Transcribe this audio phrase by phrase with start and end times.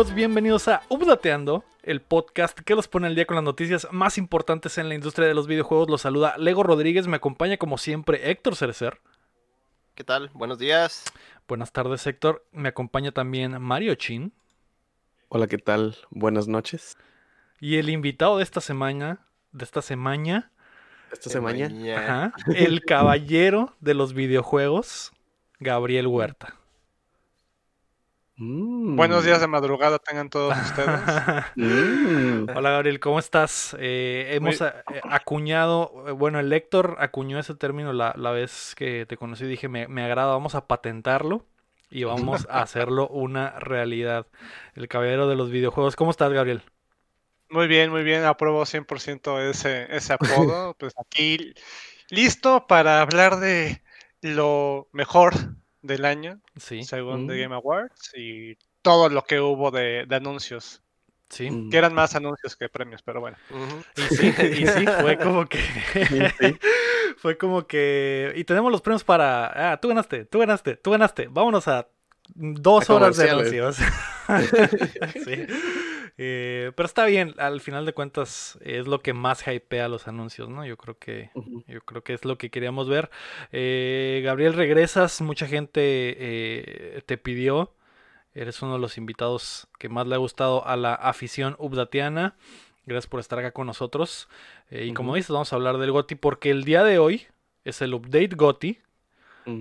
[0.00, 0.14] amigos?
[0.14, 4.78] Bienvenidos a Updateando, el podcast que los pone al día con las noticias más importantes
[4.78, 5.90] en la industria de los videojuegos.
[5.90, 8.98] Los saluda Lego Rodríguez, me acompaña como siempre Héctor Cerecer.
[9.94, 10.30] ¿Qué tal?
[10.32, 11.04] Buenos días.
[11.46, 14.32] Buenas tardes Héctor, me acompaña también Mario Chin.
[15.28, 15.96] Hola, ¿qué tal?
[16.08, 16.96] Buenas noches.
[17.60, 20.50] Y el invitado de esta semana, de esta semana,
[21.12, 21.68] Esta semana.
[21.98, 25.12] ajá, el caballero de los videojuegos,
[25.58, 26.59] Gabriel Huerta.
[28.42, 28.96] Mm.
[28.96, 31.00] Buenos días de madrugada tengan todos ustedes.
[31.56, 32.48] Mm.
[32.56, 33.76] Hola Gabriel, ¿cómo estás?
[33.78, 34.72] Eh, hemos eh,
[35.10, 39.68] acuñado, eh, bueno, el Héctor acuñó ese término la, la vez que te conocí, dije,
[39.68, 41.44] me, me agrada, vamos a patentarlo
[41.90, 44.26] y vamos a hacerlo una realidad.
[44.74, 46.62] El caballero de los videojuegos, ¿cómo estás Gabriel?
[47.50, 50.74] Muy bien, muy bien, apruebo 100% ese, ese apodo.
[50.78, 51.52] Pues aquí
[52.08, 53.82] listo para hablar de
[54.22, 55.34] lo mejor
[55.82, 57.40] del año, Sí, según The Mm.
[57.42, 60.82] Game Awards, y todo lo que hubo de, de anuncios,
[61.28, 61.50] sí.
[61.50, 61.70] Mm.
[61.70, 63.36] que eran más anuncios que premios, pero bueno.
[63.96, 65.58] Y sí, y sí, fue como que...
[65.58, 66.58] sí.
[67.18, 68.32] Fue como que...
[68.34, 69.72] Y tenemos los premios para...
[69.72, 71.26] Ah, tú ganaste, tú ganaste, tú ganaste.
[71.28, 71.86] Vámonos a
[72.34, 73.76] dos A horas de anuncios.
[75.24, 75.46] sí.
[76.18, 80.48] Eh, pero está bien, al final de cuentas es lo que más hypea los anuncios,
[80.48, 80.64] ¿no?
[80.66, 81.30] Yo creo que...
[81.66, 83.10] Yo creo que es lo que queríamos ver.
[83.52, 85.20] Eh, Gabriel, regresas.
[85.20, 87.74] Mucha gente eh, te pidió.
[88.34, 92.36] Eres uno de los invitados que más le ha gustado a la afición ubdatiana.
[92.86, 94.28] Gracias por estar acá con nosotros.
[94.70, 97.26] Y como dices, vamos a hablar del GOTI porque el día de hoy
[97.64, 98.80] es el update GOTI.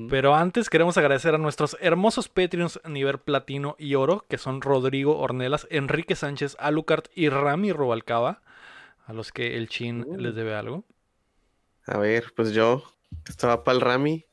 [0.09, 5.17] Pero antes queremos agradecer a nuestros hermosos Patreons nivel platino y oro, que son Rodrigo
[5.17, 8.41] Ornelas, Enrique Sánchez, Alucard y Rami Robalcaba,
[9.07, 10.17] a los que el chin Uh.
[10.17, 10.83] les debe algo.
[11.87, 12.83] A ver, pues yo
[13.27, 14.25] estaba para el Rami.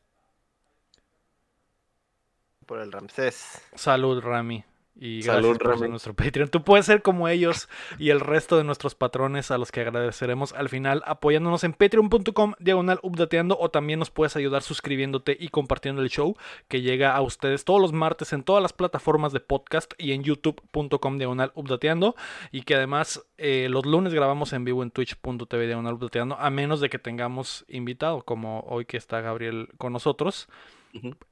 [2.66, 3.62] Por el Ramsés.
[3.74, 4.64] Salud, Rami.
[4.98, 5.90] Y gracias Salud, por ser Rami.
[5.90, 6.48] nuestro Patreon.
[6.48, 7.68] Tú puedes ser como ellos
[7.98, 12.54] y el resto de nuestros patrones a los que agradeceremos al final apoyándonos en patreon.com
[12.58, 16.36] diagonal updateando o también nos puedes ayudar suscribiéndote y compartiendo el show
[16.68, 20.22] que llega a ustedes todos los martes en todas las plataformas de podcast y en
[20.22, 22.16] youtube.com diagonal updateando
[22.50, 26.80] y que además eh, los lunes grabamos en vivo en twitch.tv diagonal updateando a menos
[26.80, 30.48] de que tengamos invitado como hoy que está Gabriel con nosotros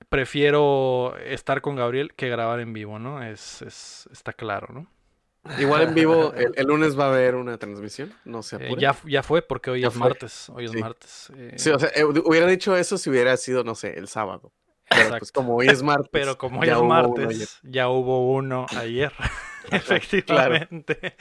[0.08, 3.22] Prefiero estar con Gabriel que grabar en vivo, ¿no?
[3.22, 4.86] Es, es- está claro, ¿no?
[5.58, 8.12] Igual en vivo, el, el lunes va a haber una transmisión.
[8.24, 10.00] No se Eh, ya, ya fue porque hoy Ya es fue.
[10.08, 10.48] martes.
[10.50, 10.78] Hoy es Sí.
[10.78, 11.32] martes.
[11.36, 14.52] eh, Sí, o sea, eh, hubiera dicho eso si hubiera sido, no sé, el sábado.
[14.88, 16.08] Pero pues como hoy es martes.
[16.12, 17.08] Pero como hoy ya es hubo uno ayer.
[17.18, 19.12] martes, ya hubo uno ayer.
[19.70, 21.16] Efectivamente.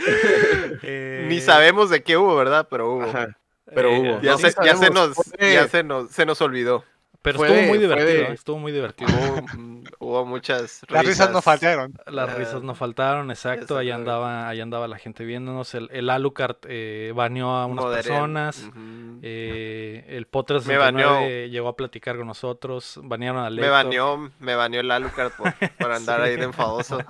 [0.83, 2.67] Eh, Ni sabemos de qué hubo, ¿verdad?
[2.69, 3.03] Pero hubo.
[3.03, 4.21] Ajá, pero eh, hubo.
[4.21, 6.83] Ya, No, se, sí ya se nos, ya se nos, se nos olvidó.
[7.23, 8.07] Pero fue estuvo de- muy divertido.
[8.27, 8.33] de-.
[8.33, 9.09] Estuvo muy divertido.
[9.11, 11.93] Hubo, hubo muchas Las risas no faltaron.
[12.05, 13.79] Las Ah, risas no faltaron, exacto.
[13.89, 13.95] no.
[13.95, 15.73] andaba, ahí andaba la gente viéndonos.
[15.73, 18.03] El, el Alucard eh, baneó a unas Moderen.
[18.03, 18.63] personas.
[18.69, 19.19] Ujú.
[19.23, 20.59] Eh, el Me.
[20.65, 22.99] 69 llegó a platicar con nosotros.
[23.01, 23.71] Banearon a Me Lector.
[23.71, 26.99] baneó, me baneó el Alucard por, por andar ahí de enfadoso.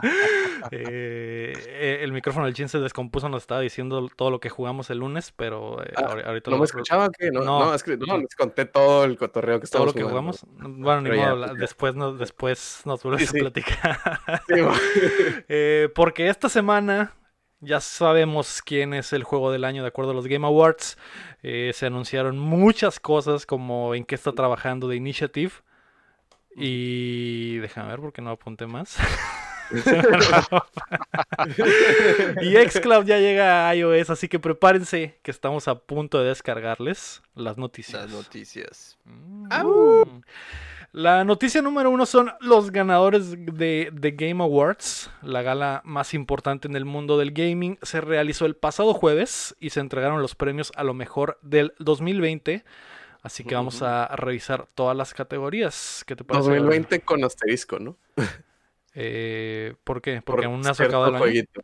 [0.72, 4.90] Eh, eh, el micrófono del chin se descompuso, nos estaba diciendo todo lo que jugamos
[4.90, 7.10] el lunes, pero eh, Ah, ahori- ahorita ¿No lo- me escuchaba?
[7.10, 7.32] ¿Qué?
[7.32, 7.66] No, No.
[7.66, 10.46] no, es que no, les conté todo el cotorreo que lo que jugamos.
[10.58, 14.00] Bueno, ni modo, después nos, después nos vuelves Sí, a platicar.
[14.48, 14.56] Sí.
[15.50, 17.14] Eh, porque esta semana
[17.60, 20.98] ya sabemos quién es el juego del año de acuerdo a los Game Awards.
[21.42, 25.52] Eh, se anunciaron muchas cosas como en qué está trabajando The Initiative.
[26.56, 28.98] Y déjame ver porque no apunté más.
[32.42, 37.22] y Xcloud ya llega a iOS, así que prepárense que estamos a punto de descargarles
[37.36, 38.04] las noticias.
[38.04, 38.98] Las noticias.
[39.06, 39.48] Mm.
[39.52, 40.22] Au.
[40.92, 46.68] La noticia número uno son los ganadores de, de Game Awards, la gala más importante
[46.68, 47.80] en el mundo del gaming.
[47.82, 52.64] Se realizó el pasado jueves y se entregaron los premios a lo mejor del 2020.
[53.24, 56.04] Así que vamos a revisar todas las categorías.
[56.06, 56.44] ¿Qué te parece?
[56.44, 56.66] Gabriel?
[56.66, 57.98] 2020 con asterisco, ¿no?
[58.94, 60.22] Eh, ¿Por qué?
[60.24, 61.20] Porque Por aún no ha cierto sacado el año.
[61.24, 61.62] jueguito.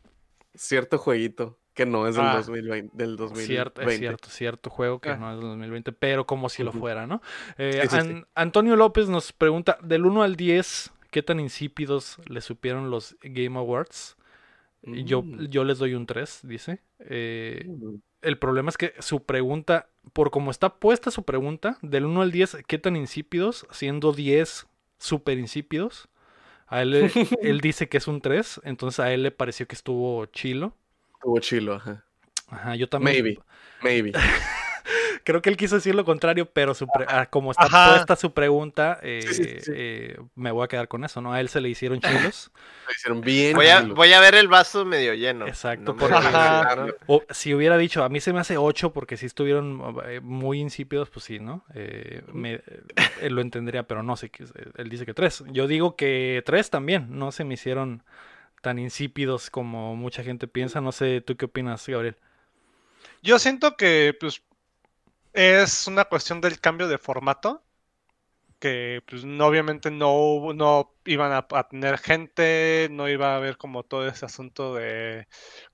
[0.54, 2.34] Cierto jueguito que no es del, Ah.
[2.36, 3.46] 2020, del 2020.
[3.54, 5.16] Cierto, es cierto, cierto juego que Ah.
[5.16, 7.22] no es del 2020, pero como si lo fuera, ¿no?
[7.56, 8.24] Eh, Sí, sí, An- sí.
[8.34, 13.56] Antonio López nos pregunta, del 1 al 10, ¿qué tan insípidos le supieron los Game
[13.58, 14.16] Awards?
[14.82, 15.46] Y Yo, Mm.
[15.48, 16.80] yo les doy un 3, dice.
[16.98, 17.96] Eh, Mm.
[18.22, 22.32] el problema es que su pregunta, por como está puesta su pregunta, del 1 al
[22.32, 23.66] 10, ¿qué tan insípidos?
[23.70, 24.66] Siendo 10
[24.98, 26.08] súper insípidos.
[26.70, 27.10] A él,
[27.42, 30.72] él dice que es un 3, entonces a él le pareció que estuvo chilo.
[31.14, 32.04] Estuvo chilo, ajá.
[32.48, 33.22] Ajá, yo también.
[33.22, 33.38] Maybe,
[33.82, 34.12] maybe.
[35.30, 37.92] creo que él quiso decir lo contrario, pero su pre- ah, como está Ajá.
[37.92, 39.72] puesta su pregunta, eh, Sí, sí, sí, sí.
[39.74, 41.32] eh, me voy a quedar con eso, ¿no?
[41.32, 42.50] A él se le hicieron chilos.
[42.86, 43.56] Lo hicieron bien.
[43.56, 43.96] Voy a, chilos.
[43.96, 45.46] voy a ver el vaso medio lleno.
[45.46, 45.96] Exacto,
[47.30, 51.10] si hubiera dicho, a mí se me hace 8 porque si estuvieron eh, muy insípidos,
[51.10, 51.64] pues sí, ¿no?
[51.74, 52.60] Eh, me-
[53.20, 54.30] eh, lo entendería, pero no sé,
[54.76, 55.44] él dice que 3.
[55.52, 58.02] Yo digo que 3 también, no se me hicieron
[58.62, 60.80] tan insípidos como mucha gente piensa.
[60.80, 62.16] No sé, ¿tú qué opinas, Gabriel?
[63.22, 64.42] Yo siento que pues
[65.32, 67.64] es una cuestión del cambio de formato.
[68.58, 73.36] Que pues no, obviamente no, hubo- no iban a, a tener gente, no iba a
[73.36, 75.26] haber como todo ese asunto de,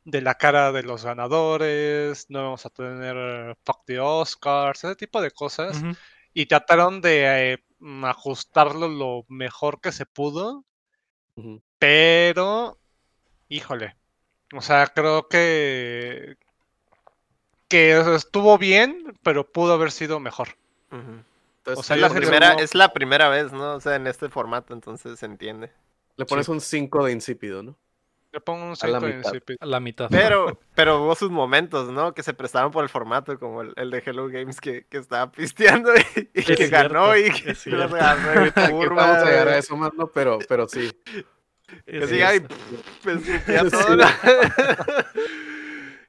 [0.05, 5.21] de la cara de los ganadores, no vamos a tener fuck the Oscars, ese tipo
[5.21, 5.83] de cosas.
[6.33, 10.65] Y trataron de eh, mm, ajustarlo lo mejor que se pudo,
[11.79, 12.79] pero,
[13.49, 13.97] híjole,
[14.55, 16.37] o sea, creo que,
[17.69, 20.49] que estuvo bien, pero pudo haber sido mejor.
[20.93, 23.75] Entonces, o sea, la primera, no- es la primera vez, ¿no?
[23.75, 25.71] O sea, en este formato, entonces se entiende.
[26.17, 27.77] le pones un 5 de insípido, ¿no?
[28.33, 29.31] Le pongo un A la 5 en mitad.
[29.33, 29.57] CP.
[29.61, 30.09] A la mitad.
[30.11, 32.13] Pero, pero hubo sus momentos, ¿no?
[32.15, 35.31] Que se prestaron por el formato, como el, el de Hello Games que, que estaba
[35.33, 38.95] pisteando y, y que ganó cierto, y que es se los Aquí curva.
[39.07, 40.07] vamos a llegar a eso más, ¿no?
[40.09, 40.91] Pero, pero sí.
[41.87, 42.43] Que Es- ay, es-
[43.03, 43.23] pues,
[43.73, 44.05] todo, ¿no?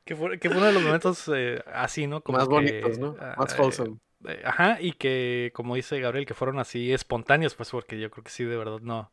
[0.08, 2.22] Que, fue, que fue uno de los momentos eh, así, ¿no?
[2.24, 3.16] Como más que, bonitos, ¿no?
[3.20, 3.98] ah, Más eh, wholesome.
[4.28, 8.24] eh, ajá, y que, como dice Gabriel, que fueron así espontáneos, pues porque yo creo
[8.24, 9.12] que sí, de verdad, no.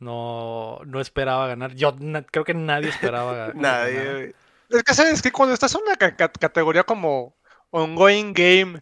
[0.00, 1.74] No, no esperaba ganar.
[1.74, 4.20] Yo na- creo que nadie esperaba ga- ganar.
[4.20, 4.34] Nadie.
[4.70, 7.36] Es que sabes que cuando estás en una ca- ca- categoría como
[7.70, 8.80] ongoing game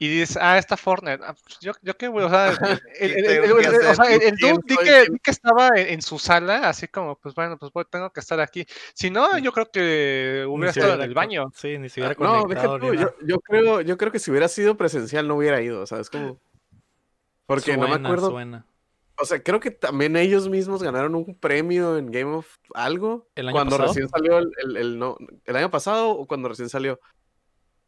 [0.00, 2.52] y dices, ah, está Fortnite, ah, pues yo, yo qué, güey, o sea,
[3.00, 5.18] el, dude soy?
[5.22, 8.38] que, estaba en, en su sala, así como, pues bueno, pues voy- tengo que estar
[8.40, 8.64] aquí.
[8.94, 11.50] Si no, yo creo que hubiera estado en el baño.
[11.54, 14.76] Sí, ni se hubiera Ah, No, tú, yo, creo, yo creo que si hubiera sido
[14.76, 16.08] presencial no hubiera ido, ¿sabes?
[16.10, 16.38] Como...
[17.46, 18.30] Porque no me Suena, acuerdo.
[18.30, 18.66] suena.
[19.20, 23.26] O sea, creo que también ellos mismos ganaron un premio en Game of algo.
[23.34, 23.88] ¿El año cuando pasado?
[23.88, 27.00] recién salió el, el- el no, el año pasado o cuando recién salió.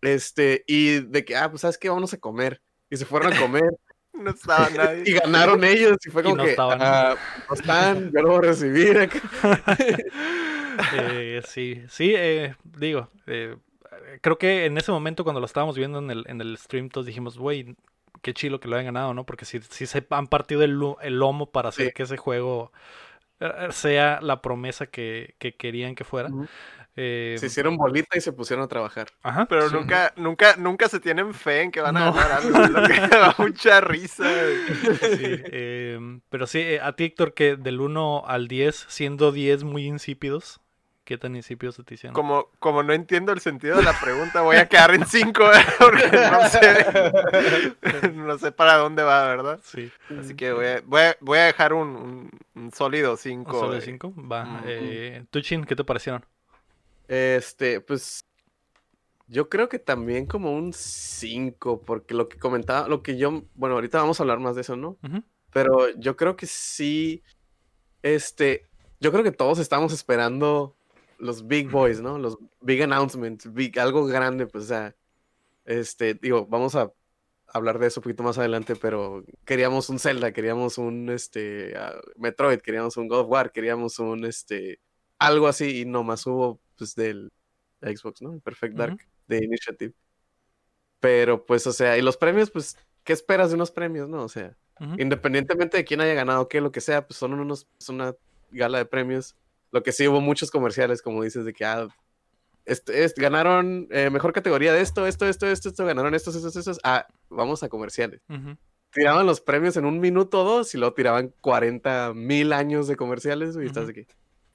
[0.03, 2.61] Este, y de que, ah, pues sabes qué, vámonos a comer.
[2.91, 3.71] Y se fueron a comer
[4.13, 5.05] No estaba nadie.
[5.07, 5.97] y ganaron ellos.
[6.07, 6.79] Y fue Y como no que, estaban.
[6.83, 7.15] ah,
[7.49, 9.21] no están, yo lo voy a recibir acá.
[10.95, 13.57] Eh, sí, sí, eh, digo, eh,
[14.23, 17.07] creo que en ese momento cuando lo estábamos viendo en el, en el stream, todos
[17.07, 17.77] dijimos, güey,
[18.23, 19.27] qué chilo que lo hayan ganado, ¿no?
[19.27, 21.93] Porque sí, sí se han partido el, lo- el lomo para hacer Sí.
[21.93, 22.73] que ese juego
[23.71, 26.33] sea la promesa que, que querían que fuera.
[26.97, 29.09] Eh, Se hicieron bolita y se pusieron a trabajar.
[29.23, 29.75] ajá, Pero sí.
[29.75, 32.59] nunca, nunca, nunca se tienen fe en que van a ganar algo.
[32.67, 34.25] Lo que da mucha risa.
[35.01, 39.65] Sí, em, pero sí, eh, a ti, Héctor, que del 1 al 10, siendo 10
[39.65, 40.61] muy insípidos,
[41.05, 42.15] ¿qué tan insípidos se te hicieron?
[42.15, 45.45] Como, como no entiendo el sentido de la pregunta, voy a quedar en 5
[45.79, 49.61] porque no sé, no sé para dónde va, ¿verdad?
[49.65, 53.19] Sí, Así que voy a, voy a, voy a dejar un, un- un sólido ¿un
[53.19, 53.53] 5.
[53.53, 54.15] solo de 5?
[54.31, 54.63] Va.
[54.65, 56.25] Eh, Tuchin, ¿qué te parecieron?
[57.09, 58.25] Este, pues
[59.27, 63.77] yo creo que también como un 5, porque lo que comentaba, lo que yo, bueno,
[63.77, 64.97] ahorita vamos a hablar más de eso, ¿no?
[65.53, 67.23] Pero yo creo que sí,
[68.03, 68.67] este,
[69.01, 70.77] yo creo que todos estamos esperando
[71.21, 72.19] los big boys, ¿no?
[72.19, 74.97] Los big announcements, big, algo grande, pues, o sea,
[75.65, 76.93] este, digo, vamos a
[77.47, 82.01] hablar de eso un poquito más adelante, pero queríamos un Zelda, queríamos un, este, ah,
[82.17, 84.81] Metroid, queríamos un God of War, queríamos un, este,
[85.19, 87.31] algo así, y nomás hubo, pues, del
[87.81, 88.39] de Xbox, ¿no?
[88.41, 89.95] Perfect Dark, de Initiative.
[91.01, 94.23] Pero, pues, o sea, y los premios, pues, ¿qué esperas de unos premios, no?
[94.23, 94.57] O sea,
[94.99, 98.15] independientemente de quién haya ganado, qué, lo que sea, pues son unos, es una
[98.51, 99.37] gala de premios.
[99.73, 101.89] Lo que sí hubo muchos comerciales, como dices, de que ah,
[102.65, 106.55] este, este, ganaron eh, mejor categoría de esto, esto, esto, esto, esto, ganaron estos, estos,
[106.57, 106.81] estos.
[106.85, 108.21] Ah, vamos a comerciales.
[108.93, 112.97] Tiraban los premios en un minuto o dos y luego tiraban 40 mil años de
[112.97, 114.07] comerciales y estás aquí.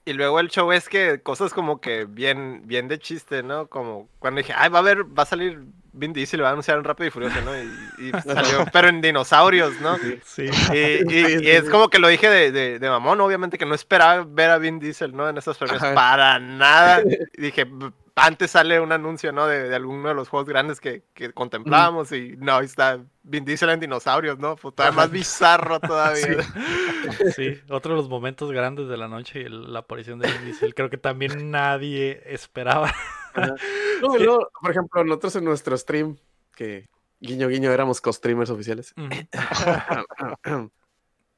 [0.04, 3.66] Y luego el show es que cosas como que bien, bien de chiste, ¿no?
[3.66, 5.64] Como cuando dije, ay, va a haber, va a salir
[5.96, 7.56] Vin Diesel, va a anunciar un Rápido y Furioso, ¿no?
[7.56, 9.96] Y, y salió, pero en dinosaurios, ¿no?
[10.24, 10.44] Sí.
[10.44, 11.70] Y, y- Sí, y sí, es sí.
[11.70, 14.78] como que lo dije de, de, de mamón, obviamente que no esperaba ver a Vin
[14.78, 15.28] Diesel, ¿no?
[15.28, 17.02] En esos premios, para nada.
[17.36, 19.46] Y dije, "B- antes sale un anuncio, ¿no?
[19.46, 23.44] De, de alguno de los juegos grandes que, que contemplábamos y no, ahí está Vin
[23.44, 24.56] Diesel en dinosaurios, ¿no?
[24.56, 26.26] Pues todavía más bizarro todavía.
[27.36, 30.74] Sí, otro de los momentos grandes de la noche, el- la aparición de Vin Diesel,
[30.74, 32.92] creo que también nadie esperaba.
[34.02, 36.16] No, por ejemplo, nosotros en nuestro stream,
[36.54, 36.88] que
[37.20, 38.94] guiño guiño éramos co-streamers oficiales.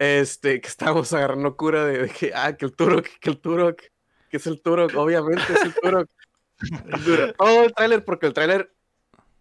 [0.00, 3.82] Este, que estábamos agarrando cura de, de que, ah, que el Turok, que el Turok,
[4.30, 6.08] que es el Turok, obviamente es el Turok.
[7.04, 8.72] Dura todo el tráiler porque el tráiler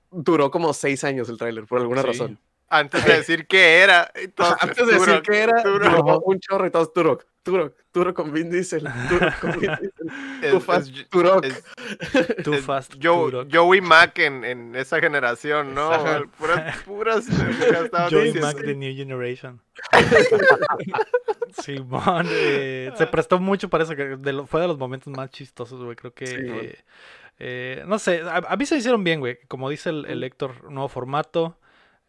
[0.09, 2.07] duró como seis años el tráiler, por alguna Sí.
[2.07, 2.39] razón.
[2.69, 4.11] Antes de decir qué era.
[4.15, 8.31] entonces, Antes de decir que era, duró un chorro y todos Turok, Turok, Turok con
[8.33, 10.11] Vin Diesel, Turok con Vin Diesel,
[10.43, 11.45] Es- Too Fast, es- Turok.
[11.45, 11.63] es-
[12.43, 12.93] Too fast.
[13.01, 13.47] Joe- Turok.
[13.53, 15.89] Joey Mac en, en esa generación, ¿no?
[16.37, 17.25] Puras, puras
[18.09, 18.41] Joey diciendo.
[18.47, 19.61] Mac de New Generation.
[21.63, 25.29] Simón, eh, se prestó mucho para eso, que de lo- fue de los momentos más
[25.31, 25.95] chistosos, güey.
[25.95, 26.75] Creo que, Sí, eh,
[27.39, 29.39] eh, no sé, a, a mí se hicieron bien, güey.
[29.47, 31.57] Como dice el, el Héctor, nuevo formato,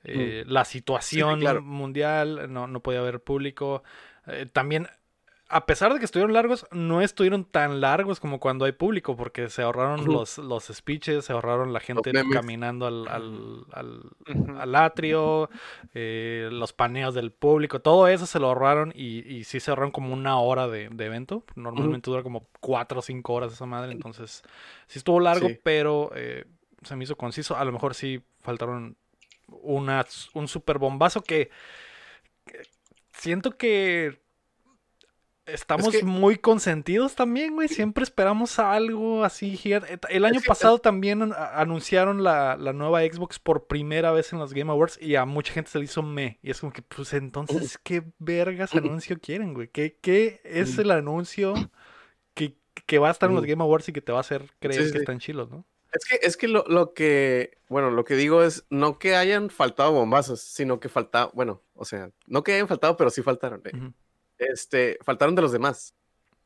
[0.05, 1.63] eh, la situación claro.
[1.63, 3.83] mundial, no, no podía haber público.
[4.27, 4.89] Eh, también,
[5.51, 9.49] a pesar de que estuvieron largos, no estuvieron tan largos como cuando hay público, porque
[9.49, 13.65] se ahorraron los, los speeches, se ahorraron la gente caminando al, al,
[14.59, 15.49] al, atrio,
[15.95, 19.91] eh, los paneos del público, todo eso se lo ahorraron y, y sí se ahorraron
[19.91, 21.45] como una hora de, de evento.
[21.57, 24.43] Normalmente dura como cuatro o cinco horas esa madre, entonces
[24.87, 25.59] sí estuvo largo, Sí.
[25.63, 26.45] pero eh,
[26.83, 27.57] se me hizo conciso.
[27.57, 28.97] A lo mejor sí faltaron
[29.47, 31.49] una, un super bombazo que,
[32.45, 32.61] que
[33.13, 34.21] siento que
[35.53, 37.69] estamos que- muy consentidos también, güey.
[37.69, 39.59] Siempre esperamos algo así.
[40.09, 44.53] El año que- pasado también anunciaron la, la nueva Xbox por primera vez en los
[44.55, 46.39] Game Awards y a mucha gente se le hizo me.
[46.43, 49.69] Y es como que, pues entonces, ¿qué vergas anuncio quieren, güey?
[49.69, 51.55] ¿Qué, qué es el anuncio
[52.35, 53.45] que, que va a estar en los.
[53.45, 55.65] Game Awards y que te va a hacer creer Sí, que están chilos, no?
[55.91, 59.49] Es que, es que lo, lo que, bueno, lo que digo es no que hayan
[59.49, 63.63] faltado bombazos, sino que faltaba, bueno, o sea, no que hayan faltado, pero sí faltaron.
[63.65, 63.93] eh.
[64.39, 65.95] Este, faltaron de los demás.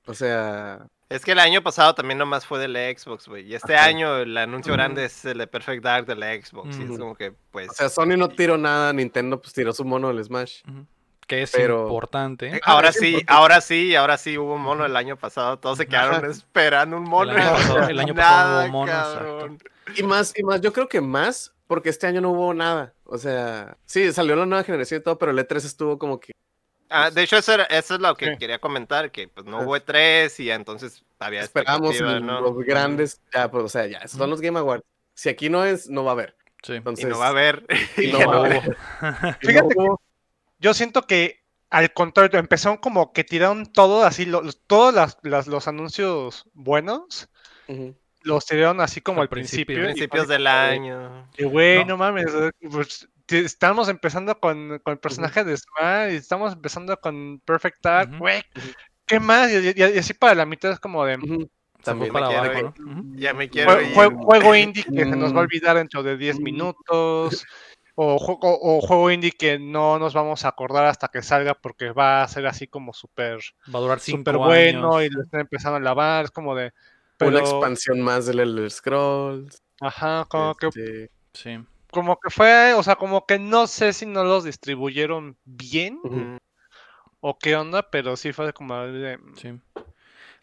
[0.06, 3.46] O sea, Es que el año pasado también nomás fue de la Xbox, güey.
[3.46, 3.84] Y este Ajá.
[3.86, 6.76] año el anuncio grande es el de Perfect Dark de la Xbox.
[6.78, 7.70] Y es como que, pues.
[7.70, 10.62] o sea, Sony no tiró nada, Nintendo pues tiró su mono del Smash.
[11.26, 12.48] Que es Pero- importante.
[12.56, 13.32] eh, Ah, ahora es sí, importante.
[13.32, 15.58] ahora sí, ahora sí hubo un mono el año pasado.
[15.58, 17.30] Todos se quedaron esperando un mono.
[17.32, 19.58] El año pasado- el año pasado no nada, hubo mono.
[19.96, 22.92] Y más, y más, yo creo que más, porque este año no hubo nada.
[23.04, 26.32] O sea, sí, salió la nueva generación y todo, pero el E3 estuvo como que.
[26.92, 28.36] Ah, de hecho, eso, era- eso es lo que Sí.
[28.38, 32.40] quería comentar, que pues no hubo E3 y entonces había Esperamos los, ¿no?
[32.40, 34.84] los grandes, ya, pues, o sea, ya, esos son los Game Awards.
[35.14, 36.36] Si aquí no es, no va a haber.
[36.62, 36.74] Sí.
[36.74, 37.64] Entonces, Y no va a haber.
[37.96, 38.76] y y no va no haber.
[39.40, 39.86] Fíjate que-
[40.58, 45.46] Yo siento que al contrario, empezaron como que tiraron todo así, los- todos las- las-
[45.46, 47.28] los anuncios buenos,
[48.24, 49.82] los tiraron así como Al al principio.
[49.82, 51.28] Principios del año.
[51.34, 51.86] que, güey, No.
[51.92, 51.96] no.
[51.96, 52.26] mames,
[52.70, 58.10] pues, estamos empezando con, con el personaje de Smash y estamos empezando con Perfect Dark,
[59.06, 59.50] ¿qué más?
[59.50, 61.14] Y, y- y así para la mitad es como de.
[61.14, 61.48] Se fue
[61.84, 62.74] También para me quiero.
[63.16, 63.94] Ya me quiero jue- ir.
[63.96, 65.46] jue- juego indie que se nos va a Mm.
[65.46, 66.42] olvidar dentro de 10 Mm.
[66.44, 67.44] minutos.
[67.94, 71.90] O, juego- o juego indie que no nos vamos a acordar hasta que salga porque
[71.90, 73.38] va a ser así como súper
[73.74, 75.10] Va a durar cinco súper bueno años.
[75.10, 76.72] y lo están empezando a lavar, es como de...
[77.20, 79.62] Una expansión más del Elder Scrolls.
[79.80, 81.58] ajá, como que, este, Sí.
[81.92, 85.98] Como que fue, o sea, como que no sé si no los distribuyeron bien.
[86.04, 86.36] Mm,
[87.20, 89.18] o qué onda, pero sí fue como de...
[89.34, 89.60] Sí.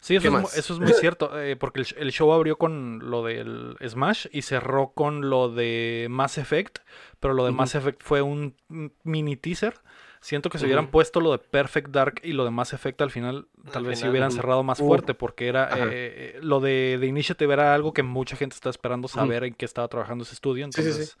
[0.00, 2.58] Sí, eso ¿Qué es, eso es muy cierto, eh, porque el, sh- el show abrió
[2.58, 6.80] con lo del Smash y cerró con lo de Mass Effect,
[7.20, 7.52] pero lo de Ujú.
[7.52, 9.74] Mass Effect fue un mm, mini teaser.
[10.22, 13.10] Siento que si hubieran puesto lo de Perfect Dark y lo de Mass Effect al
[13.10, 14.36] final, tal Al vez si final, hubieran ujú.
[14.36, 18.54] cerrado más fuerte, porque era eh, lo de, de Initiative era algo que mucha gente
[18.54, 20.66] está esperando saber en qué estaba trabajando ese estudio.
[20.66, 20.88] Sí, sí, sí.
[20.88, 21.18] Entonces,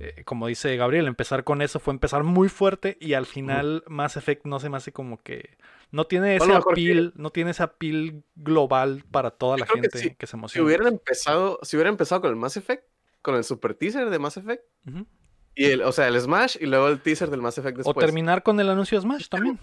[0.00, 4.16] eh, como dice Gabriel, empezar con eso fue empezar muy fuerte y al final Mass
[4.16, 5.56] Effect no se me hace como que
[5.92, 7.62] no tiene ese que- appeal, no tiene ese
[8.34, 10.14] global para toda la que gente sí.
[10.16, 10.66] que se Si emociona.
[10.66, 12.84] hubieran empezado, si hubieran empezado con el Mass Effect,
[13.20, 14.64] con el super teaser de Mass Effect.
[15.54, 18.06] Y el, o sea, el Smash y luego el teaser del Mass Effect O después.
[18.06, 19.58] terminar con el anuncio de Smash también.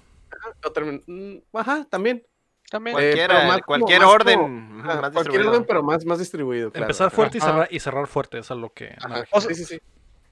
[0.63, 2.23] O termin- mm, Ajá, también.
[2.69, 2.95] También...
[2.97, 4.39] Eh, Cualquiera, más cualquier orden.
[4.39, 6.71] como- ujú, Ajá, más cualquier orden, pero más, más distribuido.
[6.71, 6.85] claro.
[6.85, 7.15] Empezar Ajá.
[7.15, 7.49] fuerte y Ajá.
[7.51, 8.85] cerrar, y cerrar fuerte, eso es lo que...
[8.89, 9.07] me Ajá.
[9.07, 9.27] refiero.
[9.31, 9.81] O sea, Sí, sí, sí.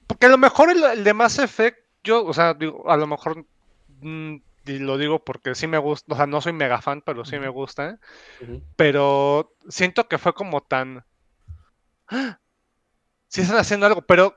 [0.06, 3.06] Porque a lo mejor el, el de Mass Effect, yo, o sea, digo, a lo
[3.08, 3.44] mejor
[4.00, 4.36] mm,
[4.66, 7.38] y lo digo porque sí me gusta, o sea, no soy mega fan, pero sí
[7.38, 7.98] me gusta,
[8.76, 11.04] pero siento que fue como tan...
[12.08, 12.38] ¡Ah!
[13.28, 14.36] Sí están haciendo algo, pero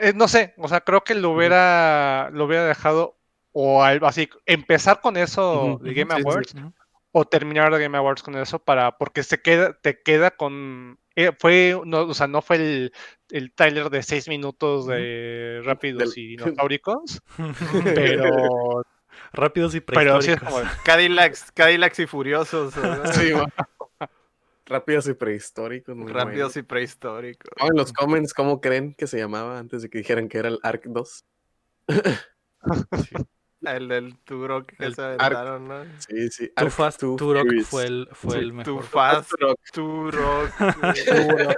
[0.00, 3.18] eh, no sé, o sea, creo que lo hubiera, lo hubiera dejado
[3.52, 6.14] o al- así, empezar con eso de Game.
[6.14, 6.54] Awards
[7.12, 11.32] o terminar de Game Awards con eso para porque se queda te queda con eh,
[11.38, 12.92] fue no, o sea no fue el,
[13.30, 17.20] el trailer de seis minutos de rápidos Del- y dinosauricos
[17.94, 18.84] pero
[19.32, 20.70] Rápidos y pero sí es prehistóricos.
[20.70, 22.74] como Cadillacs, Cadillacs y furiosos.
[22.76, 23.12] ¿verdad?
[23.12, 23.32] Sí.
[24.70, 25.96] Rápidos y prehistóricos.
[25.96, 26.60] muy Rápidos bueno.
[26.60, 27.50] y prehistóricos.
[27.58, 30.60] En los comments, ¿cómo creen que se llamaba antes de que dijeran que era el
[30.62, 31.24] Arc 2?
[33.62, 35.84] El del Turok que El se aventaron, ¿no?
[35.98, 36.46] Sí, sí.
[36.46, 37.66] Too Arc Fast 2 Turok Furious.
[37.66, 38.84] fue el, fue el Too mejor.
[38.84, 39.58] Fast Turok.
[39.72, 40.50] Turok.
[40.56, 41.54] Pero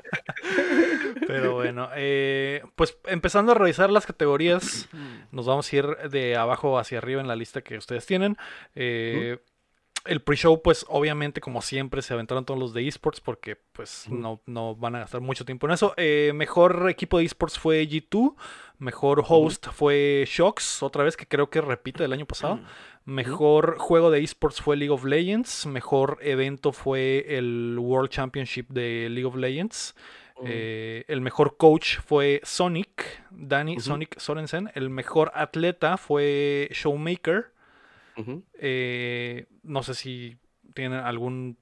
[1.26, 4.88] Pero bueno, eh, pues empezando a revisar las categorías,
[5.31, 8.37] nos vamos a ir de abajo hacia arriba en la lista que ustedes tienen.
[8.75, 9.38] Eh,
[10.04, 14.40] el pre-show, pues obviamente, como siempre, se aventaron todos los de esports porque pues no,
[14.47, 15.94] no van a gastar mucho tiempo en eso.
[15.97, 18.35] Eh, mejor equipo de esports fue G2.
[18.78, 22.61] Mejor host fue Shox, otra vez que creo que repite del año pasado.
[23.04, 25.66] Mejor juego de esports fue League of Legends.
[25.66, 29.94] Mejor evento fue el World Championship de League of Legends.
[30.44, 33.78] Eh, el mejor coach fue Sonic, Danny.
[33.78, 34.71] Sonic Sorensen.
[34.75, 37.52] El mejor atleta fue Showmaker.
[38.54, 40.38] Eh, no sé si
[40.75, 41.59] tienen algún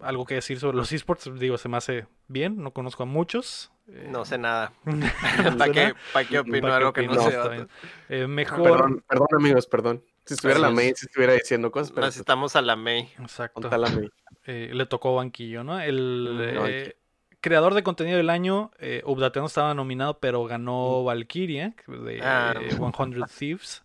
[0.00, 1.30] algo que decir sobre los esports.
[1.38, 2.62] Digo, se me hace bien.
[2.62, 3.70] No conozco a muchos.
[3.88, 4.72] Eh, No sé nada.
[4.84, 4.94] ¿no
[5.58, 7.66] ¿Para qué, pa' qué opino ¿Para qué algo que no sé?
[8.08, 8.62] Eh, mejor.
[8.62, 10.02] Perdón, perdón, amigos, perdón.
[10.26, 10.98] Si estuviera la Así May, es.
[11.00, 13.10] si estuviera diciendo cosas, pero Necesitamos a la May.
[13.20, 13.60] Exacto.
[13.60, 14.10] ¿dónde está la May?
[14.46, 15.80] eh, le tocó banquillo, ¿no?
[15.80, 16.96] El Mm, eh,
[17.40, 22.54] creador de contenido del año, eh, Ubdateano estaba nominado, pero ganó Valkyria de Ah.
[22.58, 23.84] eh, 100 Thieves.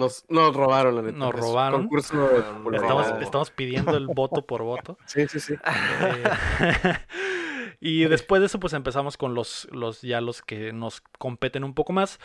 [0.00, 1.18] Nos, nos robaron, la neta.
[1.18, 1.82] Nos robaron.
[1.82, 2.14] Concurso
[2.54, 2.90] popularidad.
[2.90, 4.96] Estamos, estamos pidiendo el voto por voto.
[5.06, 5.54] Sí, sí, sí.
[5.54, 6.94] Eh,
[7.80, 11.74] y después de eso, pues empezamos con los, los ya los que nos competen un
[11.74, 12.18] poco más.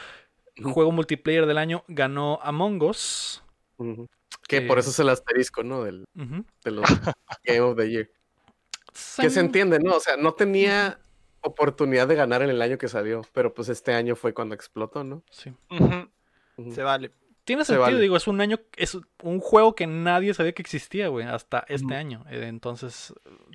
[0.63, 3.43] Juego multiplayer del año ganó Among Us.
[4.47, 5.83] Que por Eh, eso es el asterisco, ¿no?
[5.83, 6.85] Del, de los
[7.43, 8.09] Game of the Year.
[9.19, 9.95] Que se entiende, ¿no?
[9.95, 10.97] O sea, no tenía
[11.41, 15.03] oportunidad de ganar en el año que salió, pero pues este año fue cuando explotó,
[15.03, 15.23] ¿no?
[15.29, 15.53] Sí.
[16.73, 17.11] Se vale.
[17.45, 17.99] Tiene Se sentido, vale.
[18.01, 21.95] digo, es un año, es un juego que nadie sabía que existía, güey, hasta este
[21.95, 22.25] año.
[22.29, 23.13] Eh, Entonces,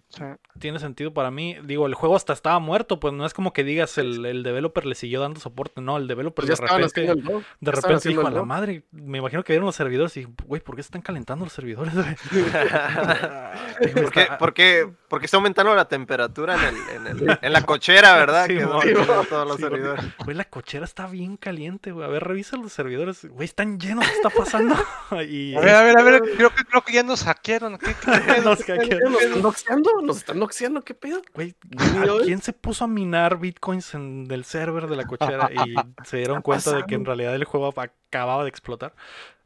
[0.08, 0.24] Sí.
[0.58, 1.56] tiene sentido para mí.
[1.64, 4.84] Digo, el juego hasta estaba muerto, pues no es como que digas el, el developer
[4.86, 8.26] le siguió dando soporte, no, el developer Pues de repente, el de ya repente dijo
[8.26, 11.02] a la madre, me imagino que vieron los servidores y, güey, ¿por qué se están
[11.02, 11.94] calentando los servidores?
[11.94, 12.06] güey?"
[13.94, 17.52] ¿Por qué, por, qué, por qué está aumentando la temperatura en, el, en, el- en
[17.52, 18.46] la cochera, verdad?
[18.46, 18.80] Sí, que mo-
[19.28, 20.04] todos los sí, servidores.
[20.24, 22.04] Güey, la cochera está bien caliente, güey.
[22.06, 23.24] A ver, revisa los servidores.
[23.26, 24.74] Güey, están llenos, ¿qué está pasando?
[25.28, 27.78] y A ver, a ver, a ver, creo que, creo que ya nos hackearon.
[27.78, 27.94] ¿Qué,
[28.44, 29.12] nos hackearon.
[29.12, 29.90] ¿Nos están noxeando?
[30.02, 30.82] ¿Nos están noxeando?
[30.82, 31.22] ¿Qué pedo?
[31.34, 32.24] Güey, video, ¿a eh?
[32.26, 36.42] ¿quién se puso a minar bitcoins en el server de la cochera y se dieron
[36.42, 38.94] cuenta de que en realidad el juego acababa de explotar?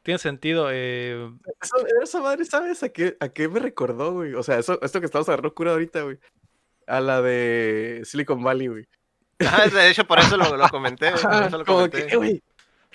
[0.03, 0.69] Tiene sentido.
[0.71, 4.35] eh, Eso, esa madre, ¿sabes a qué, a qué me recordó, güey?
[4.35, 6.19] O sea, eso, esto que estamos agarrando cura ahorita, güey.
[6.87, 8.87] A la de Silicon Valley, güey.
[9.41, 11.11] Ah, de hecho, por eso lo, lo comenté.
[11.13, 12.07] Por eso lo Como comenté.
[12.07, 12.43] que, güey,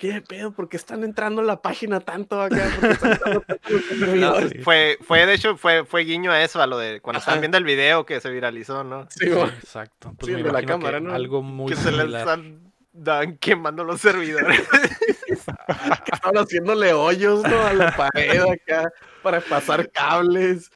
[0.00, 0.50] ¿qué pedo?
[0.52, 2.68] ¿Por qué están entrando a la página tanto acá?
[2.80, 3.18] ¿Por qué están
[3.70, 4.50] No, servidores?
[4.50, 4.58] Sí.
[4.60, 7.24] fue, fue, de hecho, fue, fue guiño a eso, a lo de cuando Ajá.
[7.24, 9.06] estaban viendo el video que se viralizó, ¿no?
[9.10, 10.12] Sí, exacto.
[10.18, 11.12] Pues Sí, me de la que cámara, ¿no?
[11.14, 12.28] algo muy que se les similar.
[12.28, 14.60] andan quemando los servidores.
[15.28, 17.60] que estaban haciéndole hoyos, ¿no?
[17.66, 18.90] A la pared acá
[19.22, 20.70] para pasar cables.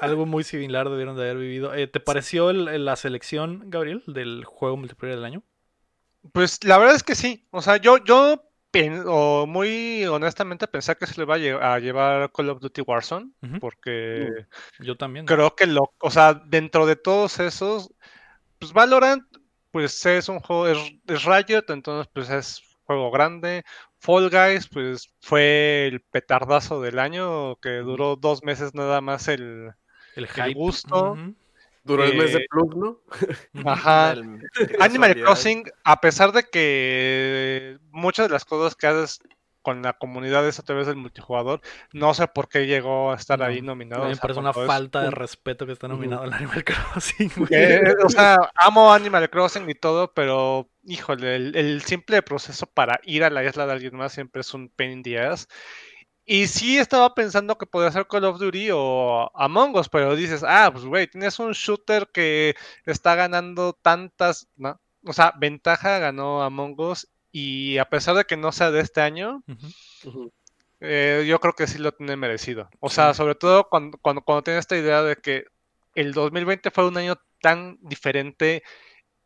[0.00, 1.74] Algo muy similar debieron de haber vivido.
[1.74, 5.42] Eh, ¿Te pareció el- el- la selección, Gabriel, del juego multiplayer del año?
[6.32, 7.46] Pues la verdad es que sí.
[7.50, 8.42] O sea, yo, yo
[9.06, 12.82] o muy honestamente pensé que se le va a, lle- a llevar Call of Duty
[12.82, 13.30] Warzone.
[13.60, 14.46] Porque
[14.80, 15.26] Yo también.
[15.26, 17.92] creo que lo, o sea, dentro de todos esos,
[18.58, 19.24] pues Valorant,
[19.70, 23.64] pues es un juego, es, es Riot, entonces pues es juego grande.
[23.98, 29.70] Fall Guys, pues fue el petardazo del año, que duró dos meses nada más el...
[30.16, 30.52] el hype.
[30.54, 31.12] gusto.
[31.12, 31.34] Ujú,
[31.84, 33.00] Duró el mes de Eh, plug, ¿no?
[33.70, 34.12] Ajá.
[34.12, 34.40] El-
[34.80, 35.14] Animal.
[35.22, 39.20] Crossing, a pesar de que muchas de las cosas que haces
[39.62, 41.62] con la comunidad es a través del multijugador,
[41.94, 44.02] no sé por qué llegó a estar No, ahí nominado.
[44.02, 46.32] A mí o me sea, parece una es falta de respeto que está nominado el
[46.34, 47.30] Animal Crossing.
[47.36, 47.48] güey.
[47.50, 53.00] Eh, o sea, amo Animal Crossing y todo, pero híjole, el, el simple proceso para
[53.04, 55.48] ir a la isla de alguien más siempre es un pain in the ass.
[56.26, 60.42] Y sí estaba pensando que podía ser Call of Duty o Among Us, pero dices,
[60.46, 62.56] ah, pues güey, tienes un shooter que
[62.86, 64.80] está ganando tantas, ¿no?
[65.04, 69.02] O sea, ventaja ganó Among Us y a pesar de que no sea de este
[69.02, 69.42] año,
[70.80, 72.70] eh, yo creo que sí lo tiene merecido.
[72.80, 75.44] O sea, sobre todo cuando, cuando, cuando tiene esta idea de que
[75.94, 78.62] el 2020 fue un año tan diferente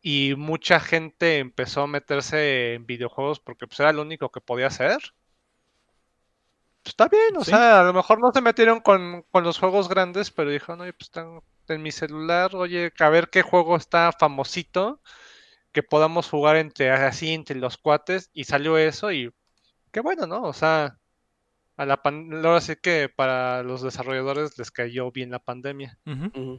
[0.01, 4.67] y mucha gente empezó a meterse en videojuegos porque pues, era lo único que podía
[4.67, 4.97] hacer.
[6.83, 7.51] Pues, está bien, o Sí.
[7.51, 10.93] sea, a lo mejor no se metieron con, con los juegos grandes, pero dijeron, oye,
[10.93, 15.01] pues están en mi celular, oye, a ver qué juego está famosito
[15.71, 19.31] que podamos jugar entre así, entre los cuates, y salió eso y
[19.91, 20.41] qué bueno, ¿no?
[20.43, 20.97] O sea,
[21.77, 25.97] a la pan- ahora sí que para los desarrolladores les cayó bien la pandemia.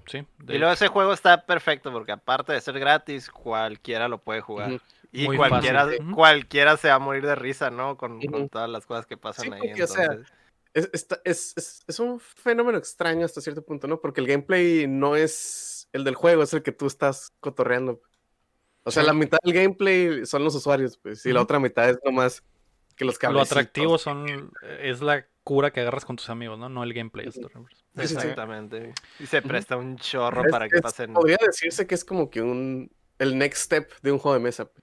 [0.07, 4.19] Sí, de Y luego ese juego está perfecto porque aparte de ser gratis, cualquiera lo
[4.19, 4.81] puede jugar.
[5.13, 6.13] Y Muy cualquiera, fácil.
[6.15, 7.97] Cualquiera se va a morir de risa, ¿no?
[7.97, 9.61] Con, todas las cosas que pasan Sí, ahí.
[9.69, 10.33] porque, o sea, entonces-
[10.73, 10.89] Es,
[11.25, 14.01] es, es- es un fenómeno extraño hasta cierto punto, ¿no?
[14.01, 18.01] Porque el gameplay no es el del juego, es el que tú estás cotorreando.
[18.85, 19.07] O sea, Sí.
[19.09, 22.45] la mitad del gameplay son los usuarios, pues, y la otra mitad es nomás
[22.97, 26.69] que los Lo atractivo son es la cura que agarras con tus amigos, ¿no?
[26.69, 27.29] No el gameplay.
[27.97, 28.93] Exactamente.
[29.19, 31.13] Y se presta un chorro Es- para que es- pasen.
[31.15, 34.67] Podría decirse que es como que un el next step de un juego de mesa.
[34.67, 34.83] pues,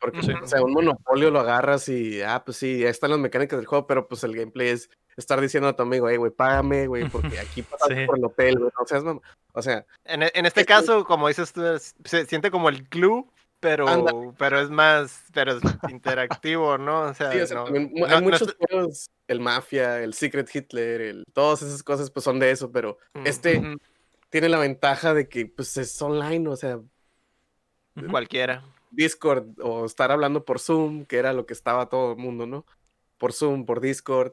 [0.00, 3.58] Porque, o sea, un monopolio lo agarras y, ah, pues sí, ahí están las mecánicas
[3.58, 6.86] del juego, pero pues el gameplay es estar diciendo a tu amigo, hey, güey, págame,
[6.86, 8.06] güey, porque aquí pasaste Sí.
[8.06, 9.20] por el hotel, güey, no seas mamá.
[9.52, 12.88] O sea, En, e- en este caso, como dices tú, es- se siente como el
[12.88, 13.26] clue,
[13.58, 14.12] pero, Anda.
[14.38, 17.00] pero es más, pero es interactivo, ¿no?
[17.00, 19.40] O sea, sí, o sea, no- también mu- no- hay no muchos es- juegos, el
[19.40, 23.76] Mafia, el Secret Hitler, el, todas esas cosas, pues son de eso, pero Mm, este
[24.30, 26.78] tiene la ventaja de que, pues, es online, o sea,
[28.10, 28.62] cualquiera.
[28.90, 32.64] Discord o estar hablando por Zoom, que era lo que estaba todo el mundo, ¿no?
[33.18, 34.32] Por Zoom, por Discord,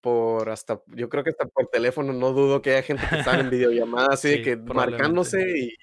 [0.00, 3.38] por hasta, yo creo que hasta por teléfono, no dudo que haya gente que está
[3.38, 5.02] en videollamada así de Sí, que probablemente.
[5.02, 5.74] marcándose y,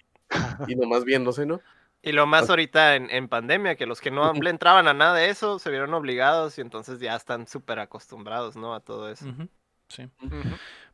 [0.68, 1.62] y nomás viéndose, ¿no?
[2.02, 5.16] Y lo más ahorita en, en pandemia, que los que no le entraban a nada
[5.16, 8.74] de eso se vieron obligados y entonces ya están súper acostumbrados, ¿no?
[8.74, 9.26] A todo eso.
[9.28, 9.50] Ujú.
[9.90, 10.08] Sí.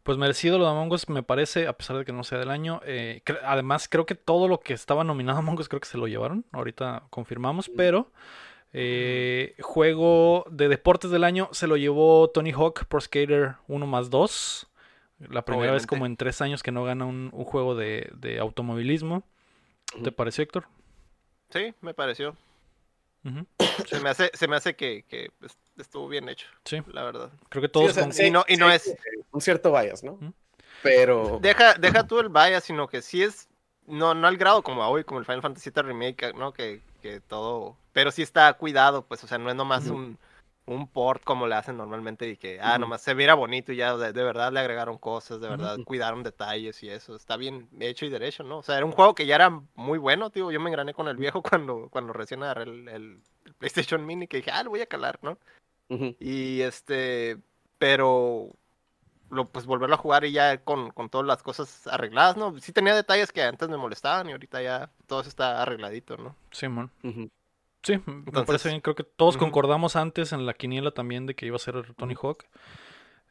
[0.04, 2.50] Pues merecido lo de Among Us, me parece, a pesar de que no sea del
[2.52, 2.80] año.
[2.86, 5.88] Eh, cre- además, creo que todo lo que estaba nominado a Among Us creo que
[5.88, 6.46] se lo llevaron.
[6.52, 8.12] Ahorita confirmamos, pero
[8.74, 14.10] eh, juego de deportes del año se lo llevó Tony Hawk Pro Skater 1 más
[14.10, 14.68] 2.
[15.30, 18.38] La primera vez como en tres años que no gana un, un juego de, de
[18.40, 19.24] automovilismo.
[20.04, 20.66] ¿Te pareció, Héctor?
[21.52, 22.36] Sí, me pareció.
[23.88, 27.32] Se me hace, se me hace que, que est- estuvo bien hecho, Sí, la verdad.
[27.50, 28.96] creo que Sí, todos o sea, con- sí, y no- y no es-
[29.32, 30.18] Un cierto bias, ¿no?
[30.82, 31.40] Pero...
[31.42, 33.48] Deja, deja tú el vaya, sino que sí es,
[33.88, 36.54] no, no al grado como hoy, como el Final Fantasy VII Remake, ¿no?
[36.54, 40.18] Que, que todo, pero sí está cuidado, pues, o sea, no es nomás un,
[40.68, 42.82] un port como le hacen normalmente y que, ah, Ujú.
[42.82, 46.24] nomás se mira bonito y ya de, de verdad le agregaron cosas, de verdad cuidaron
[46.24, 48.58] detalles y eso, está bien hecho y derecho, ¿no?
[48.58, 51.08] O sea, era un juego que ya era muy bueno, tío, yo me engrané con
[51.08, 54.72] el viejo cuando, cuando recién agarré el, el- el PlayStation Mini, que dije, ah, lo
[54.72, 55.38] voy a calar, ¿no?
[56.20, 57.38] Y este,
[57.78, 58.50] pero
[59.30, 62.58] lo, pues volverlo a jugar y ya con, con todas las cosas arregladas, ¿no?
[62.60, 66.36] Sí tenía detalles que antes me molestaban y ahorita ya todo eso está arregladito, ¿no?
[66.52, 66.90] Simón.
[67.04, 67.30] Ujú.
[67.86, 68.82] Sí, me Entonces- parece bien.
[68.82, 72.16] Creo que todos concordamos antes en la quiniela también de que iba a ser Tony
[72.22, 72.44] Hawk.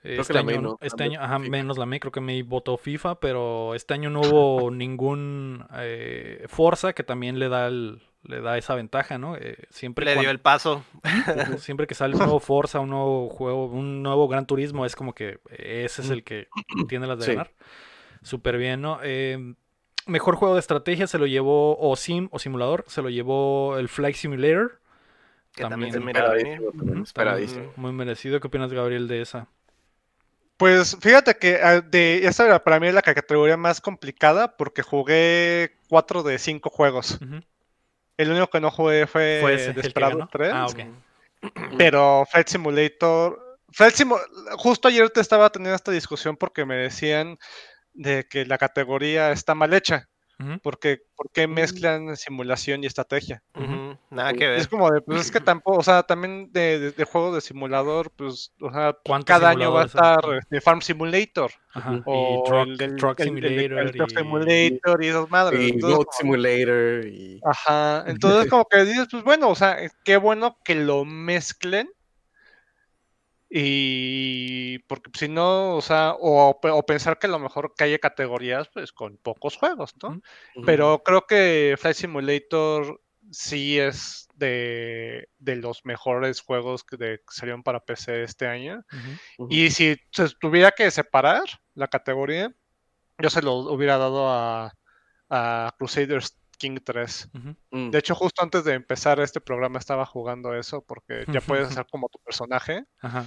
[0.02, 3.20] Este año, May no- este año, ajá, menos la May, creo que May votó FIFA,
[3.20, 8.58] pero este año no hubo ningún eh, Forza que también le da el, le da
[8.58, 9.34] esa ventaja, ¿no?
[9.36, 10.84] Eh, siempre, Le dio el paso.
[11.58, 15.14] siempre que sale un nuevo Forza, un nuevo juego, un nuevo Gran Turismo, es como
[15.14, 16.48] que ese es el que
[16.88, 17.30] tiene las de Sí.
[17.32, 17.50] ganar.
[18.22, 18.98] Súper bien, ¿no?
[19.02, 19.54] Eh,
[20.06, 23.88] mejor juego de estrategia se lo llevó, o sim, o simulador, se lo llevó el
[23.88, 24.80] Flight Simulator.
[25.54, 26.46] Que también, se También- miraba venir.
[26.54, 27.60] Esperadísimo, también, Ujú, esperadísimo.
[27.66, 28.40] también Muy merecido.
[28.40, 29.46] ¿Qué opinas, Gabriel, de esa?
[30.56, 34.82] Pues fíjate que ah, de esta era para mí es la categoría más complicada porque
[34.82, 37.18] jugué 4 de 5 juegos.
[38.16, 40.28] El único que no jugué fue, Fue Desperado ganó.
[40.30, 40.80] 3, Ah, ok.
[41.76, 43.58] pero Flight Simulator...
[43.72, 47.36] Flight Simu- Justo ayer te estaba teniendo esta discusión porque me decían
[47.94, 50.08] de que la categoría está mal hecha.
[50.62, 53.42] Porque, ¿Por qué mezclan simulación y estrategia?
[53.54, 54.36] Ujú, Nada Sí.
[54.36, 54.58] que ver.
[54.58, 57.40] Es como de, pues es que tampoco, o sea, también de, de, de juego de
[57.40, 61.52] simulador, pues, o sea, ¿Cuántos cada año va a estar este, Farm Simulator.
[61.72, 62.02] Ajá.
[62.04, 63.78] O y Truck, el, del- Truck el- el de- Simulator.
[63.78, 65.60] el Truck y- Simulator y esas madres.
[65.60, 67.40] Y Entonces, Road Simulator y...
[67.44, 68.04] Ajá,
[68.44, 71.88] entonces como que dices, pues bueno, o sea, qué bueno que lo mezclen.
[73.56, 77.84] Y porque si no, o sea, o, pe- o pensar que a lo mejor que
[77.84, 80.20] haya categorías pues con pocos juegos, ¿no?
[80.66, 87.24] Pero creo que Flight Simulator sí es de, de los mejores juegos que, de- que
[87.30, 88.82] salieron para PC este año.
[89.48, 92.52] Y si se tuviera que separar la categoría,
[93.18, 94.72] yo se lo hubiera dado a,
[95.30, 97.28] a Crusaders King 3.
[97.34, 97.56] Ujú.
[97.72, 97.90] Mm.
[97.90, 101.84] De hecho, justo antes de empezar este programa estaba jugando eso porque ya puedes hacer
[101.90, 102.84] como tu personaje.
[103.02, 103.26] Ajá.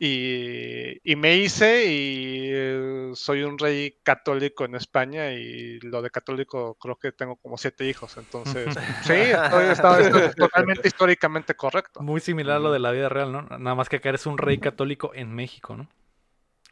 [0.00, 6.10] Y, y me hice y eh, soy un rey católico en España y lo de
[6.10, 8.16] católico creo que tengo como siete hijos.
[8.16, 12.00] Entonces, sí, estoy, está- estoy totalmente históricamente correcto.
[12.00, 13.42] Muy similar a lo de la vida real, ¿no?
[13.42, 15.88] Nada más que acá eres un rey católico en México, ¿no?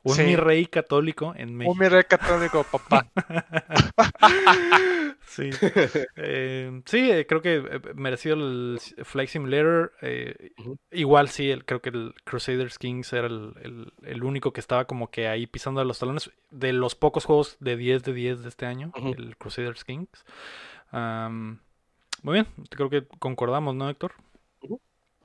[0.08, 0.22] Un Sí.
[0.22, 1.72] mi rey católico en México.
[1.72, 3.06] Un mi rey católico, papá.
[5.28, 5.50] Sí.
[6.16, 9.92] Eh, sí, eh, creo que eh, merecido el Flight Simulator.
[10.00, 10.52] eh.
[10.92, 14.86] Igual sí, el- creo que el Crusaders Kings era el, el- el único que estaba
[14.86, 16.30] como que ahí pisando los talones.
[16.50, 20.24] De los pocos juegos de 10 de 10 de este año, el Crusaders Kings.
[22.22, 24.12] Muy bien, creo que concordamos, ¿no, Héctor?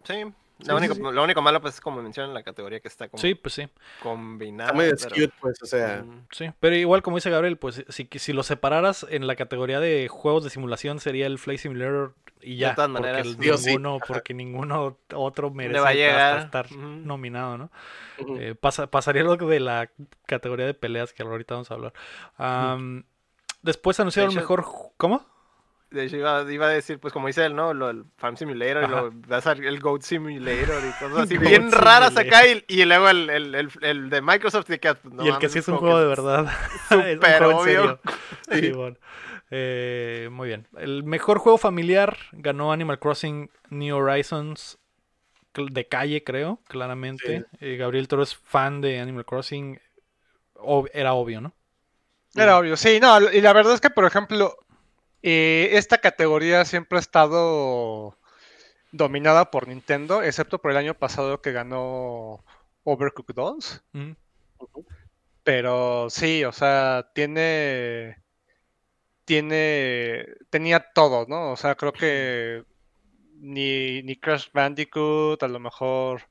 [0.04, 0.24] Sí,
[0.62, 1.12] Lo, Sí, único, sí, sí.
[1.14, 3.68] lo único malo, pues, es como mencionan la categoría que está como Sí, pues sí.
[4.02, 4.70] combinada.
[4.72, 6.04] Está muy pero- skewed, pues, o sea.
[6.06, 6.28] Mm.
[6.32, 10.08] Sí, pero igual como dice Gabriel, pues si, si lo separaras en la categoría de
[10.08, 12.74] juegos de simulación sería el Flight Simulator y ya.
[12.76, 13.68] todas porque maneras, el sí.
[13.68, 16.40] ninguno, porque ninguno otro merece va a hasta llegar.
[16.46, 17.72] estar nominado, ¿no?
[18.40, 19.90] Eh, pasa- pasaría lo de la
[20.26, 21.94] categoría de peleas que ahorita vamos a hablar.
[23.62, 24.66] Después anunciaron el hecho- mejor.
[24.98, 25.26] ¿Cómo?
[25.92, 27.74] De hecho, iba, iba a decir, pues como dice él, ¿no?
[27.74, 32.48] Lo del Farm Simulator, y a el Goat Simulator y cosas así bien raras acá.
[32.48, 35.38] Y, y luego el, el, el, el de Microsoft, y que, pues, no y el
[35.38, 36.48] que sí es un juego de verdad.
[36.90, 37.64] Súper obvio.
[37.64, 38.00] serio.
[38.52, 38.98] Sí, bueno.
[39.50, 40.68] Eh, muy bien.
[40.78, 44.78] El mejor juego familiar ganó Animal Crossing New Horizons
[45.54, 47.46] de calle, creo, claramente.
[47.60, 49.78] Eh, Gabriel Toro es fan de Animal Crossing.
[50.56, 51.54] Ob- era obvio, ¿no?
[52.34, 54.56] Era obvio, sí, no, y la verdad es que, por ejemplo,
[55.24, 58.18] eh, esta categoría siempre ha estado
[58.92, 62.44] dominada por Nintendo, excepto por el año pasado que ganó
[62.84, 63.84] Overcooked 2.
[63.94, 64.12] Mm.
[65.44, 68.18] Pero sí, o sea, tiene.
[69.26, 70.26] Tiene.
[70.50, 71.52] Tenía todo, ¿no?
[71.52, 72.64] O sea, creo que
[73.40, 76.22] ni, ni Crash Bandicoot, a lo mejor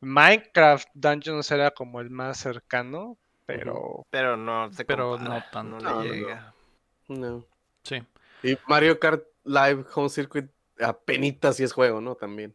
[0.00, 3.16] Minecraft Dungeons era como el más cercano,
[3.46, 4.06] pero.
[4.10, 5.78] Pero no se Pero no tanto.
[5.78, 6.14] No, No, no, le no.
[6.14, 6.54] llega.
[7.08, 7.44] No.
[7.84, 8.02] Sí.
[8.42, 12.14] Y Mario Kart Live Home Circuit apenas si es juego, ¿no?
[12.14, 12.54] También.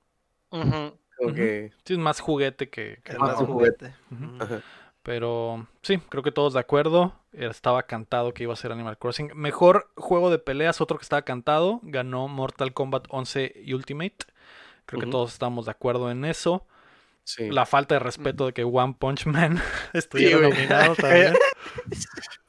[0.51, 3.93] Sí, es más juguete que, que Es más juguete.
[4.39, 4.61] Ajá.
[5.03, 7.13] Pero sí, creo que todos de acuerdo.
[7.31, 9.31] Estaba cantado que iba a ser Animal Crossing.
[9.35, 11.79] Mejor juego de peleas, otro que estaba cantado.
[11.83, 14.15] Ganó Mortal Kombat 11 Ultimate.
[14.85, 16.65] Creo que todos estamos de acuerdo en eso.
[17.23, 17.49] Sí.
[17.49, 19.61] La falta de respeto de que One Punch Man
[19.93, 20.49] estuviera güey.
[20.49, 21.35] nominado también.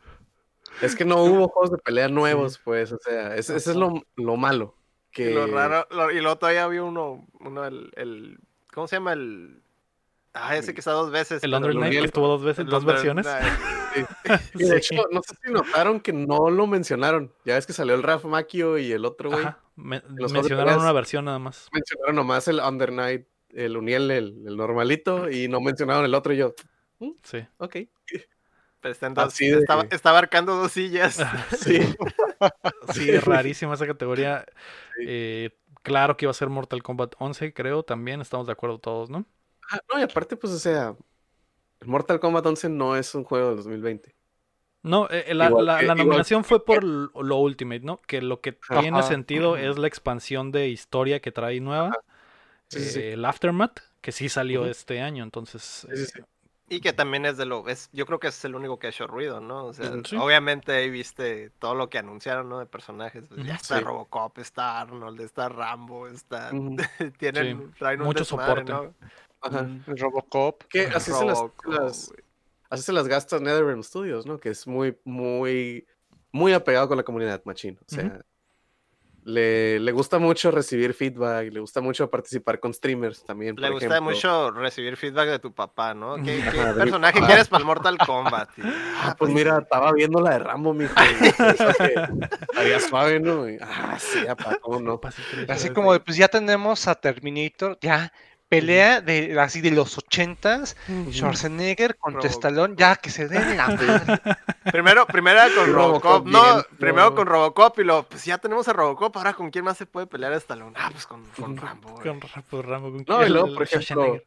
[0.83, 2.93] Es que no hubo juegos de pelea nuevos, pues.
[2.93, 4.75] O sea, es- ese es lo, lo malo.
[5.11, 5.31] Que...
[5.31, 8.39] Y lo raro, lo- y luego todavía había uno, uno el, el,
[8.73, 9.15] ¿cómo se llama?
[9.15, 9.63] El,
[10.35, 11.43] ah, ese que está dos veces.
[11.43, 13.27] El pero Under lo- Night, que estuvo dos veces, el dos Under versiones.
[14.55, 17.33] Y de hecho, no sé si notaron que no lo mencionaron.
[17.47, 19.43] Ya ves que salió el Raf Macchio y el otro güey.
[19.43, 20.77] Ajá, me- mencionaron peleas.
[20.83, 21.69] una versión nada más.
[21.73, 26.35] Mencionaron nomás el Under Night, el Uniel, el, el normalito, y no mencionaron el otro.
[26.35, 26.55] Y yo,
[27.23, 27.39] Sí.
[27.57, 27.77] ok.
[28.87, 31.19] Pero está, en dos- Así de- está abarcando dos sillas.
[31.59, 31.81] Sí.
[32.93, 34.45] Sí, rarísima esa categoría.
[34.97, 35.05] Sí.
[35.09, 35.51] Eh,
[35.83, 38.21] claro que iba a ser Mortal Kombat 11, creo, también.
[38.21, 39.25] Estamos de acuerdo todos, ¿no?
[39.71, 40.95] Ah, no, y aparte, pues, o sea,
[41.85, 44.15] Mortal Kombat 11 no es un juego del 2020.
[44.83, 48.01] No, eh, la, Igual la- la igual nominación fue por lo Ultimate, ¿no?
[48.03, 48.81] Que lo que Ajá.
[48.83, 51.99] tiene sentido es la expansión de historia que trae nueva.
[52.69, 53.01] Sí, sí, sí.
[53.01, 55.87] eh, el Aftermath, que sí salió este año, entonces...
[55.91, 56.21] Sí, sí, eh, sí.
[56.69, 58.91] Y que también es de lo, es, yo creo que es el único que ha
[58.91, 59.67] hecho ruido, ¿no?
[59.67, 59.93] O sea.
[60.05, 60.17] Sí.
[60.17, 62.59] obviamente ahí viste todo lo que anunciaron, ¿no?
[62.59, 63.25] De personajes.
[63.29, 63.85] Pues, ya está Sí.
[63.85, 66.51] Robocop, está Arnold, está Rambo, está...
[67.19, 68.73] Tienen, traen un mucho desmadre, soporte.
[68.73, 68.95] ¿no?
[69.43, 69.69] Ajá.
[69.87, 70.65] Robocop.
[70.65, 71.45] Que así se las,
[72.69, 74.39] así se las gasta NetherRealm Studios, ¿no?
[74.39, 75.87] Que es muy, muy,
[76.33, 77.79] muy apegado con la comunidad machine.
[77.81, 78.21] O sea.
[79.27, 83.57] Le, le gusta mucho recibir feedback, le gusta mucho participar con streamers también.
[83.57, 84.13] Le por gusta ejemplo.
[84.13, 86.15] mucho recibir feedback de tu papá, ¿no?
[86.25, 87.27] ¿Qué, qué mi personaje papá.
[87.27, 88.51] quieres para el Mortal Kombat?
[88.99, 90.95] Ah, pues mira, estaba viendo la de Rambo, mijo.
[90.99, 93.49] Estaría suave, ¿no?
[93.49, 95.01] Y, ah, sí, apa, ¿cómo no?
[95.01, 95.15] Papá.
[95.49, 98.13] Así Sí, como pues ya tenemos a Terminator, ya.
[98.49, 100.77] Pelea de así de los ochentas,
[101.11, 102.31] Schwarzenegger contra.
[102.31, 104.21] Stallone, ya que se den la madre.
[104.71, 108.69] Primero, primero con Robocop, Robocop no, bien, primero con Robocop y luego, pues ya tenemos
[108.69, 110.75] a Robocop, ahora con quién más se puede pelear Stallone.
[110.77, 111.91] Ah, pues con, con Rambo.
[111.91, 112.03] güey.
[112.05, 114.23] Con Rambo, Rambo, con No, y luego, por ejemplo,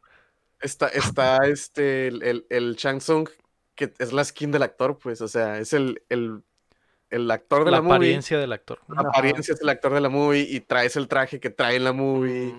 [0.60, 3.28] está, está este, el, el, el Shang Tsung,
[3.74, 6.42] que es la skin del actor, pues, o sea, es el, el,
[7.10, 7.96] el actor de la la, movie.
[7.96, 8.78] apariencia del actor.
[8.88, 11.84] La apariencia es el actor de la movie y traes el traje que trae en
[11.84, 12.54] la movie.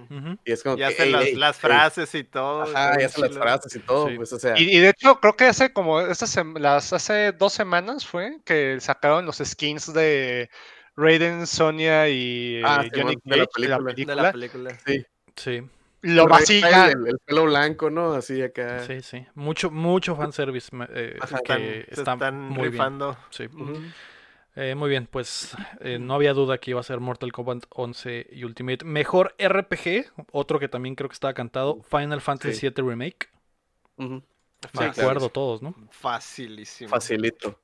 [0.46, 0.86] Y es como Y que.
[0.86, 1.62] hace ey, las, ey, las ey.
[1.62, 2.64] frases y todo.
[2.64, 4.16] Ajá, y hace las frases y todo, Sí.
[4.18, 4.60] pues, o sea.
[4.60, 8.78] Y, y de hecho, creo que hace como estas las hace dos semanas fue que
[8.82, 10.50] sacaron los skins de
[10.98, 14.16] Raiden, Sonia y eh, Ah, Johnny Simón, de la de la película.
[14.16, 14.32] De la película.
[14.34, 15.06] película.
[15.38, 15.62] Sí,
[16.02, 16.88] Lo vacía.
[16.92, 18.14] El, el pelo blanco, ¿no?
[18.14, 18.84] Así acá.
[18.86, 19.26] sí, sí.
[19.36, 21.60] Mucho, mucho fanservice eh, Ajá, que Están,
[21.96, 22.72] se está están muy bien.
[22.74, 23.18] rifando.
[23.30, 23.46] Sí.
[23.46, 23.80] Ujú.
[24.56, 28.28] Eh, muy bien, pues eh, no había duda que iba a ser Mortal Kombat 11
[28.32, 28.84] y Ultimate.
[28.84, 32.70] Mejor RPG, otro que también creo que estaba cantado, Final Fantasy Sí.
[32.70, 33.30] VII Remake.
[33.98, 34.22] De
[34.72, 34.92] claro.
[34.92, 35.74] acuerdo todos, ¿no?
[35.90, 36.90] Facilísimo.
[36.90, 37.60] Facilito.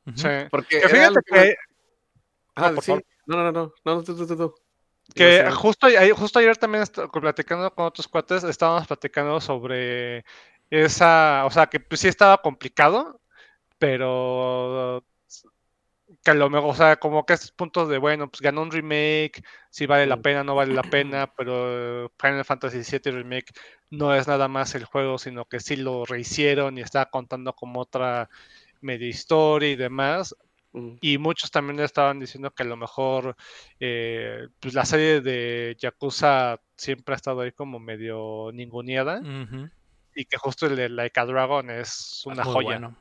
[0.50, 1.56] Porque Que fíjate que,
[2.56, 2.92] Ah, No, sí.
[3.26, 3.74] No, no, no, no.
[3.86, 4.56] No, tú, tú, tú, tú.
[5.14, 10.24] que justo, ayer- justo ayer también platicando con otros cuates, estábamos platicando sobre
[10.70, 13.20] esa, o sea, que pues sí estaba complicado,
[13.78, 15.04] pero
[16.28, 18.70] que a lo mejor, o sea, como que estos puntos de, bueno, pues ganó un
[18.70, 23.54] remake, si vale la pena, no vale la pena, pero Final Fantasy VII Remake
[23.92, 27.80] no es nada más el juego, sino que sí lo rehicieron y está contando como
[27.80, 28.30] otra
[28.82, 30.36] media historia y demás.
[31.00, 33.38] Y muchos también estaban diciendo que a lo mejor
[33.80, 39.22] eh, pues la serie de Yakuza siempre ha estado ahí como medio ninguneada
[40.14, 42.80] y que justo el de Like a Dragon es una joya.
[42.80, 42.98] bueno.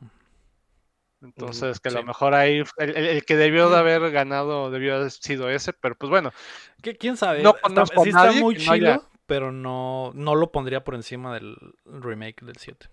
[1.23, 1.97] Entonces, que a sí.
[1.97, 5.73] lo mejor ahí el, el- el que debió de haber ganado debió haber sido ese,
[5.73, 6.33] pero pues bueno,
[6.83, 7.43] ¿Qué- ¿Quién sabe?
[7.43, 10.53] No Está- conozco sí está nadie muy que no haya- chido, pero no, no lo
[10.53, 12.89] pondría por encima del remake del 7.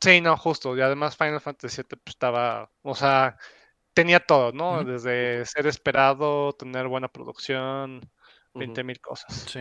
[0.00, 0.76] sí, no, justo.
[0.76, 3.38] Y además Final Fantasy VII pues, estaba, o sea,
[3.94, 4.84] tenía todo, ¿no?
[4.84, 7.96] Desde ser esperado, tener buena producción,
[8.52, 8.58] ujú.
[8.58, 9.32] 20 mil cosas.
[9.50, 9.60] Sí.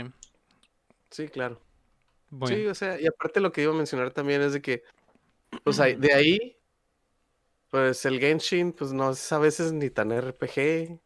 [1.10, 1.62] Sí, claro.
[2.48, 4.84] Sí, o sea, y aparte lo que iba a mencionar también es de que,
[5.64, 6.58] pues ahí- de ahí,
[7.74, 11.00] pues el Genshin, pues no es a veces ni tan RPG.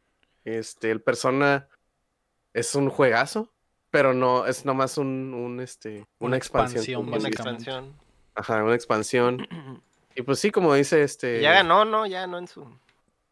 [0.43, 1.69] Este, el Persona
[2.53, 3.53] es un juegazo,
[3.89, 7.08] pero no, es nomás un, un este, una, Una expansión.
[7.08, 7.93] Una expansión.
[8.36, 9.47] Ajá, una expansión.
[10.13, 11.39] Y pues sí, como dice este.
[11.41, 12.06] Ya ganó, ¿no?
[12.08, 12.67] Ya ganó en su.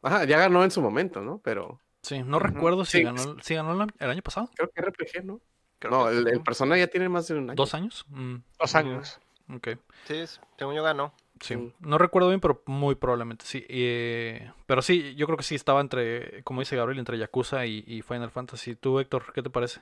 [0.04, 1.39] Ajá, ya ganó en su momento, ¿no?
[1.43, 3.04] Pero Sí, no recuerdo si Sí.
[3.04, 4.50] ganó, si ganó la- el año pasado.
[4.56, 5.41] creo que RPG, ¿no?
[5.80, 7.56] creo No, el, el Persona ya tiene más de un año.
[7.56, 8.06] ¿Dos años?
[8.10, 9.19] Mm, Dos años.
[9.54, 9.69] ok.
[10.08, 10.24] Sí,
[10.60, 11.12] según yo ganó.
[11.41, 13.65] Sí, no recuerdo bien, pero muy probablemente sí.
[13.67, 17.84] Eh, pero sí, yo creo que sí estaba entre, como dice Gabriel, entre Yakuza y,
[17.86, 18.76] y Final Fantasy.
[18.76, 19.82] ¿Tú, Héctor, qué te parece?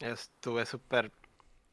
[0.00, 1.10] Estuve súper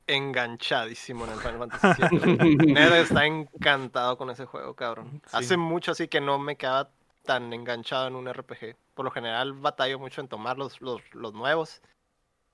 [0.08, 2.56] enganchadísimo en el Final Fantasy VII.
[2.74, 5.22] Ned está encantado con ese juego, cabrón.
[5.26, 5.38] Sí.
[5.38, 6.90] Hace mucho así que no me quedaba
[7.24, 8.76] tan enganchado en un RPG.
[8.94, 11.82] Por lo general batallo mucho en tomar los, los, los nuevos.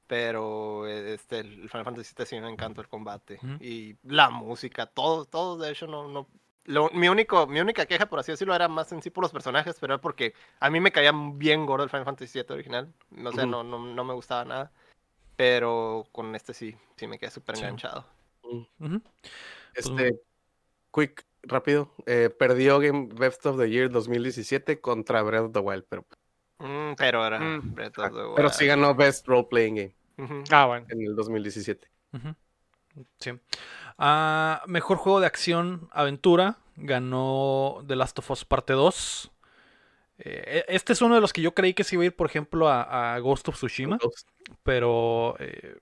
[0.10, 3.40] Pero eh, este, el Final Fantasy VII sí me encantó el combate.
[3.60, 6.08] Y la música, todo, todo de hecho no...
[6.08, 6.28] no
[6.66, 9.32] lo- mi, único, mi única queja, por así decirlo, era más en sí por los
[9.32, 12.92] personajes, pero era porque a mí me caía bien gordo el Final Fantasy VII original.
[13.24, 13.52] O sea, Ujú.
[13.52, 14.72] no, no, no me gustaba nada.
[15.36, 17.62] Pero con este sí, sí me quedé súper Sí.
[17.64, 18.06] enganchado.
[18.44, 18.86] Mm.
[18.86, 19.02] Ujú.
[19.76, 20.20] Este,
[20.92, 21.94] quick, rápido.
[22.08, 26.04] eh, perdió Game Best of the Year 2017 contra Breath of the Wild, pero,
[26.62, 27.74] Mm, pero era Mm.
[27.76, 28.70] Breath of the pero sí Wild.
[28.76, 29.96] ganó Best Role Playing Game
[30.52, 30.86] Ah, bueno.
[30.90, 31.88] en el 2017.
[32.14, 32.36] Ujú.
[33.20, 33.32] Sí.
[33.98, 36.58] Ah, mejor juego de acción, aventura.
[36.76, 39.32] Ganó The Last of Us Parte 2.
[40.20, 42.28] Eh, este es uno de los que yo creí que se iba a ir, por
[42.28, 43.98] ejemplo, a, a Ghost of Tsushima.
[44.64, 45.78] Pero eh,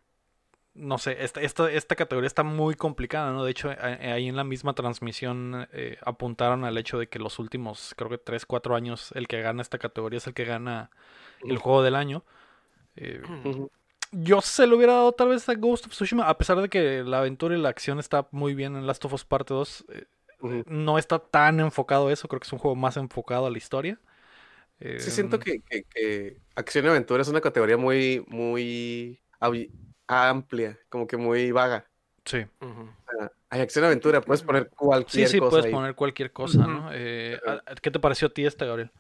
[0.77, 3.43] no sé, esta, esta, esta categoría está muy complicada, ¿no?
[3.43, 7.93] De hecho, ahí en la misma transmisión eh, apuntaron al hecho de que los últimos,
[7.97, 10.91] creo que 3, 4 años, el que gana esta categoría es el que gana
[11.43, 12.23] el juego del año.
[12.95, 13.21] Eh.
[14.11, 17.03] Yo se lo hubiera dado tal vez a Ghost of Tsushima, a pesar de que
[17.03, 19.85] la aventura y la acción está muy bien en Last of Us Parte 2.
[19.89, 20.05] eh,
[20.39, 20.63] Ujú.
[20.67, 23.57] no está tan enfocado a eso, creo que es un juego más enfocado a la
[23.57, 23.99] historia.
[24.79, 29.19] Sí, siento Em, que, que- que acción y aventura es una categoría muy, muy
[30.07, 31.85] amplia, como que muy vaga.
[32.25, 32.45] Sí.
[32.59, 35.71] O sea, hay acción y aventura, puedes poner Sí, cualquier sí, cosa puedes ahí.
[35.71, 36.67] poner cualquier cosa.
[36.67, 36.89] ¿no?
[36.93, 38.91] Eh, ¿a- ¿Qué te pareció a ti esta, Gabriel?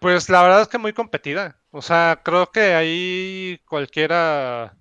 [0.00, 1.60] Pues la verdad es que muy competida.
[1.70, 4.76] O sea, creo que ahí cualquiera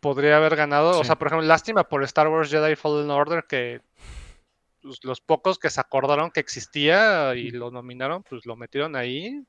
[0.00, 0.94] podría haber ganado.
[0.94, 1.00] Sí.
[1.00, 3.80] O sea, por ejemplo, lástima por Star Wars Jedi Fallen Order que
[4.82, 9.44] pues, los pocos que se acordaron que existía y lo nominaron, pues lo metieron ahí.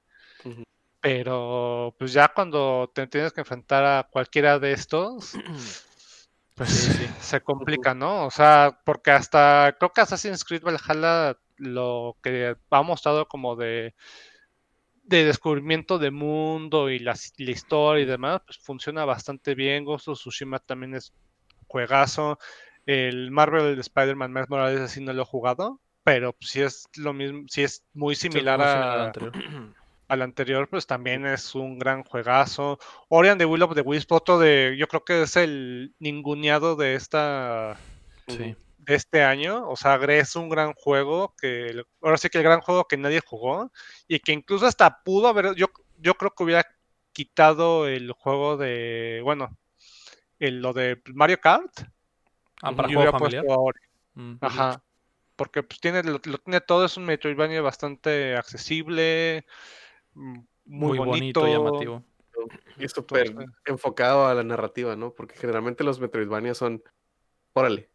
[1.02, 5.34] Pero pues ya cuando te tienes que enfrentar a cualquiera de estos,
[6.56, 7.08] pues Sí, sí.
[7.20, 8.26] se complica, ¿no?
[8.28, 13.96] O sea, porque hasta creo que Assassin's Creed Valhalla lo que ha mostrado como de
[15.18, 19.86] de descubrimiento de mundo y la, la historia y demás, pues funciona bastante bien.
[19.86, 21.14] Ghost of Tsushima también es
[21.68, 22.40] juegazo.
[22.86, 27.14] El Marvel de Spider-Man Miles Morales así no lo he jugado, pero si es lo
[27.14, 29.34] mismo, si es muy similar al a, anterior.
[30.08, 32.80] al anterior, pues también es un gran juegazo.
[33.08, 36.96] Orion de Will of the Wisp, otro de, yo creo que es el ninguneado de
[36.96, 37.78] esta.
[38.82, 39.70] De este año.
[39.70, 42.98] O sea, Gre es un gran juego que ahora sí que el gran juego que
[42.98, 43.72] nadie jugó
[44.08, 45.68] y que incluso hasta pudo haber, yo,
[45.98, 46.66] yo creo que hubiera
[47.14, 49.58] quitado el juego de, bueno,
[50.40, 51.72] el, lo de Mario Kart
[52.62, 53.44] Ah, para y juego hubiera familiar.
[53.46, 53.80] puesto a Ori.
[54.14, 54.34] Mm.
[54.42, 54.84] Ajá.
[55.36, 59.46] Porque pues tiene, lo, lo tiene todo, es un Metroidvania bastante accesible,
[60.14, 61.64] mm, muy, Muy bonito, bonito.
[61.64, 62.04] llamativo.
[62.78, 63.34] Y súper
[63.66, 65.14] enfocado a la narrativa, ¿no?
[65.14, 66.84] Porque generalmente los Metroidvania son,
[67.54, 67.90] órale,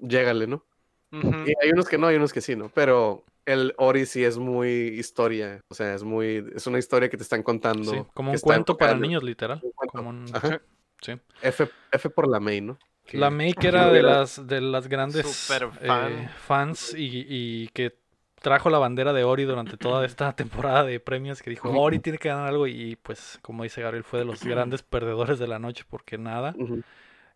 [0.00, 0.64] llégale, ¿no?
[1.10, 2.68] Y hay unos que no, hay unos que sí, ¿no?
[2.74, 7.16] Pero el Ori sí es muy historia, o sea, es muy, es una historia que
[7.16, 7.90] te están contando.
[7.92, 9.60] Sí, como un cuento para niños, literal.
[9.62, 9.72] un.
[9.88, 10.60] Como un- Ajá.
[11.00, 11.12] sí.
[11.40, 12.78] F, F por la main, ¿no?
[13.06, 16.28] Que- La May que era de las, de las grandes Super eh, fan.
[16.46, 17.96] fans y, y que
[18.34, 22.18] trajo la bandera de Ori durante toda esta temporada de premios que dijo, Ori tiene
[22.18, 25.58] que ganar algo y pues como dice Gabriel fue de los grandes perdedores de la
[25.58, 26.54] noche porque nada.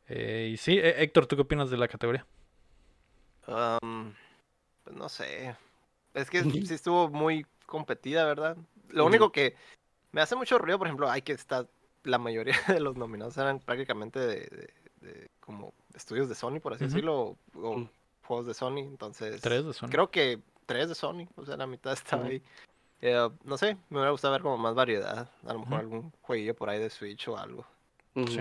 [0.08, 2.26] Eh, y sí, eh, Héctor, ¿tú qué opinas de la categoría?
[3.46, 4.12] Um,
[4.84, 5.56] pues no sé.
[6.14, 8.56] Es que sí estuvo muy competida, ¿verdad?
[8.90, 9.54] Lo único que
[10.12, 11.66] me hace mucho ruido, por ejemplo, hay que está
[12.04, 16.74] la mayoría de los nominados eran prácticamente de, de- de como estudios de Sony, por
[16.74, 17.88] así decirlo, o, o Mm.
[18.24, 18.78] juegos de Sony.
[18.78, 19.88] Entonces, Tres de Sony.
[19.88, 22.42] creo que tres de Sony, o sea, la mitad estaba ahí.
[23.00, 25.28] Eh, no sé, me hubiera gustado ver como más variedad.
[25.44, 27.66] A lo mejor algún jueguillo por ahí de Switch o algo.
[28.14, 28.38] Sí.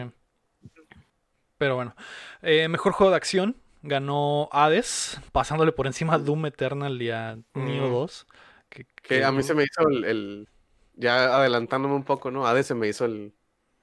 [1.58, 1.96] Pero bueno,
[2.42, 7.38] eh, mejor juego de acción ganó Hades, pasándole por encima a Doom Eternal y a
[7.54, 7.92] Neo Mm.
[7.92, 8.28] 2.
[8.70, 10.50] Que, Que a mí se me hizo el, el-
[10.96, 12.46] ya adelantándome un poco, ¿no?
[12.48, 13.34] Hades se me hizo el,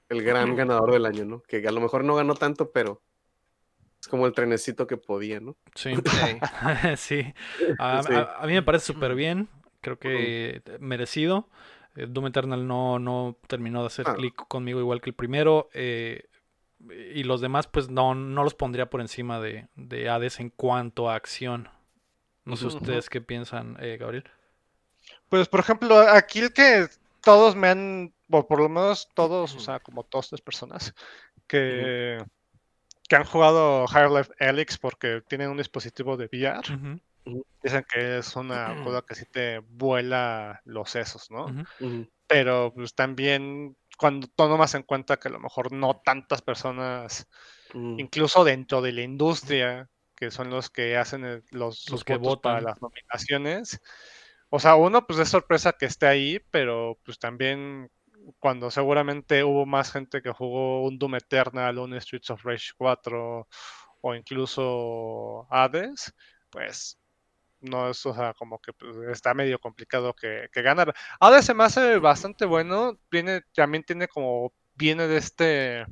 [0.09, 1.41] el gran ganador del año, ¿no?
[1.41, 3.01] Que a lo mejor no ganó tanto, pero
[4.01, 5.57] es como el trenecito que podía, ¿no?
[5.75, 6.01] Sí, Sí.
[6.97, 7.33] sí.
[7.77, 8.13] A, Sí.
[8.13, 9.49] a- a mí me parece súper bien.
[9.81, 11.47] Creo que merecido.
[11.95, 14.15] Eh, Doom Eternal no, no terminó de hacer Ah.
[14.15, 15.69] clic conmigo igual que el primero.
[15.73, 16.23] eh,
[17.13, 21.09] y los demás, pues no, no los pondría por encima de, de Hades en cuanto
[21.09, 21.69] a acción.
[22.45, 24.23] No sé ustedes qué piensan, eh, Gabriel.
[25.27, 26.87] Pues, por ejemplo, aquí el que
[27.21, 30.95] todos me han, o por lo menos todos, o sea, como todas las personas
[31.47, 32.23] que,
[33.07, 36.99] que han jugado Higher Life Helix porque tienen un dispositivo de VR,
[37.61, 41.65] dicen que es una cosa que sí te vuela los sesos, ¿no?
[42.27, 47.27] Pero pues también cuando tomas en cuenta que a lo mejor no tantas personas,
[47.73, 47.99] Ujú.
[47.99, 52.41] incluso dentro de la industria, que son los que hacen el- los, Los que votos
[52.43, 52.65] para votan.
[52.65, 53.81] las nominaciones.
[54.49, 57.91] O sea, uno, pues es sorpresa que esté ahí, pero pues también
[58.39, 63.47] cuando seguramente hubo más gente que jugó un Doom Eternal, un Streets of Rage 4
[64.01, 66.13] o incluso Hades,
[66.51, 66.98] pues
[67.61, 70.93] no es, o sea, como que pues, está medio complicado que, que ganar.
[71.19, 75.85] Hades se me hace bastante bueno, viene, también tiene como, viene de este,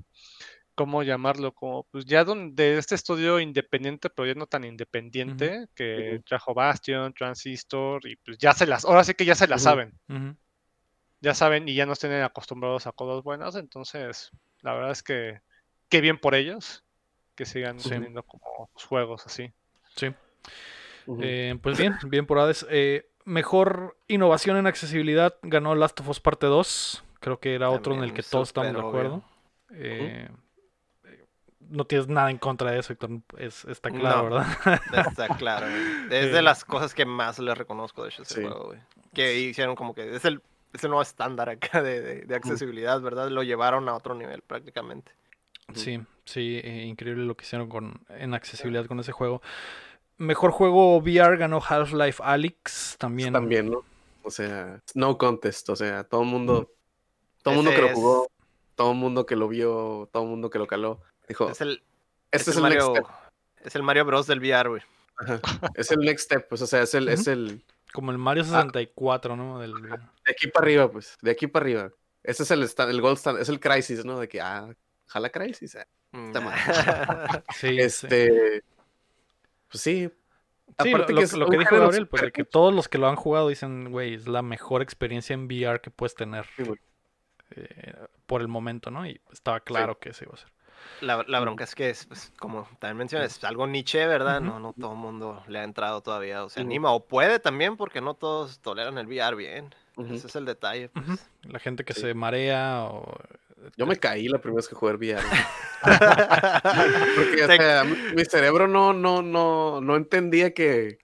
[0.76, 1.54] ¿cómo llamarlo?
[1.54, 6.24] Como, pues ya de este estudio independiente, pero ya no tan independiente, que Ujú.
[6.24, 9.98] trajo Bastion, Transistor, y pues ya se las, ahora sí que ya se las saben,
[11.20, 15.40] ya saben y ya nos tienen acostumbrados a cosas buenas, entonces la verdad es que
[15.90, 16.84] qué bien por ellos
[17.36, 17.90] que sigan Sí.
[17.90, 19.52] teniendo como juegos así.
[19.96, 20.14] Sí.
[21.22, 22.66] Eh, pues bien, bien por Hades.
[22.70, 27.04] Eh, mejor innovación en accesibilidad ganó Last of Us Parte 2.
[27.20, 29.24] Creo que era otro en el que todos estamos de acuerdo.
[29.74, 30.30] Eh,
[31.70, 33.10] no tienes nada en contra de eso, Héctor.
[33.38, 34.36] Es, está claro, No.
[34.36, 34.48] ¿verdad?
[35.12, 36.18] Está claro, güey.
[36.26, 38.42] Es de las cosas que más le reconozco, de hecho, ese Sí.
[38.42, 38.80] juego, güey.
[39.14, 40.42] Que hicieron como que es el,
[40.74, 43.30] es el nuevo estándar acá de, de- de accesibilidad, ¿verdad?
[43.30, 45.12] Lo llevaron a otro nivel prácticamente.
[45.74, 49.42] Sí, sí, eh, increíble lo que hicieron con, en accesibilidad con ese juego.
[50.18, 52.96] Mejor juego VR ganó Half-Life Alyx.
[52.98, 53.34] También.
[53.34, 53.84] También, ¿no?
[54.24, 56.72] O sea, no contest, o sea, todo el mundo,
[57.44, 58.28] todo el mundo que lo jugó,
[58.76, 61.82] todo el mundo que lo vio, todo el mundo que lo caló, dijo, Es el,
[62.32, 63.06] este es es el next Mario, step.
[63.66, 64.82] es el Mario Bros del VR, güey.
[65.20, 65.40] Ajá.
[65.76, 67.64] Es el next step, pues, o sea, es el, es el,
[67.94, 69.60] Como el Mario 64, ¿no?
[69.60, 69.98] Del, de
[70.32, 71.92] aquí para arriba, pues, de aquí para arriba.
[72.22, 74.20] Ese es el, sta- el gold standard, es el crisis, ¿no?
[74.20, 74.68] De que, ah,
[75.06, 75.76] jala crisis.
[75.76, 75.88] eh.
[76.12, 76.54] Está mal.
[77.56, 78.08] sí, sí.
[79.70, 80.10] Pues sí.
[80.84, 82.44] Sí, aparte lo, que lo es que, lo un que dijo Gabriel, pues de que
[82.44, 85.90] todos los que lo han jugado dicen, güey, es la mejor experiencia en VR que
[85.92, 86.64] puedes tener Sí,
[87.56, 87.94] eh,
[88.26, 89.06] por el momento, ¿no?
[89.08, 90.52] Y estaba claro que ese iba a ser.
[91.02, 94.42] La, la bronca es que es, pues, como también mencionas, es algo niche, ¿verdad?
[94.42, 97.78] No, no todo el mundo le ha entrado todavía, o se anima, o puede también,
[97.78, 99.74] porque no todos toleran el VR bien.
[100.12, 100.90] Ese es el detalle.
[100.90, 101.28] pues.
[101.44, 102.02] La gente que Sí.
[102.02, 103.18] se marea o...
[103.76, 105.22] Yo me caí la primera vez que jugué VR.
[107.16, 111.00] Porque, o sea, mi, cerebro no, no, no, no entendía que,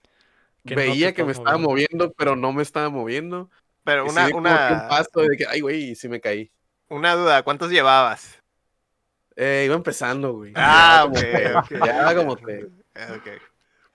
[0.66, 2.12] Que no te veía que me estaba moviendo.
[2.12, 3.50] pero no me estaba moviendo.
[3.84, 6.08] Pero Y sí una, di como que un una, paso de que, ay, güey, sí
[6.08, 6.50] me caí.
[6.88, 8.42] una duda, ¿cuántos llevabas?
[9.36, 10.52] Eh, iba empezando, güey.
[10.54, 11.84] Ah, Ya como ok, te- ok.
[11.84, 13.28] Ya como te- Ah, ok.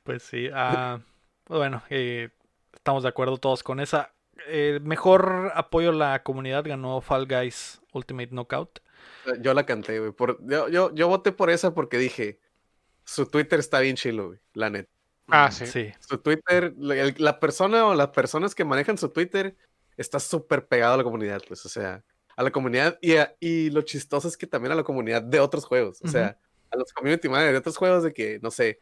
[0.04, 0.50] Pues sí.
[0.54, 1.00] ah,
[1.48, 2.30] bueno, eh,
[2.74, 4.14] estamos de acuerdo todos con esa.
[4.48, 8.80] Eh, mejor apoyo a la comunidad ganó Fall Guys Ultimate Knockout.
[9.42, 10.12] Yo la canté, güey.
[10.12, 12.40] Por, yo, yo, yo voté por esa porque dije,
[13.04, 14.90] su Twitter está bien chilo, güey, la neta.
[15.28, 15.66] Ah, sí.
[15.68, 15.92] Sí.
[16.00, 19.56] Su Twitter, el- la persona o las personas que manejan su Twitter
[19.98, 22.04] está súper pegado a la comunidad, pues, o sea,
[22.36, 25.40] a la comunidad y, a- y lo chistoso es que también a la comunidad de
[25.40, 26.38] otros juegos, o sea,
[26.72, 28.80] a los community managers de otros juegos de que, no sé,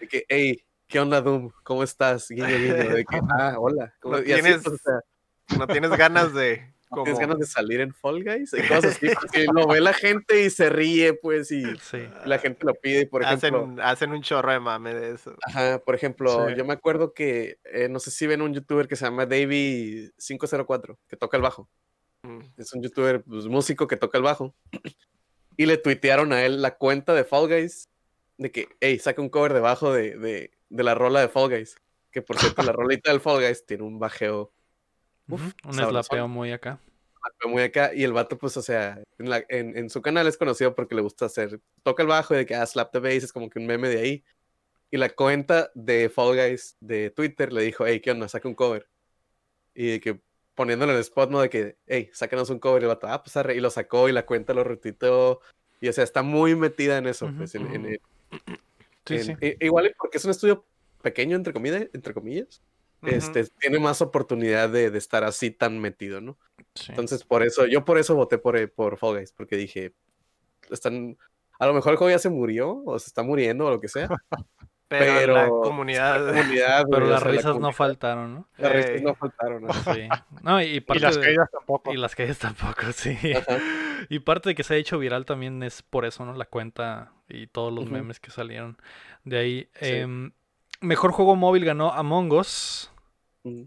[0.00, 1.50] de que, hey, ¿qué onda, Doom?
[1.62, 2.28] ¿Cómo estás?
[2.28, 3.94] Guiño, guiño, de que, ah, hola.
[4.00, 5.00] ¿cómo-" No así, tienes- o sea,
[5.58, 6.74] No tienes ganas de,
[7.04, 10.42] tienes ganas de salir en Fall Guys y cosas así, porque lo ve la gente
[10.44, 11.98] y se ríe, pues, y Sí.
[12.24, 15.34] la gente lo pide, por ejemplo, hacen, hacen un chorro de mame de eso.
[15.46, 16.54] ajá, por ejemplo, Sí.
[16.56, 20.98] yo me acuerdo que, eh, no sé si ven un youtuber que se llama Davey504,
[21.08, 21.68] que toca el bajo,
[22.22, 22.40] Mm.
[22.56, 24.54] es un youtuber, pues, músico que toca el bajo,
[25.56, 27.88] y le tuitearon a él la cuenta de Fall Guys,
[28.38, 31.76] de que, hey, saca un cover debajo de, de, de la rola de Fall Guys,
[32.10, 34.52] que por cierto, la rolita del Fall Guys tiene un bajeo
[35.28, 36.80] Uf, Un slapeo muy acá.
[37.44, 37.92] muy acá.
[37.94, 40.94] Y el vato, pues, o sea, en, la- en- en su canal es conocido porque
[40.94, 43.50] le gusta hacer, toca el bajo y de que, ah, slap the bass, es como
[43.50, 44.24] que un meme de ahí.
[44.90, 48.26] Y la cuenta de Fall Guys de Twitter le dijo, hey, ¿qué onda?
[48.28, 48.88] Saca un cover.
[49.74, 50.18] Y de que
[50.54, 51.40] poniéndolo en el spot, ¿no?
[51.42, 52.80] De que, hey, sácanos un cover.
[52.82, 55.40] Y el vato, ah, pues arre", Y lo sacó y la cuenta lo retuiteó.
[55.80, 58.00] Y o sea, está muy metida en eso, Ujú, pues, en- en-.
[59.06, 59.56] Sí, en- sí.
[59.60, 60.64] igual porque es un estudio
[61.02, 62.62] pequeño, entre comillas, entre comillas,
[63.02, 66.36] este, tiene más oportunidad de, de estar así tan metido, ¿no?
[66.74, 66.86] sí.
[66.90, 69.92] Entonces, por eso, yo por eso voté por, eh, por Fall Guys, porque dije,
[70.70, 71.16] están,
[71.58, 73.88] a lo mejor el juego ya se murió, o se está muriendo, o lo que
[73.88, 74.08] sea.
[74.88, 75.04] Pero,
[75.34, 76.26] la Pero- comunidad.
[76.34, 78.48] La comunidad, Pero las la risas no faltaron, ¿no?
[78.56, 79.62] Las risas no faltaron.
[79.64, 79.72] ¿no?
[79.74, 80.08] Sí.
[80.42, 81.92] No, y las de- caídas tampoco.
[81.92, 83.16] Y las calles tampoco, sí.
[83.34, 83.58] Ajá.
[84.08, 86.32] Y parte de que se ha hecho viral también es por eso, ¿no?
[86.34, 87.94] La cuenta y todos los Ujú.
[87.94, 88.76] memes que salieron
[89.24, 89.68] de ahí.
[89.80, 89.86] Sí.
[89.96, 90.32] Em,
[90.80, 92.90] mejor juego móvil ganó Among Us.
[93.44, 93.62] Mm,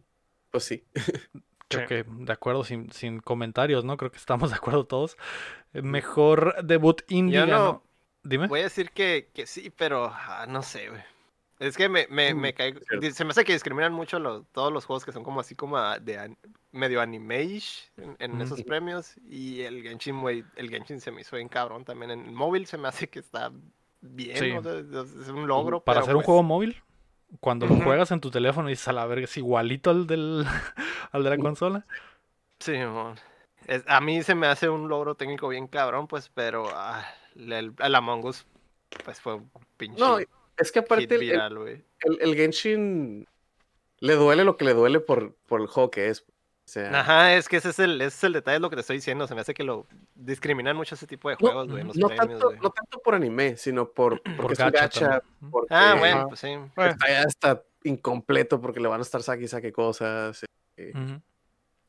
[0.51, 0.83] Pues sí.
[1.67, 1.87] Creo Sí.
[1.87, 3.95] que de acuerdo, sin, sin comentarios, ¿no?
[3.95, 5.17] Creo que estamos de acuerdo todos.
[5.73, 7.63] Eh, Mejor debut indie Yo ganó.
[7.65, 7.83] no
[8.23, 8.47] Dime.
[8.47, 11.01] Voy a decir que, que sí, pero ah, no sé, güey.
[11.61, 12.55] Es que me, me, Mm, me
[12.99, 15.53] di- Se me hace que discriminan mucho los, todos los juegos que son como así
[15.53, 16.35] como de
[16.71, 18.43] medio anime-ish en, en Ujú.
[18.43, 19.15] esos premios.
[19.29, 22.09] Y el Genshin, güey, el Genshin se me hizo bien cabrón también.
[22.09, 23.51] En el móvil se me hace que está
[24.01, 24.49] bien, Sí.
[24.49, 25.81] es un logro.
[25.83, 26.81] Para pero hacer un pues, juego móvil,
[27.39, 30.43] cuando lo juegas en tu teléfono y dices a la verga, es igualito al del
[31.11, 31.43] al de la Ujú.
[31.43, 31.85] consola.
[32.59, 32.73] Sí.
[33.67, 37.05] Es- a mí se me hace un logro técnico bien cabrón, pues, pero ah,
[37.35, 38.47] el, el Among Us,
[39.05, 40.17] pues fue un pinche No,
[40.57, 41.83] es que aparte el, el, viral, güey.
[42.01, 43.27] el- el Genshin
[43.99, 46.21] le duele lo que le duele por, por el juego que es.
[46.21, 48.75] O sea, Ajá, es que ese es el, ese es el detalle de lo que
[48.77, 49.27] te estoy diciendo.
[49.27, 52.39] Se me hace que lo discriminan mucho ese tipo de No, juegos, güey, no, premios,
[52.39, 55.21] tanto, no tanto por anime, sino por, porque Por es gacha gacha,
[55.51, 56.55] porque Ah, bueno, pues sí.
[56.75, 60.43] Bueno, está, ya está incompleto porque le van a estar saque y saque cosas.
[60.77, 61.21] eh, Ujú.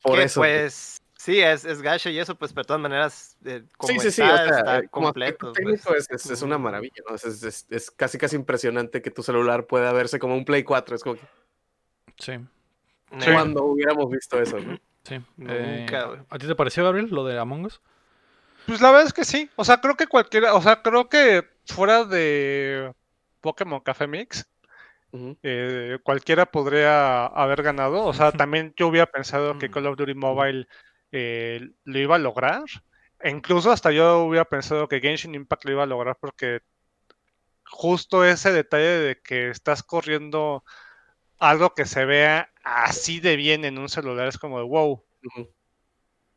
[0.01, 0.41] por Que, eso.
[0.41, 3.99] pues, sí, es, es gacha y eso, pues, pero de todas maneras, eh, como sí,
[3.99, 5.51] sí, sí, está, o sea, está como aspecto completo.
[5.53, 6.07] técnico pues.
[6.11, 7.15] es, es, es una maravilla, ¿no?
[7.15, 10.63] Es, es- es- es casi casi impresionante que tu celular pueda verse como un Play
[10.63, 10.95] 4.
[10.95, 11.21] Es como que,
[12.19, 12.33] Sí,
[13.19, 13.31] Sí.
[13.31, 14.77] cuando hubiéramos visto eso, ¿no?
[15.03, 15.19] sí.
[15.37, 16.23] Nunca, Eh.
[16.29, 17.81] ¿A ti te pareció, Gabriel, lo de Among Us?
[18.67, 19.49] Pues la verdad es que sí.
[19.55, 22.93] O sea, creo que cualquiera, o sea, creo que fuera de
[23.41, 24.45] Pokémon Café Mix,
[25.43, 28.03] eh, cualquiera podría haber ganado.
[28.05, 29.71] O sea, también yo hubiera pensado que Mm.
[29.71, 30.67] Call of Duty Mobile
[31.13, 32.63] eh, lo iba a lograr.
[33.21, 36.61] E incluso hasta yo hubiera pensado que Genshin Impact lo iba a lograr porque
[37.63, 40.63] justo ese detalle de que estás corriendo
[41.39, 45.03] algo que se vea así de bien en un celular es como de wow.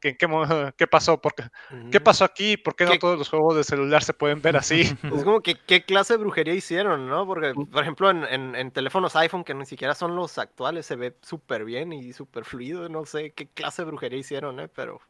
[0.06, 0.44] ¿Qué, qué, mo-
[0.76, 1.20] qué pasó?
[1.20, 1.44] ¿Por qué,
[1.90, 2.56] ¿Qué pasó aquí?
[2.56, 4.82] ¿Por qué no ¿Qué- todos los juegos de celular se pueden ver así?
[5.02, 7.26] Es como que qué clase de brujería hicieron, ¿no?
[7.26, 10.94] Porque, por ejemplo, en, en- en teléfonos iPhone, que ni siquiera son los actuales, se
[10.94, 12.88] ve súper bien y súper fluido.
[12.88, 14.68] No sé qué clase de brujería hicieron, ¿eh?
[14.68, 15.00] Pero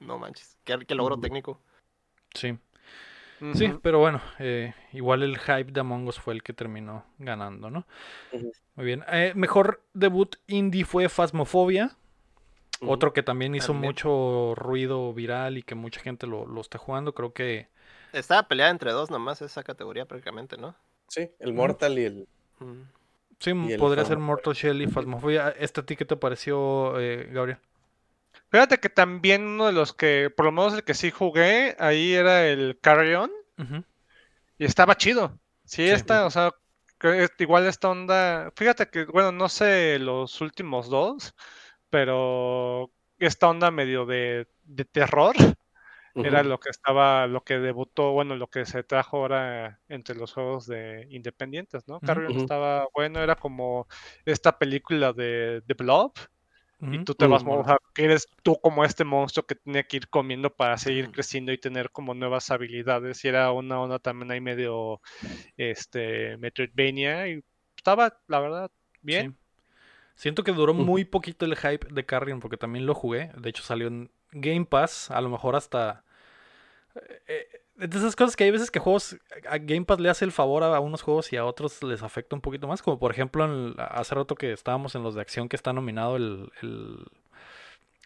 [0.00, 1.60] no manches, qué, qué logro técnico.
[2.34, 2.58] Sí.
[3.54, 7.70] Sí, pero bueno, eh, igual el hype de Among Us fue el que terminó ganando,
[7.70, 7.86] ¿no?
[8.76, 9.04] Muy bien.
[9.08, 11.96] Eh, mejor debut indie fue Phasmophobia.
[12.80, 13.90] Otro que también hizo También.
[13.90, 17.14] mucho ruido viral y que mucha gente lo, lo está jugando.
[17.14, 17.68] Creo que
[18.12, 20.74] Estaba peleada entre dos nomás esa categoría prácticamente, ¿no?
[21.08, 22.28] Sí, el Mortal y el.
[22.60, 22.82] Mm.
[23.38, 24.18] sí, Y el podría ser.
[24.18, 25.50] Mortal Shell y Phasmophobia.
[25.50, 27.58] ¿Este a ti qué te pareció, eh, Gabriel?
[28.50, 32.14] Fíjate que también uno de los que, por lo menos el que sí jugué, ahí
[32.14, 33.84] era el Carry On Ujú.
[34.58, 35.38] y estaba chido.
[35.64, 35.92] Sí, Sí.
[35.92, 36.52] está, o sea,
[37.38, 38.50] igual esta onda.
[38.56, 41.34] Fíjate que, bueno, no sé los últimos dos,
[41.90, 45.34] pero esta onda medio de, de terror
[46.16, 50.32] era lo que estaba, lo que debutó, bueno, lo que se trajo ahora entre los
[50.32, 51.96] juegos de independientes, ¿no?
[52.02, 52.40] Ujú.
[52.40, 53.86] estaba bueno, era como
[54.24, 56.12] esta película de, de Blob.
[56.90, 59.98] Y tú te vas, o sea, que eres tú como este monstruo que tiene que
[59.98, 63.22] ir comiendo para seguir creciendo y tener como nuevas habilidades.
[63.24, 65.00] Y era una onda también ahí medio,
[65.56, 67.28] este, Metroidvania.
[67.28, 67.44] Y
[67.76, 68.70] estaba, la verdad,
[69.02, 69.32] bien.
[69.32, 69.47] Sí.
[70.18, 73.30] Siento que duró muy poquito el hype de Carrion porque también lo jugué.
[73.38, 76.02] De hecho salió en Game Pass, a lo mejor hasta...
[76.96, 77.46] eh, eh,
[77.76, 79.16] de esas cosas que hay veces que juegos,
[79.48, 82.34] a Game Pass le hace el favor a, unos juegos y a otros les afecta
[82.34, 82.82] un poquito más.
[82.82, 85.72] Como por ejemplo en el- hace rato que estábamos en los de acción que está
[85.72, 87.06] nominado el, el,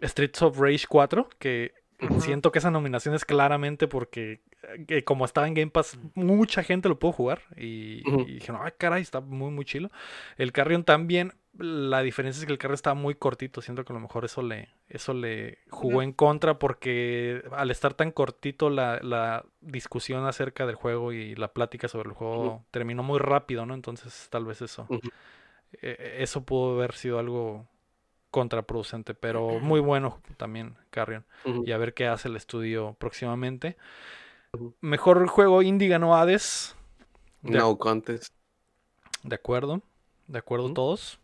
[0.02, 1.72] Streets of Rage 4, que
[2.18, 4.40] siento que esa nominación es claramente porque
[4.88, 8.72] eh, como estaba en Game Pass, mucha gente lo pudo jugar y, y dijeron, ay
[8.76, 9.90] caray, está muy muy chilo.
[10.36, 13.94] El Carrion también, la diferencia es que el Carrion estaba muy cortito, siento que a
[13.94, 19.00] lo mejor eso le, eso le jugó en contra porque al estar tan cortito la,
[19.02, 23.74] la discusión acerca del juego y la plática sobre el juego terminó muy rápido, ¿no?
[23.74, 24.86] Entonces tal vez eso,
[25.82, 27.66] eh, eso pudo haber sido algo
[28.30, 31.26] contraproducente, pero muy bueno también Carrion
[31.66, 33.76] y a ver qué hace el estudio próximamente.
[34.80, 36.74] Mejor juego indie ganó Hades.
[37.42, 38.32] De, No contest.
[39.22, 39.82] de acuerdo.
[40.28, 41.18] De acuerdo todos.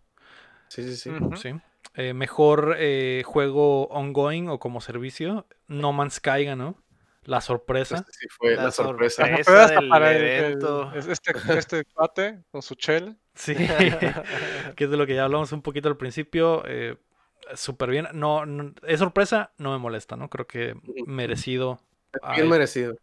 [0.69, 1.55] Sí, sí, sí.
[1.95, 5.47] Eh, mejor eh, juego ongoing o como servicio.
[5.67, 6.77] No Man's Sky ganó.
[7.25, 7.97] La sorpresa.
[7.97, 9.23] Este sí fue la, La sorpresa.
[9.27, 9.43] sorpresa.
[9.47, 10.59] Pero hasta del para el-
[10.97, 13.17] este, este cuate con su chel.
[13.35, 13.55] Sí.
[14.77, 16.63] que es de lo que ya hablamos un poquito al principio.
[16.67, 16.97] eh,
[17.55, 18.09] Súper bien.
[18.13, 20.29] No, no- es sorpresa, no me molesta, ¿no?
[20.29, 20.75] Creo que
[21.07, 21.81] merecido.
[22.35, 22.97] Bien merecido.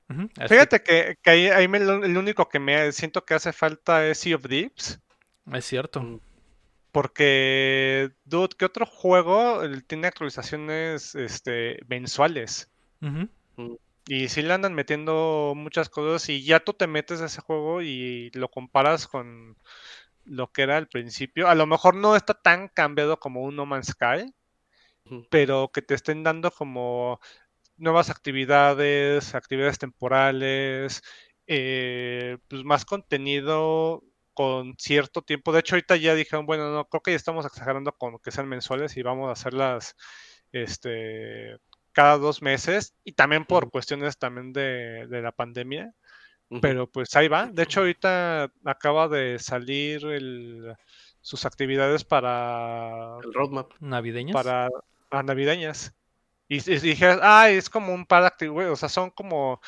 [0.47, 4.17] Fíjate que, que ahí, ahí me el único que me siento que hace falta es
[4.19, 4.99] Sea of Thieves.
[5.53, 6.19] Es cierto.
[6.95, 12.71] Porque, dude, ¿qué otro juego tiene actualizaciones este, mensuales?
[14.07, 17.81] Y sí le andan metiendo muchas cosas y ya tú te metes a ese juego
[17.81, 19.57] y lo comparas con
[20.23, 21.49] lo que era al principio.
[21.49, 24.33] A lo mejor no está tan cambiado como un No Man's Sky,
[25.29, 27.19] pero que te estén dando como
[27.75, 31.03] nuevas actividades, actividades temporales,
[31.45, 34.01] eh, pues más contenido
[34.35, 35.51] con cierto tiempo.
[35.53, 38.47] De hecho, ahorita ya dijeron, bueno, no, creo que ya estamos exagerando con que sean
[38.49, 39.95] mensuales y vamos a hacerlas
[40.51, 41.57] este,
[41.93, 45.93] cada dos meses y también por cuestiones también de, de la pandemia.
[46.61, 47.47] Pero pues ahí va.
[47.47, 50.75] De hecho, ahorita acaba de salir el-
[51.21, 53.71] sus actividades para, El roadmap.
[53.79, 54.33] Navideñas.
[54.33, 54.69] para
[55.09, 55.93] a navideñas.
[56.47, 59.59] Y, y dijeras, ah, es como un par de actividades, o sea, son como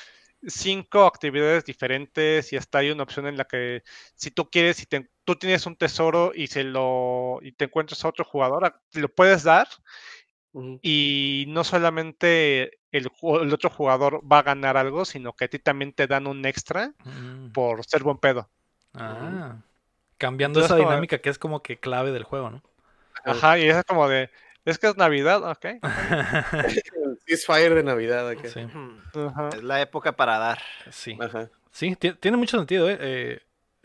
[0.47, 3.83] cinco actividades diferentes y hasta hay una opción en la que
[4.15, 8.03] si tú quieres, si te- tú tienes un tesoro y se lo y te encuentras
[8.05, 9.67] a otro jugador, lo puedes dar
[10.81, 13.09] y no solamente el,
[13.41, 16.45] el otro jugador va a ganar algo, sino que a ti también te dan un
[16.45, 17.51] extra Mm.
[17.51, 18.49] por ser buen pedo.
[18.93, 19.57] Ah.
[20.17, 22.63] Cambiando Entonces, esa dinámica que es como que clave del juego, ¿no?
[23.23, 24.29] Ajá, y es como de,
[24.65, 25.65] es que es Navidad, ok.
[27.27, 28.27] Ceasefire de Navidad.
[28.29, 28.47] acá.
[28.49, 28.61] sí.
[29.55, 30.59] Es la época para dar.
[30.91, 31.17] sí.
[31.19, 31.49] Ajá.
[31.71, 32.97] Sí, ti- tiene mucho sentido, ¿eh?
[32.99, 33.39] Eh,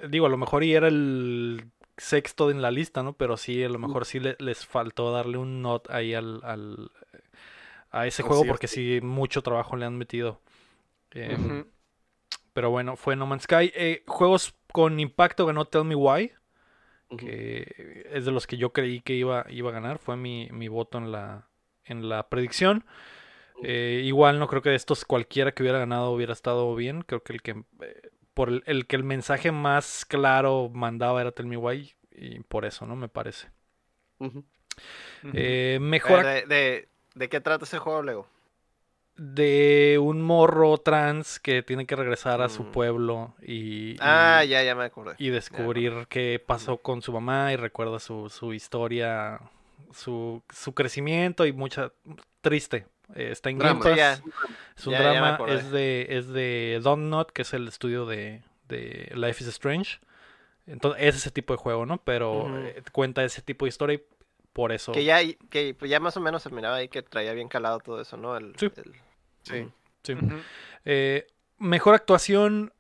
[0.09, 1.65] Digo, a lo mejor y era el
[1.97, 3.13] sexto en la lista, ¿no?
[3.13, 6.91] Pero sí, a lo mejor sí le- les faltó darle un not ahí al, al-
[7.91, 10.41] a ese Al juego porque sí, mucho trabajo le han metido.
[11.13, 11.67] Eh, Ujú.
[12.55, 13.71] Pero bueno, fue No Man's Sky.
[13.75, 16.33] Eh, juegos con impacto ganó Tell Me Why,
[17.19, 19.99] que es de los que yo creí que iba, iba a ganar.
[19.99, 21.49] Fue mi, mi voto en la,
[21.85, 22.85] en la predicción.
[23.65, 27.03] Eh, igual no creo que de estos cualquiera que hubiera ganado hubiera estado bien.
[27.03, 27.51] Creo que el que
[27.83, 32.41] eh, por el, el que el mensaje más claro mandaba era Tell Me Why y
[32.41, 32.97] por eso, ¿no?
[32.97, 33.49] Me parece.
[35.35, 38.27] Eh, A mejor de, de, ¿de qué trata ese juego, Lego?
[39.15, 42.73] de un morro trans que tiene que regresar a su Mm.
[42.73, 45.15] pueblo y, y- Ah, ya, ya me acordé.
[45.19, 49.39] y descubrir qué pasó con su mamá y recuerda su, su historia,
[49.93, 51.93] su, su crecimiento y mucha
[52.41, 52.87] triste.
[53.15, 53.81] Eh, está en Game.
[53.81, 53.97] Pass.
[53.97, 54.13] Ya,
[54.77, 59.11] Es un ya, drama, es de, es de Not, que es el estudio de, de
[59.15, 59.99] Life is Strange.
[60.67, 61.99] Entonces, es ese tipo de juego, ¿no?
[61.99, 64.03] Pero eh, cuenta ese tipo de historia y
[64.53, 64.93] por eso.
[64.93, 65.19] Que ya,
[65.51, 68.17] que pues ya más o menos se miraba ahí que traía bien calado todo eso,
[68.17, 68.37] ¿no?
[68.37, 68.71] El, Sí.
[68.77, 69.73] el-
[70.05, 70.15] Sí.
[70.85, 71.27] Eh,
[71.59, 72.73] mejor actuación,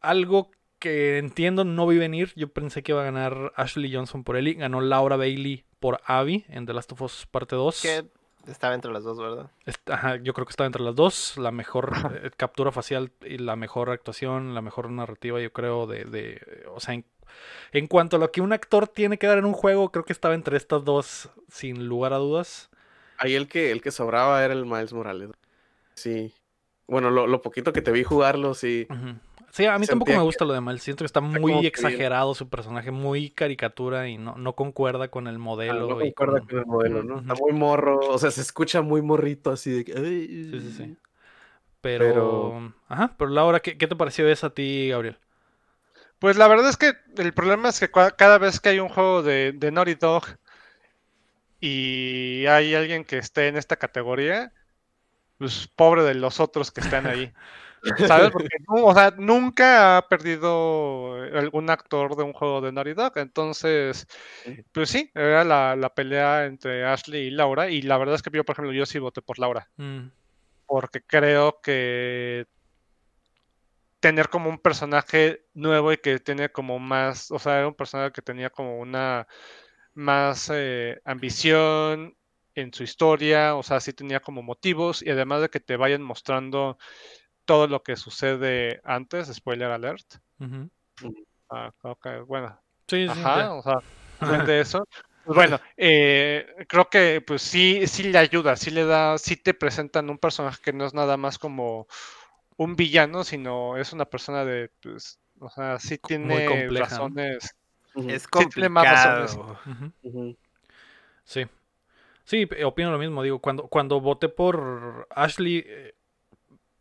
[0.00, 2.32] algo que entiendo no vi venir.
[2.36, 4.54] Yo pensé que iba a ganar Ashley Johnson por Ellie.
[4.54, 7.80] Ganó Laura Bailey por Abby en The Last of Us Parte 2.
[7.82, 8.04] Que
[8.46, 9.50] estaba entre las dos, ¿verdad?
[9.66, 11.36] Est- ajá, yo creo que estaba entre las dos.
[11.36, 11.92] La mejor
[12.22, 16.04] eh, captura facial y la mejor actuación, la mejor narrativa, yo creo, de...
[16.04, 17.04] de o sea, en,
[17.72, 20.12] en cuanto a lo que un actor tiene que dar en un juego, creo que
[20.12, 22.70] estaba entre estas dos, sin lugar a dudas.
[23.18, 25.30] Ahí el que, el que sobraba era el Miles Morales.
[25.94, 26.34] Sí.
[26.86, 28.86] Bueno, lo, lo poquito que te vi jugarlo, sí.
[29.54, 30.82] Sí, a mí tampoco me que- gusta lo de Miles.
[30.82, 31.64] Siento que está muy que bien.
[31.66, 35.88] exagerado su personaje, muy caricatura y no, no concuerda con el Ah, modelo.
[35.90, 37.20] no concuerda con- con el modelo, ¿no?
[37.20, 39.92] Está muy morro, o sea, se escucha muy morrito así de que...
[39.94, 40.96] Sí, sí, sí.
[41.80, 42.04] Pero...
[42.04, 45.18] Pero- Ajá, pero Laura, ¿qué, qué te pareció esa a ti, Gabriel?
[46.18, 49.22] Pues la verdad es que el problema es que cada vez que hay un juego
[49.22, 50.24] de, de Naughty Dog
[51.60, 54.52] y hay alguien que esté en esta categoría,
[55.38, 57.32] pues pobre de los otros que están ahí.
[58.06, 58.30] ¿Sabes?
[58.30, 63.12] Porque o sea, nunca ha perdido algún actor de un juego de Naughty Dog.
[63.16, 64.06] Entonces,
[64.72, 67.68] pues sí, era la, la pelea entre Ashley y Laura.
[67.68, 69.68] Y la verdad es que yo, por ejemplo, yo sí voté por Laura.
[69.76, 70.06] Mm,
[70.66, 72.46] Porque creo que
[74.00, 78.12] tener como un personaje nuevo y que tiene como más, o sea, era un personaje
[78.12, 79.26] que tenía como una
[79.94, 82.14] más eh, ambición
[82.54, 86.02] en su historia, o sea, sí tenía como motivos y además de que te vayan
[86.02, 86.78] mostrando
[87.44, 90.06] todo lo que sucede antes, spoiler alert.
[90.40, 90.70] ujú.
[91.50, 93.52] Ah, ok, bueno, Sí, sí, ajá, ya.
[93.52, 93.78] o sea,
[94.48, 94.86] de eso.
[95.24, 99.54] Pues bueno, eh, creo que pues sí, sí le ayuda, sí le da, sí te
[99.54, 101.86] presentan un personaje que no es nada más como
[102.56, 107.56] un villano, sino es una persona de, pues, o sea, sí tiene razones.
[107.94, 109.58] Es Sí, tiene complicado.
[111.24, 111.46] Sí.
[112.24, 113.22] Sí, opino lo mismo.
[113.22, 115.94] Digo, cuando, cuando voté por Ashley, eh,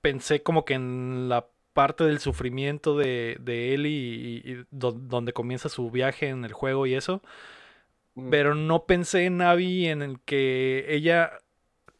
[0.03, 3.89] pensé como que en la parte del sufrimiento de, de él y,
[4.45, 7.23] y- y do- donde comienza su viaje en el juego y eso.
[8.15, 8.29] Mm.
[8.29, 11.31] Pero no pensé en Abby en el que ella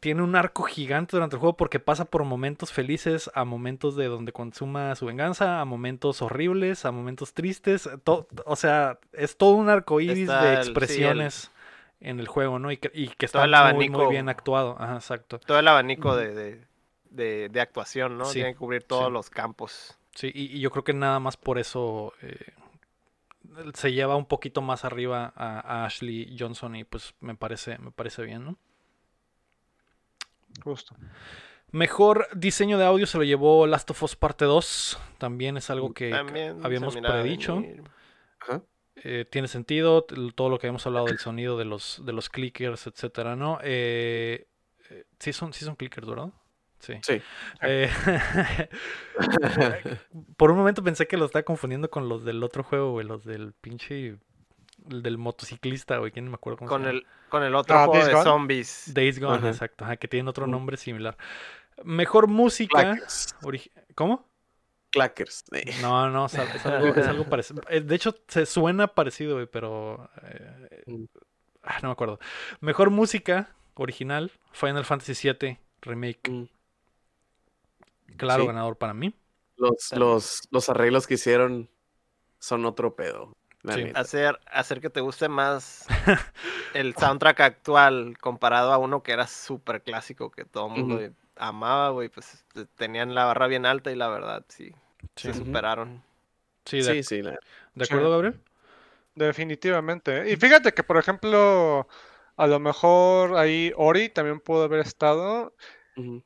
[0.00, 4.06] tiene un arco gigante durante el juego porque pasa por momentos felices a momentos de
[4.06, 7.88] donde consuma su venganza, a momentos horribles, a momentos tristes.
[8.04, 11.50] to- o sea, es todo un arco iris Está de el- sí, el- expresiones
[12.00, 12.70] en el juego, ¿no?
[12.70, 14.76] Y que, y que Todo está muy, muy bien actuado.
[14.78, 15.38] Ajá, exacto.
[15.40, 16.60] Todo el abanico de, de,
[17.14, 18.24] de- de actuación, ¿no?
[18.26, 19.12] Sí, Tiene que cubrir todos sí.
[19.12, 19.98] los campos.
[20.14, 22.52] Sí, y, y yo creo que nada más por eso eh,
[23.74, 27.90] se lleva un poquito más arriba a, a Ashley Johnson y pues me parece, me
[27.90, 28.56] parece bien, ¿no?
[30.62, 30.94] Justo.
[31.72, 34.98] Mejor diseño de audio se lo llevó Last of Us Parte 2.
[35.18, 37.62] También es algo que También habíamos predicho.
[38.40, 38.62] Ajá.
[38.96, 42.86] Eh, tiene sentido todo lo que habíamos hablado del sonido de los, de los clickers,
[42.86, 43.58] etcétera, ¿no?
[43.64, 44.46] Eh,
[44.90, 46.30] eh, sí son, sí son clickers, ¿verdad?
[46.84, 46.94] Sí.
[47.02, 47.22] Sí.
[47.62, 47.90] Eh,
[50.36, 53.24] por un momento pensé que lo estaba confundiendo con los del otro juego, güey, los
[53.24, 54.18] del pinche
[54.90, 56.98] el del motociclista, güey, quién me acuerdo cómo se Con llama.
[56.98, 58.24] el, con el otro Ah, juego de Gone.
[58.24, 58.90] zombies.
[58.94, 61.16] Days Gone, exacto, ajá, que tiene otro nombre similar.
[61.84, 62.98] Mejor música.
[63.94, 64.28] ¿Cómo?
[64.90, 65.44] Clackers.
[65.52, 67.62] Eh, No, no, es, al- es algo, es algo parecido.
[67.68, 70.08] Eh, De hecho, se suena parecido, güey, pero.
[70.22, 71.04] eh, Mm.
[71.62, 72.18] ah, no me acuerdo.
[72.60, 76.30] Mejor música original: Final Fantasy VII Remake.
[76.30, 76.44] Mm.
[78.16, 78.46] Claro, Sí.
[78.48, 79.14] ganador para mí.
[79.56, 81.70] Los, los, los arreglos que hicieron
[82.38, 83.36] son otro pedo.
[83.72, 83.90] Sí.
[83.94, 85.86] Hacer, hacer que te guste más
[86.74, 91.00] el soundtrack actual comparado a uno que era súper clásico que todo el mundo
[91.36, 92.08] amaba, güey.
[92.10, 94.72] Pues te- tenían la barra bien alta y la verdad, sí,
[95.16, 96.02] Sí, se superaron.
[96.66, 97.22] sí, de, Sí, sí.
[97.22, 97.38] la-
[97.74, 97.92] ¿de Sí.
[97.92, 98.40] acuerdo, Gabriel?
[99.14, 100.22] Definitivamente.
[100.22, 100.32] ¿eh?
[100.32, 101.86] Y fíjate que, por ejemplo,
[102.36, 105.54] a lo mejor ahí Ori también pudo haber estado.
[105.96, 106.22] Ujú,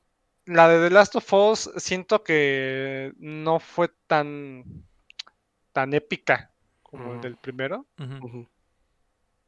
[0.48, 4.64] La de The Last of Us siento que no fue tan,
[5.72, 6.50] tan épica
[6.82, 7.86] como el del primero.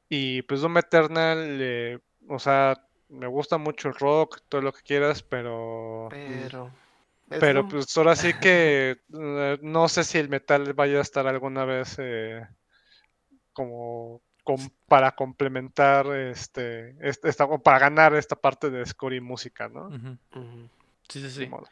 [0.08, 1.98] Y pues Doom Eternal, eh,
[2.28, 2.76] o sea,
[3.08, 6.08] me gusta mucho el rock, todo lo que quieras, pero...
[6.10, 6.70] Pero.
[7.40, 11.26] Pero un- pues ahora sí que eh, no sé si el metal vaya a estar
[11.26, 12.46] alguna vez eh,
[13.52, 19.20] como com- para complementar este, este- esta, o para ganar esta parte de score y
[19.20, 19.88] música, ¿no?
[21.10, 21.46] Sí, sí, sí.
[21.46, 21.64] modo.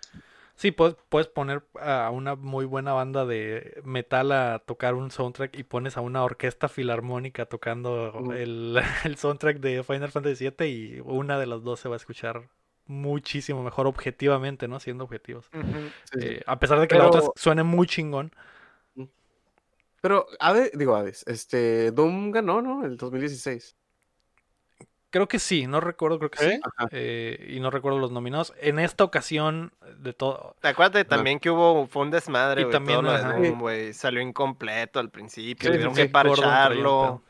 [0.57, 5.57] Sí, puedes, puedes poner a una muy buena banda de metal a tocar un soundtrack
[5.57, 11.01] y pones a una orquesta filarmónica tocando el, el soundtrack de Final Fantasy VII y
[11.05, 12.49] una de las dos se va a escuchar
[12.87, 14.81] muchísimo mejor objetivamente, ¿no?
[14.81, 15.49] Siendo objetivos.
[16.13, 16.19] Sí.
[16.21, 18.33] Eh, a pesar de que la otra Pero- suene muy chingón.
[20.01, 22.85] Pero, Ade, digo Hades, este, Doom ganó, ¿no?
[22.85, 23.77] El 2016.
[25.11, 26.45] Creo que sí, no recuerdo, creo que sí.
[26.47, 26.61] ¿Eh?
[26.91, 28.53] Eh, y no recuerdo los nominados.
[28.61, 30.55] En esta ocasión, de todo.
[30.63, 32.73] Acuérdate también que hubo fue un desmadre, Y güey.
[32.73, 33.51] también, todo lo de.
[33.51, 33.93] Doom.
[33.95, 35.69] Salió incompleto al principio.
[35.71, 37.23] Sí, tuvieron sí, que parcharlo.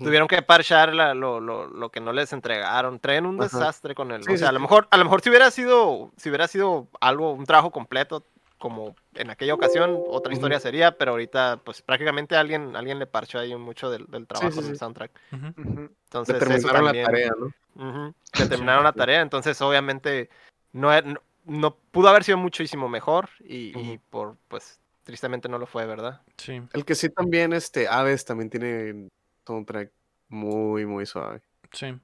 [0.00, 2.98] Tuvieron que parchar la- lo, lo, lo que no les entregaron.
[2.98, 3.44] Traen un Ajá.
[3.58, 4.22] desastre con el.
[4.22, 6.46] Sí, o sí, sea, a lo mejor, a lo mejor si hubiera sido, si hubiera
[6.46, 8.22] sido algo, un trabajo completo,
[8.58, 13.38] como en aquella ocasión, otra historia sería, pero ahorita, pues prácticamente alguien, alguien le parchó
[13.38, 14.78] ahí mucho del, del trabajo sí, del sí.
[14.78, 15.12] soundtrack.
[15.32, 15.46] Ujú.
[15.46, 15.80] Ujú.
[16.04, 18.14] Entonces, Le terminaron la tarea, ¿no?
[18.32, 20.28] Que terminaron la tarea, entonces obviamente
[20.72, 25.86] no, no, no pudo haber sido muchísimo mejor y, por pues tristemente no lo fue,
[25.86, 26.20] ¿verdad?
[26.36, 29.08] Sí, El que sí también, este, Aves también tiene
[29.46, 29.90] soundtrack
[30.28, 31.40] muy, muy suave.
[31.72, 31.98] sí.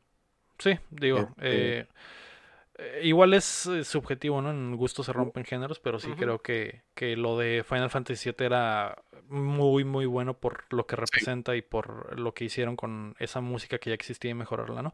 [0.58, 1.18] Sí, digo.
[1.36, 1.86] Este- eh,
[2.78, 4.50] eh, igual es eh, subjetivo, ¿no?
[4.50, 8.46] En gusto se rompen géneros, pero sí creo que, que lo de Final Fantasy VII
[8.46, 13.40] era muy, muy bueno por lo que representa y por lo que hicieron con esa
[13.40, 14.92] música que ya existía y mejorarla, ¿no?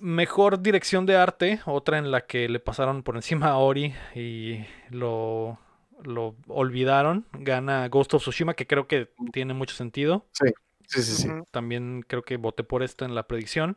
[0.00, 4.64] Mejor dirección de arte, otra en la que le pasaron por encima a Ori y
[4.90, 5.58] lo,
[6.02, 7.26] lo olvidaron.
[7.32, 10.26] Gana Ghost of Tsushima, que creo que tiene mucho sentido.
[10.32, 10.46] Sí,
[10.86, 11.28] sí, sí.
[11.28, 11.46] Ujú.
[11.50, 13.76] También creo que voté por esta en la predicción.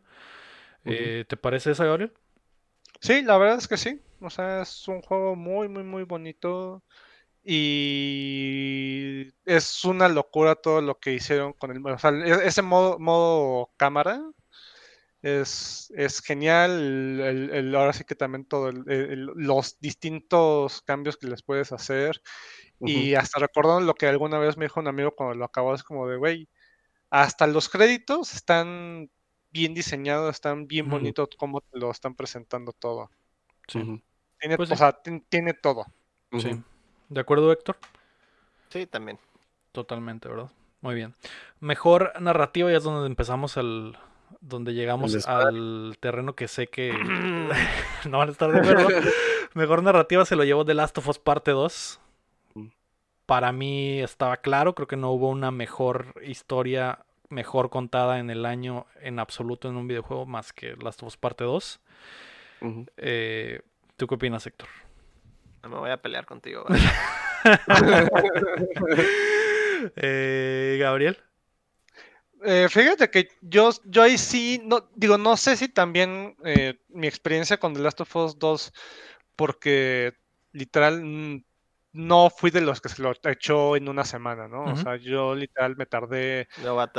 [0.86, 2.14] Eh, ¿Te parece esa, Gabriel?
[3.02, 4.02] Sí, la verdad es que sí.
[4.22, 6.84] O sea, es un juego muy, muy, muy bonito.
[7.44, 11.86] Y es una locura todo lo que hicieron con el.
[11.88, 14.22] O sea, e- ese modo, modo cámara
[15.22, 16.72] es, es genial.
[16.72, 21.44] El, el- el- ahora sí que también todo el- el- los distintos cambios que les
[21.44, 22.22] puedes hacer.
[22.84, 25.84] Y hasta recordando lo que alguna vez me dijo un amigo cuando lo acabó, es
[25.84, 26.50] como de, güey,
[27.12, 29.10] hasta los créditos están
[29.52, 30.98] bien diseñados, están bien Ujú.
[30.98, 33.10] bonitos como te lo están presentando todo.
[33.68, 34.02] Sí.
[34.40, 34.80] Tiene, Pues o sí.
[34.80, 35.86] sea, tien- tiene todo.
[37.10, 37.78] ¿De acuerdo, Héctor?
[38.70, 39.18] Sí, también.
[39.72, 40.52] Totalmente, ¿verdad?
[40.82, 41.16] Muy bien.
[41.60, 43.98] Mejor narrativa ya es donde empezamos al...
[44.42, 46.92] Donde llegamos al terreno que sé que
[48.10, 48.90] no van a estar de acuerdo.
[49.54, 52.00] Mejor narrativa se lo llevó The Last of Us Parte 2.
[52.54, 52.68] Mm.
[53.26, 58.46] Para mí estaba claro, creo que no hubo una mejor historia, mejor contada en el
[58.46, 61.80] año en absoluto en un videojuego más que Last of Us Parte 2.
[62.62, 62.86] Ujú.
[62.98, 63.62] Eh,
[63.96, 64.70] ¿Tú qué opinas, Héctor?
[65.64, 66.66] No me voy a pelear contigo.
[69.96, 71.18] Eh, Gabriel.
[72.44, 77.08] Eh, fíjate que yo, yo ahí sí, no, digo, no sé si también eh, mi
[77.08, 78.74] experiencia con The Last of Us 2,
[79.36, 80.14] porque
[80.52, 81.44] literal mm,
[81.98, 84.64] no fui de los que se lo echó en una semana, ¿no?
[84.72, 86.48] O sea, yo literal me tardé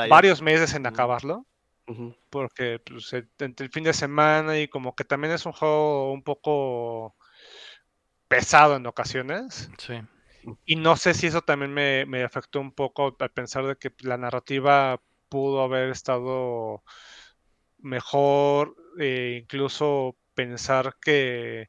[0.09, 1.47] varios meses en acabarlo.
[2.31, 6.13] Porque pues, el- entre el fin de semana y como que también es un juego
[6.13, 7.17] un poco
[8.29, 9.71] pesado en ocasiones.
[9.79, 10.01] Sí.
[10.65, 13.93] Y no sé si eso también me, me afectó un poco al pensar de que
[14.01, 16.83] la narrativa pudo haber estado
[17.79, 21.69] mejor, eh, incluso pensar que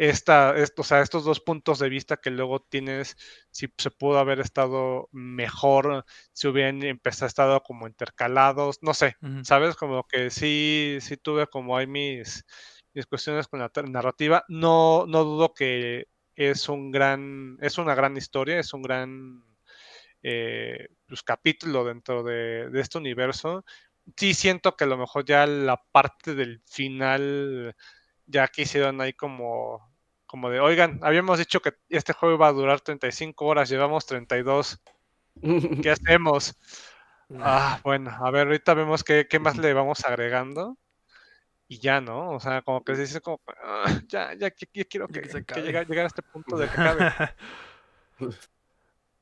[0.00, 3.18] esta, esto, o sea, estos dos puntos de vista que luego tienes,
[3.50, 9.16] si se pudo haber estado mejor, si hubieran empezado estado como intercalados, no sé.
[9.42, 9.76] ¿sabes?
[9.76, 12.46] Como que sí, sí tuve como hay mis,
[12.94, 14.42] mis cuestiones con la narrativa.
[14.48, 19.44] No, no dudo que es un gran, es una gran historia, es un gran
[20.22, 23.66] eh, pues, capítulo dentro de, de este universo.
[24.16, 27.76] Sí siento que a lo mejor ya la parte del final
[28.24, 29.89] ya quisieron ahí como,
[30.30, 34.80] como de, oigan, habíamos dicho que este juego iba a durar 35 horas, llevamos 32,
[35.82, 36.56] ¿qué hacemos?
[37.40, 40.78] Ah, bueno, a ver, ahorita vemos qué, qué más le vamos agregando.
[41.66, 42.30] Y ya, ¿no?
[42.30, 45.52] O sea, como que se dice como, "Ah, ya, ya, quiero que, que se que
[45.52, 45.62] acabe".
[45.62, 47.12] llegar, llegar a este punto de que acabe.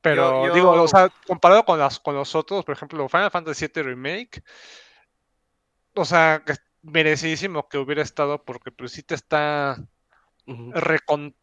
[0.01, 3.65] Pero Yo- digo, o sea, comparado con, las, con los otros, por ejemplo, Final Fantasy
[3.73, 4.43] VII Remake,
[5.95, 6.53] o sea, que
[6.83, 9.75] merecidísimo que hubiera estado porque pues sí te está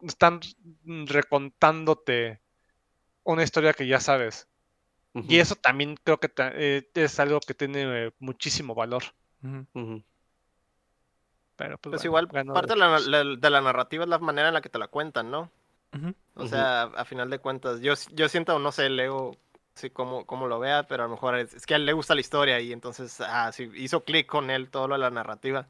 [0.01, 0.39] Están
[1.05, 2.41] recontándote
[3.23, 4.47] una historia que ya sabes.
[5.27, 9.03] Y eso también creo que eh, es algo que tiene eh, muchísimo valor.
[11.55, 13.07] Pero pues, Pues bueno, igual, parte de la, Us.
[13.07, 15.51] la- de la narrativa es la manera en la que te la cuentan, ¿no?
[16.35, 19.35] O sea, a final de cuentas, yo, yo siento, no sé, Leo,
[19.73, 21.93] sí, cómo, cómo lo vea, pero a lo mejor es, es que a él le
[21.93, 25.09] gusta la historia y entonces, ah, sí, hizo clic con él todo lo de la
[25.09, 25.67] narrativa.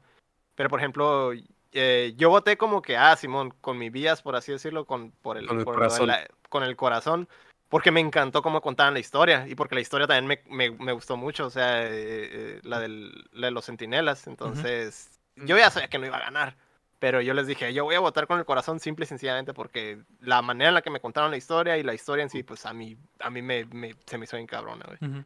[0.54, 1.32] Pero, por ejemplo,
[1.72, 5.36] eh, yo voté como que, ah, Simón, con mi vías, por así decirlo, con, por
[5.38, 6.06] el, Con el por lo de corazón.
[6.08, 7.28] la- con el corazón,
[7.68, 10.92] porque me encantó cómo contaban la historia y porque la historia también me, me, me
[10.92, 14.26] gustó mucho, o sea, eh, eh, la, del, la de los centinelas.
[14.26, 16.56] Entonces, yo ya sabía que no iba a ganar.
[17.00, 20.00] Pero yo les dije, yo voy a votar con el corazón simple y sencillamente porque
[20.20, 22.66] la manera en la que me contaron la historia y la historia en sí, pues
[22.66, 24.98] a mí, a mí me, me- se me hizo bien cabrona, güey.
[25.12, 25.24] Ujú.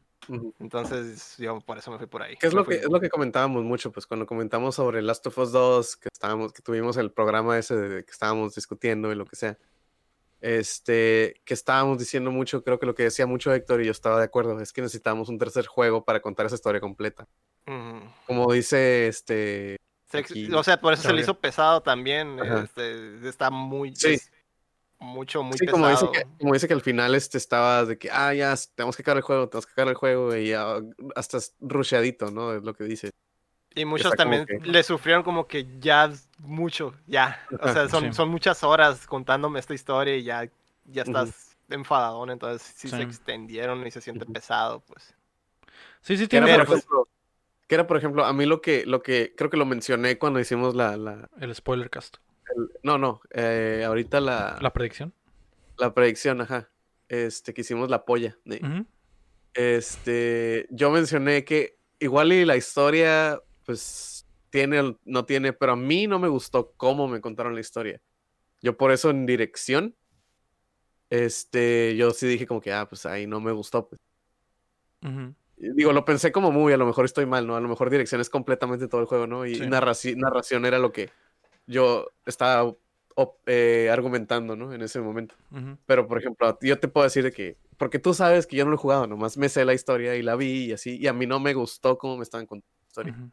[0.61, 2.37] Entonces yo por eso me fui por ahí.
[2.37, 5.39] Que es lo que, es lo que comentábamos mucho, pues cuando comentamos sobre Last of
[5.39, 9.25] Us 2, que estábamos, que tuvimos el programa ese de que estábamos discutiendo y lo
[9.27, 9.59] que sea.
[10.41, 14.19] Este, que estábamos diciendo mucho, creo que lo que decía mucho Héctor y yo estaba
[14.19, 17.29] de acuerdo, es que necesitamos un tercer juego para contar esa historia completa.
[17.67, 18.01] Ujú.
[18.27, 19.77] Como dice este,
[20.11, 22.39] Se- Aquí- O sea, por eso se le hizo pesado también.
[22.41, 23.95] Este, está muy...
[23.95, 24.15] Sí.
[24.15, 24.33] es
[25.03, 26.13] mucho, muy sí, como dice, pesado.
[26.13, 29.19] que, como dice que al final este estaba de que, ah, ya, tenemos que acabar
[29.19, 30.77] el juego, tenemos que acabar el juego y ya,
[31.17, 32.55] hasta es rusheadito, ¿no?
[32.55, 33.11] Es lo que dice.
[33.75, 37.41] Y muchos también que- le sufrieron como que ya mucho, ya.
[37.61, 38.13] O sea, son, Sí.
[38.13, 40.49] son muchas horas contándome esta historia y ya,
[40.85, 43.03] ya estás enfadadón, entonces sí, se Sí.
[43.03, 44.33] extendieron y se siente Ujú.
[44.35, 45.15] pesado, pues.
[46.03, 47.09] Sí, sí, tiene Pero, por pues, ejemplo,
[47.67, 50.39] que era, por ejemplo, a mí lo que, lo que creo que lo mencioné cuando
[50.41, 52.17] hicimos la, la el spoiler cast.
[52.57, 55.13] El- no, no, eh, ahorita la, La predicción.
[55.79, 56.69] la predicción, ajá,
[57.09, 58.37] este, que hicimos la polla.
[59.55, 66.07] Este, yo mencioné que igual y la historia, pues, tiene, no tiene, pero a mí
[66.07, 68.01] no me gustó cómo me contaron la historia.
[68.61, 69.95] Yo por eso en dirección,
[71.11, 73.89] este, yo sí dije como que, ah, pues ahí no me gustó.
[73.89, 74.01] Pues.
[75.57, 77.57] Digo, lo pensé como muy, a lo mejor estoy mal, ¿no?
[77.57, 79.45] A lo mejor dirección es completamente todo el juego, ¿no?
[79.47, 79.61] Y Sí.
[79.63, 81.11] narraci- narración era lo que
[81.67, 82.65] yo estaba
[83.15, 84.73] op- eh, argumentando, ¿no?
[84.73, 85.35] En ese momento.
[85.87, 88.71] Pero, por ejemplo, yo te puedo decir de que, porque tú sabes que yo no
[88.71, 91.13] lo he jugado, nomás me sé la historia y la vi y así, y a
[91.13, 93.13] mí no me gustó cómo me estaban contando la historia.
[93.13, 93.31] Ujú.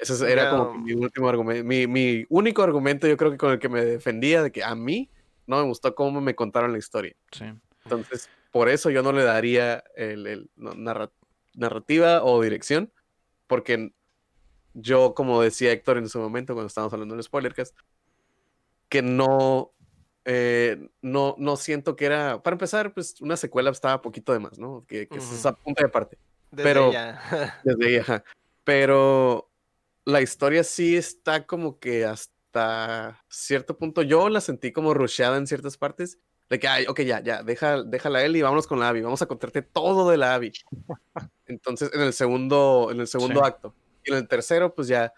[0.00, 3.38] Ese es- era como que mi último argumento, mi, mi único argumento yo creo que
[3.38, 5.10] con el que me defendía de que a mí
[5.46, 7.16] no me gustó cómo me contaron la historia.
[7.32, 7.46] Sí.
[7.84, 11.10] Entonces, por eso yo no le daría el, el- no, narra-
[11.54, 12.92] narrativa o dirección,
[13.46, 13.92] porque
[14.74, 17.76] yo, como decía Héctor en su momento cuando estábamos hablando del spoilercast,
[18.88, 19.72] que no,
[20.24, 24.58] eh, no, no siento que era, para empezar, pues una secuela estaba poquito de más,
[24.58, 24.84] ¿no?
[24.86, 25.34] Que, que Ujú.
[25.34, 26.18] es a punta de parte.
[26.50, 27.20] Desde Pero- ya.
[27.64, 28.24] Desde ajá.
[28.64, 29.50] Pero
[30.04, 34.02] la historia sí está como que hasta cierto punto.
[34.02, 36.18] Yo la sentí como rusheada en ciertas partes.
[36.50, 39.02] De que, ay, ok, ya, ya, deja, déjala él y vámonos con la Abby.
[39.02, 40.52] Vamos a contarte todo de la Abby.
[41.46, 43.46] Entonces, en el segundo, en el segundo Sí.
[43.46, 43.74] acto.
[44.08, 45.12] Y en el tercero, pues ya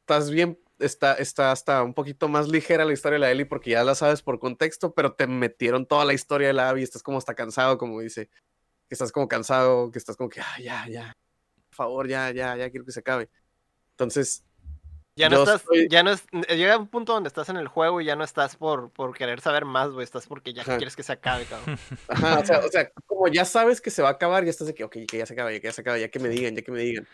[0.00, 0.58] estás bien.
[0.78, 3.94] Está, está hasta un poquito más ligera la historia de la Ellie porque ya la
[3.94, 6.82] sabes por contexto, pero te metieron toda la historia de la Abby.
[6.82, 8.28] Estás como hasta cansado, como dice.
[8.88, 11.12] Que estás como cansado, que estás como que, ah, ya, ya,
[11.68, 13.28] por favor, ya, ya, ya quiero que se acabe.
[13.92, 14.44] Entonces,
[15.18, 17.68] Ya no Yo estás, estoy- ya no es, llega un punto donde estás en el
[17.68, 20.76] juego y ya no estás por, por querer saber más, güey, estás porque ya Ajá.
[20.76, 21.78] quieres que se acabe, cabrón.
[22.08, 24.66] ajá, o, sea, o sea, como ya sabes que se va a acabar, ya estás
[24.66, 26.28] de que, ok, que ya se acaba, ya que ya se acaba, ya que me
[26.28, 27.08] digan, ya que me digan.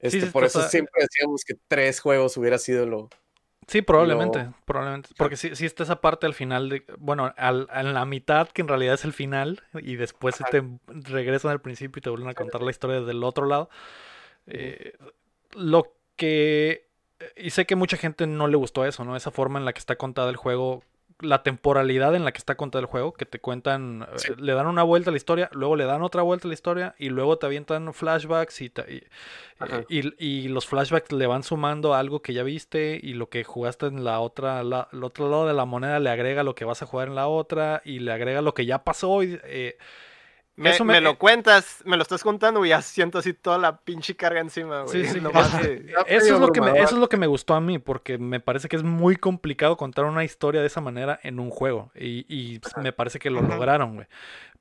[0.00, 3.10] Este, sí, por eso total- siempre decíamos que tres juegos hubiera sido lo.
[3.66, 5.10] Sí, probablemente, probablemente.
[5.16, 8.62] Porque sí, sí está esa parte al final de, bueno, al, en la mitad que
[8.62, 12.28] en realidad es el final y después se te regresan al principio y te vuelven
[12.30, 13.70] a contar la historia desde el otro lado.
[14.46, 14.94] Eh,
[15.52, 16.88] lo que
[17.36, 19.14] y sé que mucha gente no le gustó eso, ¿no?
[19.14, 20.82] Esa forma en la que está contada el juego,
[21.22, 24.32] la temporalidad en la que está contada el juego, que te cuentan, eh, Sí.
[24.38, 26.94] le dan una vuelta a la historia, luego le dan otra vuelta a la historia
[26.98, 29.02] y luego te avientan flashbacks y, te- y-
[29.64, 33.28] eh, y, y los flashbacks le van sumando a algo que ya viste y lo
[33.28, 36.54] que jugaste en la otra, la- el otro lado de la moneda le agrega lo
[36.54, 39.38] que vas a jugar en la otra y le agrega lo que ya pasó y,
[39.44, 39.76] eh,
[40.60, 43.56] Me, Eso me me- lo cuentas, me lo estás contando y ya siento así toda
[43.56, 45.06] la pinche carga encima, güey.
[45.06, 45.20] Sí, sí.
[46.06, 48.40] Eso es, lo que me, eso es lo que me gustó a mí, porque me
[48.40, 51.90] parece que es muy complicado contar una historia de esa manera en un juego.
[51.94, 54.06] Y, y pues, me parece que lo lograron, güey.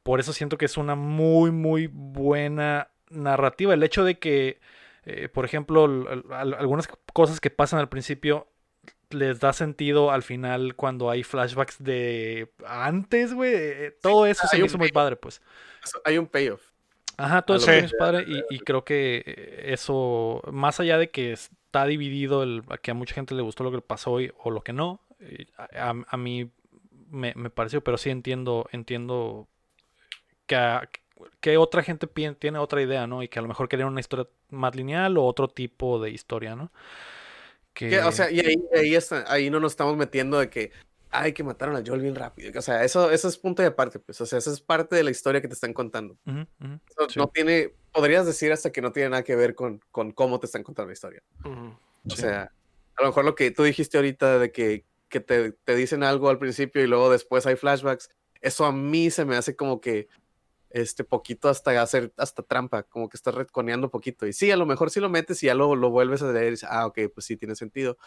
[0.03, 3.73] Por eso siento que es una muy, muy buena narrativa.
[3.73, 4.59] El hecho de que,
[5.03, 5.83] eh, por ejemplo,
[6.31, 8.47] algunas cosas que pasan al principio
[9.11, 13.53] les da sentido al final cuando hay flashbacks de antes, güey.
[13.55, 15.41] eh, Todo eso se me hizo muy padre, pues.
[16.05, 16.61] Hay un payoff.
[17.17, 21.33] Ajá, todo eso es padre y, y creo que eh, eso, más allá de que
[21.33, 24.51] está dividido, el, a que a mucha gente le gustó lo que pasó y- o
[24.51, 26.49] lo que no, eh, a, mí
[27.09, 29.47] me, me pareció, pero sí entiendo, entiendo
[30.47, 30.89] que, a-
[31.41, 33.23] que otra gente tiene otra idea, ¿no?
[33.23, 36.55] Y que a lo mejor querían una historia más lineal o otro tipo de historia,
[36.55, 36.71] ¿no?
[37.73, 40.71] Que, Que, o sea, y ahí, ahí, está- ahí no nos estamos metiendo de que
[41.11, 42.51] ay, que mataron a Joel bien rápido.
[42.59, 44.21] O sea, eso, eso es punto de aparte, pues.
[44.21, 46.17] O sea, eso es parte de la historia que te están contando.
[46.25, 47.17] Eso Sí.
[47.17, 50.45] no tiene, podrías decir hasta que no tiene nada que ver con, con cómo te
[50.45, 51.23] están contando la historia.
[51.45, 51.75] O
[52.11, 52.17] Sí.
[52.17, 52.51] sea,
[52.95, 56.29] a lo mejor lo que tú dijiste ahorita de que, que te, te dicen algo
[56.29, 58.11] al principio y luego después hay flashbacks,
[58.41, 60.07] eso a mí se me hace como que
[60.69, 64.27] este poquito hasta hacer hasta trampa, como que estás retconeando poquito.
[64.27, 66.47] Y sí, a lo mejor sí lo metes y ya lo, lo vuelves a leer
[66.47, 67.97] y dices, ah, ok, pues sí tiene sentido.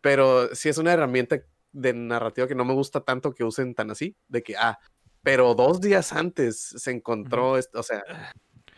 [0.00, 1.42] Pero sí es una herramienta
[1.72, 4.78] de narrativa que no me gusta tanto que usen tan así, de que, ah,
[5.22, 8.02] pero dos días antes se encontró, esto, o sea,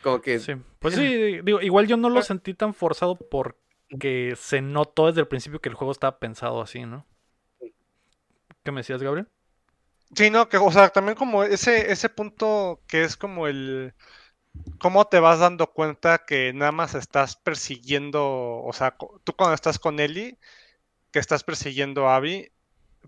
[0.02, 1.02] como que Sí, pues sí,
[1.44, 5.68] digo, igual yo no lo sentí tan forzado porque se notó desde el principio que
[5.68, 7.06] el juego estaba pensado así, ¿no?
[8.62, 9.28] ¿Qué me decías, Gabriel?
[10.14, 13.94] Sí, no, que, o sea, también como ese, ese punto que es como el
[14.78, 18.22] cómo te vas dando cuenta que nada más estás persiguiendo,
[18.62, 20.38] o sea, tú cuando estás con Ellie,
[21.12, 22.52] que estás persiguiendo a Abby,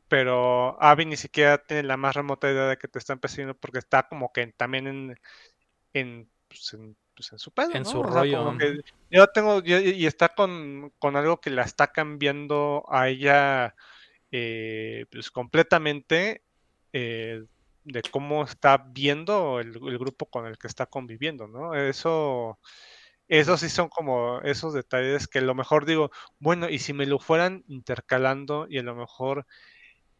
[0.08, 3.78] pero Abby ni siquiera tiene la más remota idea de que te están persiguiendo porque
[3.80, 5.20] está como que también en,
[5.92, 7.90] en, pues, en, pues, en su pedo, En ¿no?
[7.90, 8.76] su O sea, rollo, que
[9.10, 13.74] yo tengo, yo- y está con, con algo que la está cambiando a ella
[14.32, 16.44] eh, pues completamente
[16.94, 17.44] eh,
[17.82, 21.74] de cómo está viendo el, el grupo con el que está conviviendo, ¿no?
[21.74, 22.60] Eso,
[23.26, 27.04] esos sí son como esos detalles que a lo mejor digo, bueno, y si me
[27.04, 29.44] lo fueran intercalando y a lo mejor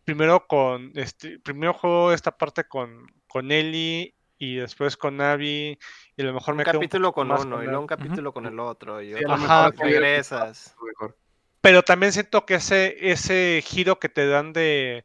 [0.05, 5.79] primero con, este, primero juego esta parte con, con Ellie y después con Abby
[6.17, 7.83] y a lo mejor Un me quedo un capítulo poco con más uno y luego
[7.83, 9.37] un capítulo con el otro y otro
[9.79, 10.75] regresas.
[10.85, 11.17] mejor.
[11.61, 15.05] pero también siento que ese, ese giro que te dan de,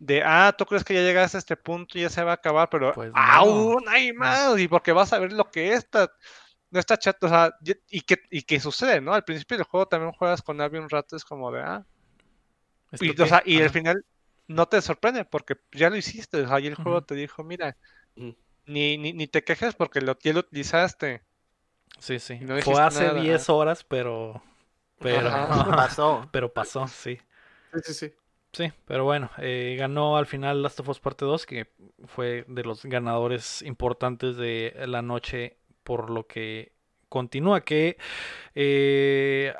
[0.00, 2.34] de, ah, tú crees que ya llegaste a este punto y ya se va a
[2.36, 3.20] acabar, pero Pues no.
[3.20, 6.10] aún hay más, y porque vas a ver lo que está,
[6.70, 9.14] no está chato, o sea, y, y que, y que sucede, ¿no?
[9.14, 11.86] Al principio del juego también juegas con Abby un rato, es como de, ah,
[12.92, 14.04] ¿Esto y, o sea, y al final
[14.48, 17.76] no te sorprende porque ya lo hiciste, o sea, y el juego te dijo, mira,
[18.66, 21.22] ni, ni, ni te quejes porque lo, ya lo utilizaste.
[21.98, 22.38] Sí, sí.
[22.40, 23.20] no Fue hace nada.
[23.20, 24.42] 10 horas, pero.
[24.98, 25.28] Pero.
[25.28, 25.64] Ajá.
[25.76, 26.28] Pasó.
[26.32, 27.20] pero pasó, sí.
[27.72, 28.14] Sí, sí, sí.
[28.52, 31.68] Sí, pero bueno, eh, ganó al final Last of Us Parte 2, que
[32.06, 36.72] fue de los ganadores importantes de la noche, por lo que
[37.08, 37.96] continúa que
[38.54, 39.54] eh,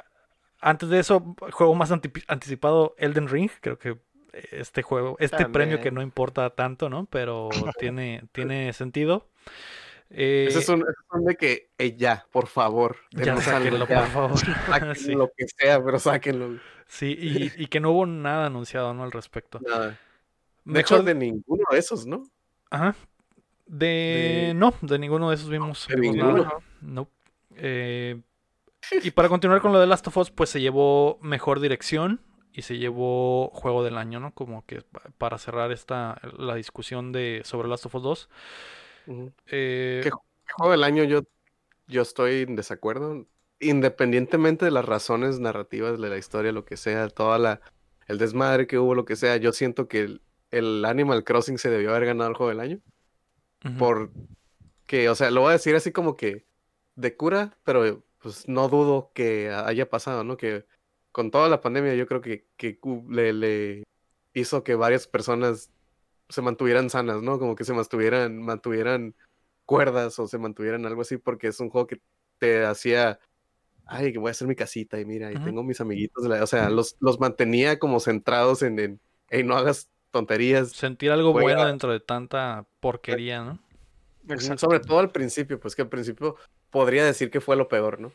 [0.60, 3.98] antes de eso, juego más anti- anticipado, Elden Ring, creo que
[4.52, 7.06] este juego, este premio que no importa tanto, ¿no?
[7.06, 9.28] Pero tiene, tiene sentido.
[10.10, 12.96] Eh, Ese es un, ese es un de que, "Ey, ya, por favor.
[13.12, 14.38] ya sáquenlo, ya, por favor.
[14.66, 16.58] saquen Sí, lo que sea, pero sáquenlo.
[16.86, 19.04] sí, y, y que no hubo nada anunciado, ¿no?
[19.04, 19.60] Al respecto.
[19.60, 19.90] Nada.
[20.64, 22.22] De Mejor hecho, de ninguno de esos, ¿no?
[22.70, 22.94] Ajá.
[23.66, 23.86] De...
[24.48, 26.42] De- No, de ninguno de esos vimos, De vimos ninguno.
[26.44, 26.58] nada.
[26.80, 27.08] No.
[27.56, 28.20] Eh,
[29.02, 32.20] y para continuar con lo de Last of Us, pues se llevó mejor dirección
[32.52, 34.32] y se llevó juego del año, ¿no?
[34.32, 38.28] Como que pa- para cerrar esta la discusión de sobre Last of Us 2.
[39.46, 40.10] Eh, ¿Qué
[40.52, 41.22] juego del año yo,
[41.86, 43.26] yo estoy en desacuerdo.
[43.58, 47.60] Independientemente de las razones narrativas de la historia, lo que sea, toda la
[48.08, 51.70] el desmadre que hubo, lo que sea, yo siento que el, el Animal Crossing se
[51.70, 52.80] debió haber ganado el juego del año.
[53.64, 53.76] ujú.
[53.76, 54.10] Por
[54.86, 56.44] que, o sea, lo voy a decir así como que
[56.96, 60.36] de cura, pero pues no dudo que haya pasado, ¿no?
[60.36, 60.66] Que
[61.12, 62.78] con toda la pandemia yo creo que, que
[63.08, 63.84] le, le
[64.34, 65.70] hizo que varias personas
[66.30, 67.38] se mantuvieran sanas, ¿no?
[67.38, 69.14] Como que se mantuvieran, mantuvieran
[69.66, 72.00] cuerdas o se mantuvieran algo así, porque es un juego que
[72.38, 73.18] te hacía,
[73.86, 76.70] ay, que voy a hacer mi casita y mira, y tengo mis amiguitos, o sea,
[76.70, 81.66] los, los mantenía como centrados en, en, "Ey, no hagas tonterías, Sentir algo juega- bueno
[81.68, 83.58] dentro de tanta porquería, ¿no?
[84.28, 84.58] Exacto.
[84.66, 86.36] Sobre todo al principio, pues que al principio
[86.70, 88.12] podría decir que fue lo peor, ¿no?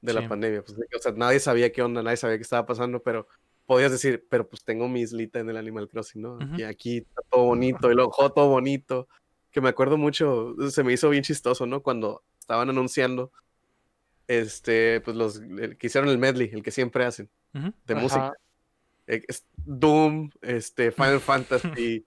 [0.00, 0.18] De Sí.
[0.20, 0.62] la pandemia.
[0.62, 3.26] Pues, o sea, nadie sabía qué onda, nadie sabía qué estaba pasando, pero
[3.68, 6.38] podías decir, pero pues tengo mi islita en el Animal Crossing, ¿no?
[6.56, 9.08] Y aquí está todo bonito, y luego juego todo bonito.
[9.50, 11.82] Que me acuerdo mucho, se me hizo bien chistoso, ¿no?
[11.82, 13.30] Cuando estaban anunciando,
[14.26, 18.02] este, pues los el que hicieron el medley, el que siempre hacen, de Ajá.
[18.02, 18.32] música.
[19.06, 22.06] Eh, es Doom, este, Final Fantasy,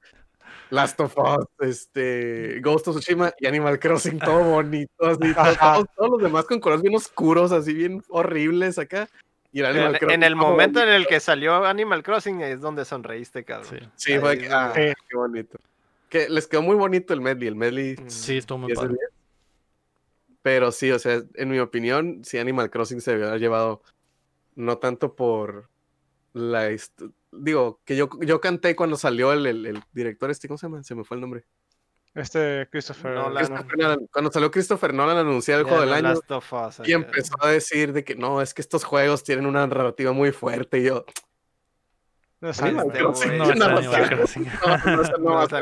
[0.72, 5.20] Last of Us, este, Ghost of Tsushima y Animal Crossing, todo bonito, así,
[5.62, 9.08] todos, todos los demás con colores bien oscuros, así bien horribles acá.
[9.54, 12.62] Y el Animal En, Crossing en el momento en el que salió Animal Crossing es
[12.62, 13.70] donde sonreíste, cabrón.
[13.70, 13.90] Sí.
[14.14, 15.60] Sí, fue que, ah, qué bonito.
[16.10, 18.10] Que les quedó muy bonito el medley, el medley Mm.
[18.10, 18.98] Sí, estuvo muy 10 de padre.
[19.00, 19.12] 10.
[20.42, 23.82] Pero sí, o sea, en mi opinión, sí Animal Crossing se debió haber llevado
[24.56, 25.70] no tanto por
[26.34, 26.70] la
[27.32, 30.84] digo, que yo, yo canté cuando salió el, el- el director este, ¿cómo se llama?
[30.84, 31.44] Se me fue el nombre.
[32.14, 33.14] Este Christopher.
[33.16, 34.08] No, la- Christopher Nolan.
[34.12, 37.34] Cuando salió Christopher Nolan a anunciar el juego del año Last of Us, y empezó
[37.42, 40.84] a decir de que no, es que estos juegos tienen una narrativa muy fuerte y
[40.84, 41.06] yo,
[42.42, 43.78] No es Animal Crossing, No, va a ser Animal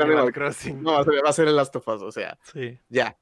[0.02, 0.82] Animal Crossing.
[0.82, 2.78] no, va a ser, va a ser el Last of Us, o sea, Sí.
[2.88, 3.16] ya.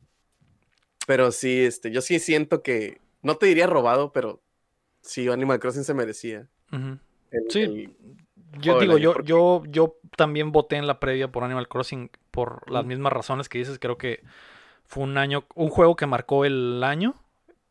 [1.06, 4.42] Pero sí, este, yo sí siento que, no te diría robado, pero
[5.02, 6.46] sí, Animal Crossing se merecía.
[6.70, 7.00] El-
[7.50, 7.94] Sí, el-
[8.60, 12.82] Yo digo, yo, yo, yo también voté en la previa por Animal Crossing por las
[12.82, 12.88] Ujú.
[12.88, 13.78] mismas razones que dices.
[13.78, 14.22] Creo que
[14.84, 17.14] fue un año, un juego que marcó el año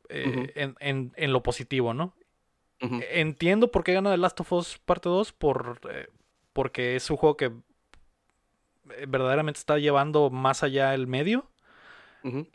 [0.10, 2.14] eh, en, en- en lo positivo, ¿no?
[2.80, 6.08] Entiendo por qué gana The Last of Us parte 2, por, eh,
[6.54, 11.50] porque es un juego que eh, verdaderamente está llevando más allá el medio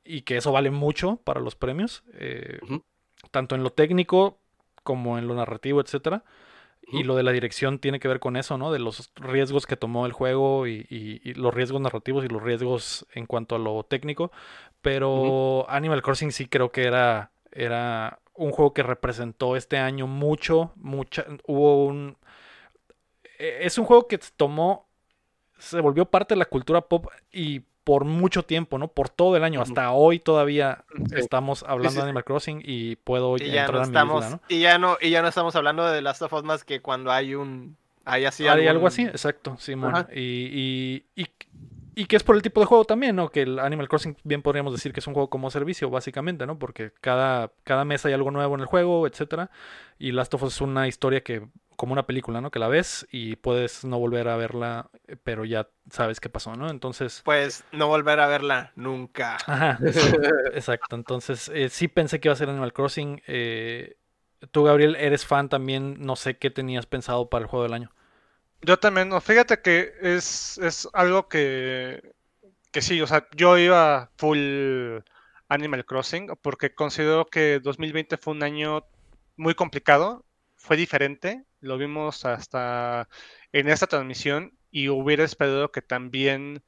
[0.04, 2.60] y que eso vale mucho para los premios, eh,
[3.30, 4.38] tanto en lo técnico
[4.82, 6.24] como en lo narrativo, etcétera.
[6.90, 8.70] Y lo de la dirección tiene que ver con eso, ¿no?
[8.72, 12.42] De los riesgos que tomó el juego y, y- y los riesgos narrativos y los
[12.42, 14.30] riesgos en cuanto a lo técnico.
[14.82, 20.72] Pero Animal Crossing sí creo que era, era un juego que representó este año mucho,
[20.76, 22.16] mucha, hubo un...
[23.38, 24.88] e- Es un juego que tomó,
[25.58, 28.88] se volvió parte de la cultura pop y por mucho tiempo, ¿no?
[28.88, 31.14] Por todo el año, hasta hoy todavía Sí.
[31.16, 32.02] estamos hablando sí, de.
[32.04, 34.42] Animal Crossing y puedo Y ya, entrar no a mi estamos, isla, ¿no?
[34.48, 37.10] y, ya no, y ya no estamos hablando de Last of Us más que cuando
[37.10, 37.76] hay un...
[38.04, 40.06] Hay así Hay algún- algo así, exacto, Simón.
[40.14, 41.26] Y, y, y,
[41.94, 43.30] y que es por el tipo de juego también, ¿no?
[43.30, 46.58] Que el Animal Crossing bien podríamos decir que es un juego como servicio, básicamente, ¿no?
[46.58, 49.50] Porque cada, cada mes hay algo nuevo en el juego, etcétera.
[49.98, 51.46] Y Last of Us es una historia que,
[51.76, 52.50] como una película, ¿no?
[52.50, 54.90] Que la ves y puedes no volver a verla,
[55.24, 56.70] pero ya sabes qué pasó, ¿no?
[56.70, 59.36] Entonces, Pues no volver a verla nunca.
[59.46, 59.78] ajá,
[60.52, 60.96] exacto.
[60.96, 63.22] Entonces, eh, sí pensé que iba a ser Animal Crossing.
[63.26, 63.96] eh,
[64.52, 67.92] Tú, Gabriel, eres fan también, no sé qué tenías pensado para el juego del año.
[68.62, 72.14] Yo también, no, fíjate que es, es algo que,
[72.70, 74.98] que sí, o sea, yo iba full
[75.48, 78.84] Animal Crossing porque considero que 2020 fue un año
[79.36, 80.24] muy complicado,
[80.56, 83.08] fue diferente, lo vimos hasta
[83.52, 86.62] en esta transmisión y hubiera esperado que también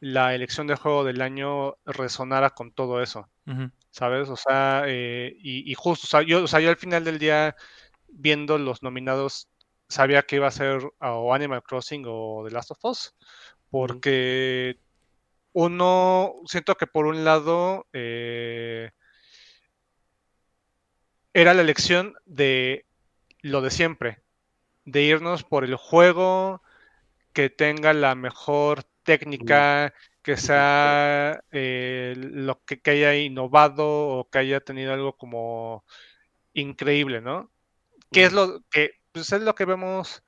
[0.00, 3.28] la elección de juego del año resonara con todo eso.
[3.90, 4.28] ¿sabes?
[4.28, 7.18] O sea, eh, y, y justo, o sea, yo, o sea, yo al final del
[7.18, 7.54] día,
[8.08, 9.48] viendo los nominados,
[9.92, 13.14] sabía que iba a ser o Animal Crossing o The Last of Us,
[13.70, 14.78] porque
[15.52, 18.90] uno, siento que por un lado, eh,
[21.34, 22.86] era la elección de
[23.40, 24.22] lo de siempre,
[24.84, 26.62] de irnos por el juego
[27.32, 34.38] que tenga la mejor técnica, que sea eh, lo que, que haya innovado o que
[34.38, 35.84] haya tenido algo como
[36.54, 37.50] increíble, ¿no?
[38.10, 40.22] Que es lo que pues es lo que vemos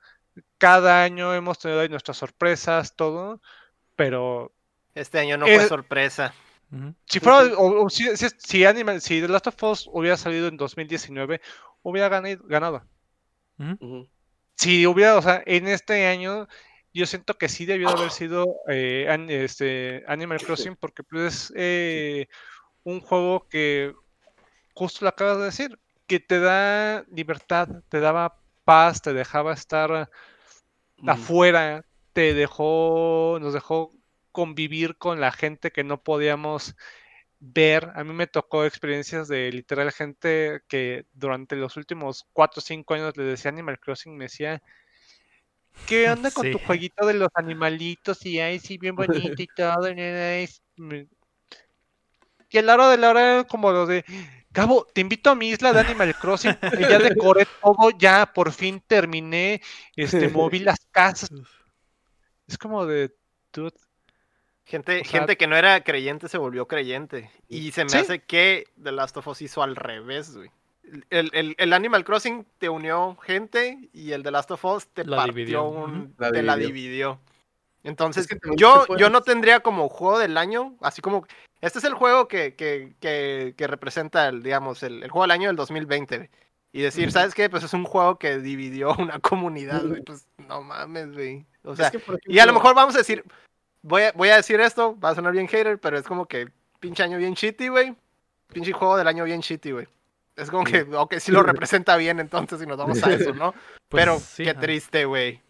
[0.57, 3.41] cada año, hemos tenido ahí nuestras sorpresas, todo,
[3.95, 4.53] pero
[4.93, 6.33] Este año no fue sorpresa.
[7.05, 10.47] Si fuera, o, o si, si, si Animal- si The Last of Us hubiera salido
[10.47, 11.39] en 2019,
[11.83, 12.83] hubiera ganado.
[13.57, 14.09] Ujú.
[14.55, 16.47] Si hubiera, o sea, en este año,
[16.93, 21.51] yo siento que sí debió de haber sido eh, an- este, Animal Crossing, porque pues
[21.51, 22.27] es eh,
[22.83, 23.93] un juego que,
[24.73, 30.09] justo lo acabas de decir, que te da libertad, te daba paz, te dejaba estar
[31.05, 33.91] afuera, te dejó, nos dejó
[34.31, 36.75] convivir con la gente que no podíamos
[37.39, 37.91] ver.
[37.95, 42.93] A mí me tocó experiencias de literal gente que durante los últimos 4 o 5
[42.95, 44.61] años le decía Animal Crossing, me decía,
[45.85, 48.25] ¿qué onda con tu jueguito de los animalitos?
[48.25, 49.89] Y ay, sí, bien bonito y todo.
[49.91, 50.47] y ay,
[50.77, 51.07] me-
[52.49, 54.05] Y a la hora de la hora, como lo de,
[54.55, 58.81] Cabo, te invito a mi isla de Animal Crossing, ya decoré todo, ya por fin
[58.87, 59.61] terminé,
[59.95, 61.29] este, moví las casas.
[62.47, 63.13] Es como de,
[63.53, 63.73] dude,
[64.67, 67.29] Gente, O sea- gente que no era creyente se volvió creyente.
[67.47, 67.97] Y se me Sí.
[67.97, 70.49] hace que The Last of Us hizo al revés, güey.
[71.11, 75.03] El, el- el Animal Crossing te unió gente y el The Last of Us te
[75.05, 76.15] La partió dividió, un-.
[76.17, 77.19] La te la dividió.
[77.85, 81.25] Entonces, Es que también yo, yo no tendría como juego del año, así como,
[81.61, 85.31] este es el juego que, que, que, que representa, el, digamos, el, el juego del
[85.31, 86.17] año del 2020.
[86.17, 86.29] güey.
[86.73, 87.09] Y decir.
[87.11, 87.49] ¿sabes qué?
[87.49, 90.01] Pues es un juego que dividió una comunidad, güey.
[90.01, 91.45] Pues no mames, güey.
[91.63, 93.23] O Es sea, que, y a lo mejor vamos a decir,
[93.81, 96.49] voy a, voy a decir esto, va a sonar bien hater, pero es como que
[96.79, 97.95] pinche año bien shitty, güey.
[98.51, 99.87] Pinche juego del año bien shitty, güey.
[100.35, 103.53] Es como que, ok, sí lo representa bien entonces y nos vamos a eso, ¿no?
[103.87, 104.59] Pues pero sí, qué ajá.
[104.59, 105.41] triste, güey.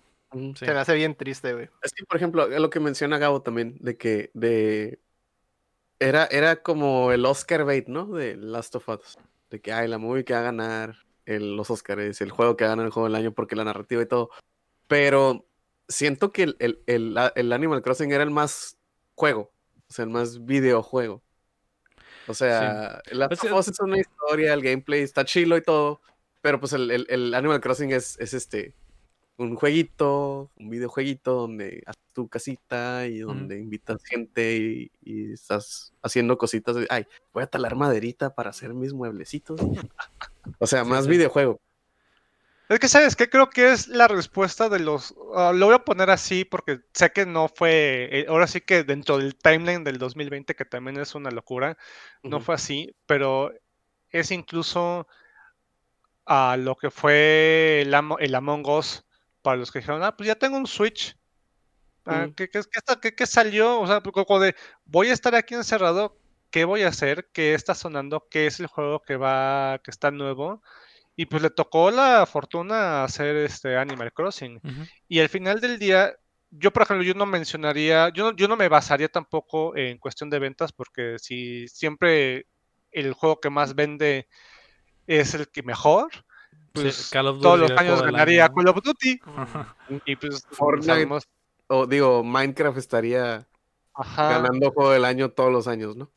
[0.56, 0.66] Sí.
[0.66, 1.70] Se me hace bien triste, güey.
[1.82, 4.99] Es que, por ejemplo, lo que menciona Gabo también, de que de
[5.99, 8.07] era, era como el Oscar bait, ¿no?
[8.07, 9.18] De Last of Us.
[9.49, 10.95] De que ay, la movie que va a ganar
[11.26, 13.64] el- los Oscars, el juego que va a ganar el juego del año porque la
[13.64, 14.30] narrativa y todo.
[14.88, 15.45] Pero
[15.88, 18.78] siento que el, el, el, el Animal Crossing era el más
[19.16, 19.52] juego.
[19.88, 21.24] O sea, el más videojuego.
[22.28, 25.62] O sea, el Last Pues, of Us es una historia, el gameplay está chilo y
[25.62, 26.02] todo.
[26.41, 28.74] Pero pues el, el- el Animal Crossing es, es este
[29.38, 35.94] un jueguito, un videojueguito donde haces tu casita y donde invitas gente y, y estás
[36.02, 39.60] haciendo cositas de, ay, voy a talar maderita para hacer mis mueblecitos.
[40.60, 41.10] O sea, Sí, más sí.
[41.10, 41.60] videojuego.
[42.68, 43.30] Es que, ¿sabes qué?
[43.30, 45.14] Creo que es la respuesta de los...
[45.36, 48.10] ah, lo voy a poner así porque sé que no fue...
[48.12, 51.78] eh, ahora sí que dentro del timeline del 2020, que también es una locura,
[52.24, 53.52] no fue así, pero
[54.10, 55.07] es incluso
[56.26, 59.06] a lo que fue el, Amo- el Among Us
[59.46, 61.16] para los que dijeron, ah, pues ya tengo un Switch.
[62.04, 62.28] Ah.
[62.36, 63.80] ¿qué, qué- qué salió?
[63.80, 64.56] O sea, como de,
[64.86, 66.18] voy a estar aquí encerrado,
[66.50, 67.30] ¿qué voy a hacer?
[67.32, 68.28] ¿Qué está sonando?
[68.32, 70.64] ¿Qué es el juego que va, que está nuevo?
[71.16, 74.60] Y pues le tocó la fortuna hacer este Animal Crossing.
[75.08, 76.16] Y al final del día,
[76.50, 80.32] yo por ejemplo, yo no mencionaría, yo no, yo no me basaría tampoco en cuestión
[80.32, 82.48] de ventas, porque si siempre
[82.92, 84.28] el juego que más vende
[85.08, 86.10] es el que mejor,
[86.76, 88.49] pues Sí, Call of Duty todos los años ganaría.
[88.49, 89.19] Call of Duty.
[90.06, 90.85] Y pues Fortnite.
[90.88, 91.27] sabemos-
[91.68, 93.47] O digo, Minecraft estaría
[93.93, 94.30] ajá.
[94.30, 96.11] ganando juego del año todos los años, ¿no?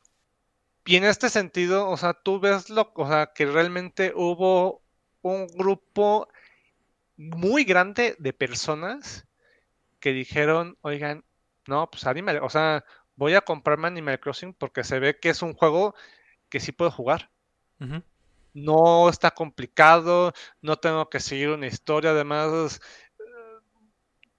[0.84, 4.82] Y en este sentido, o sea, tú ves lo, o sea, que realmente hubo
[5.22, 6.28] un grupo
[7.16, 9.26] muy grande de personas
[10.00, 11.24] que dijeron, oigan,
[11.66, 12.84] no, pues Animal, o sea,
[13.16, 15.94] voy a comprarme Animal Crossing porque se ve que es un juego
[16.48, 17.30] que sí puedo jugar.
[17.80, 18.02] Ujú.
[18.54, 22.80] No está complicado, no tengo que seguir una historia, además,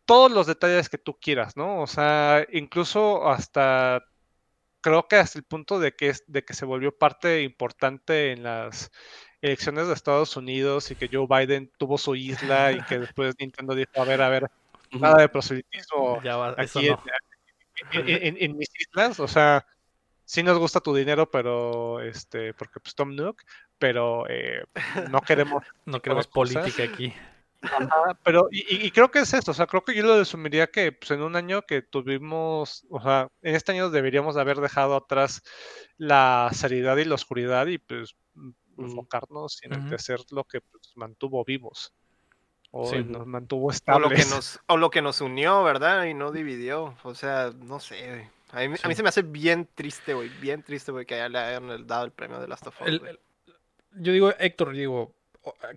[0.05, 1.81] todos los detalles que tú quieras, ¿no?
[1.81, 4.01] O sea, incluso hasta
[4.81, 8.43] creo que hasta el punto de que, es, de que se volvió parte importante en
[8.43, 8.91] las
[9.41, 13.75] elecciones de Estados Unidos y que Joe Biden tuvo su isla y que después Nintendo
[13.75, 14.47] dijo, a ver, a ver,
[14.91, 16.97] nada de proselitismo Ya va, eso aquí no.
[17.91, 19.65] en, en- en- en mis islas, o sea,
[20.25, 23.41] sí nos gusta tu dinero, pero este, porque pues Tom Nook,
[23.79, 24.63] pero eh,
[25.11, 26.53] no queremos No queremos cosas.
[26.55, 27.13] política aquí.
[27.61, 30.67] Ajá, pero, y, y- creo que es esto, o sea, creo que yo lo resumiría
[30.67, 34.57] que pues, en un año que tuvimos, o sea, en este año deberíamos de haber
[34.57, 35.41] dejado atrás
[35.97, 38.85] la seriedad y la oscuridad y pues m- Ujú.
[38.87, 39.75] enfocarnos y Ujú.
[39.75, 41.91] enaltecer lo que pues, mantuvo vivos
[42.71, 43.03] o Sí.
[43.03, 44.23] nos mantuvo O lo, estables.
[44.25, 46.05] que nos, o lo que nos unió, ¿verdad?
[46.05, 46.95] Y no dividió.
[47.03, 48.29] O sea, no sé.
[48.53, 50.29] A mí, a mí se me hace bien triste, güey.
[50.39, 52.87] Bien triste, güey, que ya le hayan dado el premio de Last of Us.
[52.87, 53.19] El-
[53.95, 55.13] yo digo, Héctor, digo,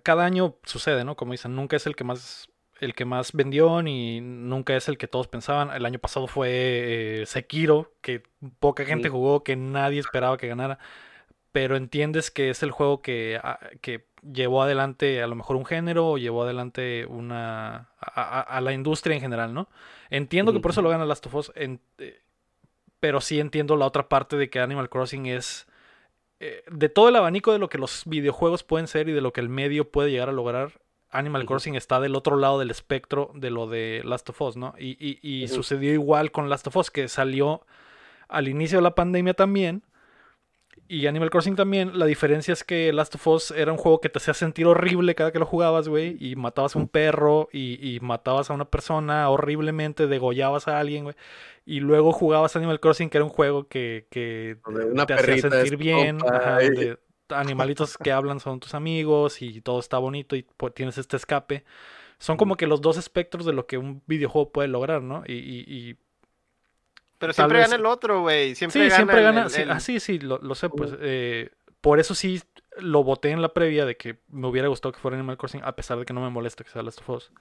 [0.03, 1.15] cada año sucede, ¿no?
[1.15, 2.49] Como dicen, nunca es el que más
[2.79, 5.71] el que más vendió ni nunca es el que todos pensaban.
[5.71, 8.23] El año pasado fue eh, Sekiro, que
[8.59, 9.11] poca gente Sí.
[9.11, 10.79] jugó, que nadie esperaba que ganara.
[11.53, 15.65] Pero entiendes que es el juego que, ah, que llevó adelante a lo mejor un
[15.65, 19.69] género o llevó adelante una a, a- a la industria en general, ¿no?
[20.09, 22.19] Entiendo que por eso lo gana Last of Us, en- eh,
[22.99, 25.67] pero sí entiendo la otra parte de que Animal Crossing es
[26.45, 29.31] eh, de todo el abanico de lo que los videojuegos pueden ser y de lo
[29.33, 31.45] que el medio puede llegar a lograr, Animal.
[31.45, 34.73] Crossing está del otro lado del espectro de lo de Last of Us, ¿no?
[34.79, 37.65] Y, y- y sucedió igual con Last of Us, que salió
[38.27, 39.83] al inicio de la pandemia también.
[40.87, 44.09] Y Animal Crossing también, la diferencia es que Last of Us era un juego que
[44.09, 46.17] te hacía sentir horrible cada que lo jugabas, güey.
[46.19, 51.03] Y matabas a un perro y, y matabas a una persona horriblemente, degollabas a alguien,
[51.05, 51.15] güey.
[51.65, 54.57] Y luego jugabas Animal Crossing, que era un juego que, que
[54.91, 55.25] una te hacía
[55.63, 56.17] sentir bien.
[56.35, 56.99] ajá, donde
[57.29, 61.63] animalitos que hablan son tus amigos y todo está bonito y pues, tienes este escape.
[62.19, 65.23] Son como que los dos espectros de lo que un videojuego puede lograr, ¿no?
[65.25, 65.95] Y, y- y
[67.27, 68.55] Pero siempre vez- gana el otro, güey.
[68.55, 69.43] Siempre sí, gana siempre el- gana.
[69.43, 70.93] el- sí, el- ah, sí, sí, lo, lo sé, pues.
[70.99, 71.49] eh,
[71.81, 72.41] por eso sí
[72.79, 75.75] lo voté en la previa de que me hubiera gustado que fuera Animal Crossing, a
[75.75, 77.31] pesar de que no me molesta que sea Last of Us.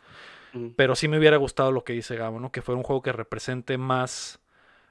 [0.76, 2.52] Pero sí me hubiera gustado lo que dice Gabo, ¿no?
[2.52, 4.38] Que fuera un juego que represente más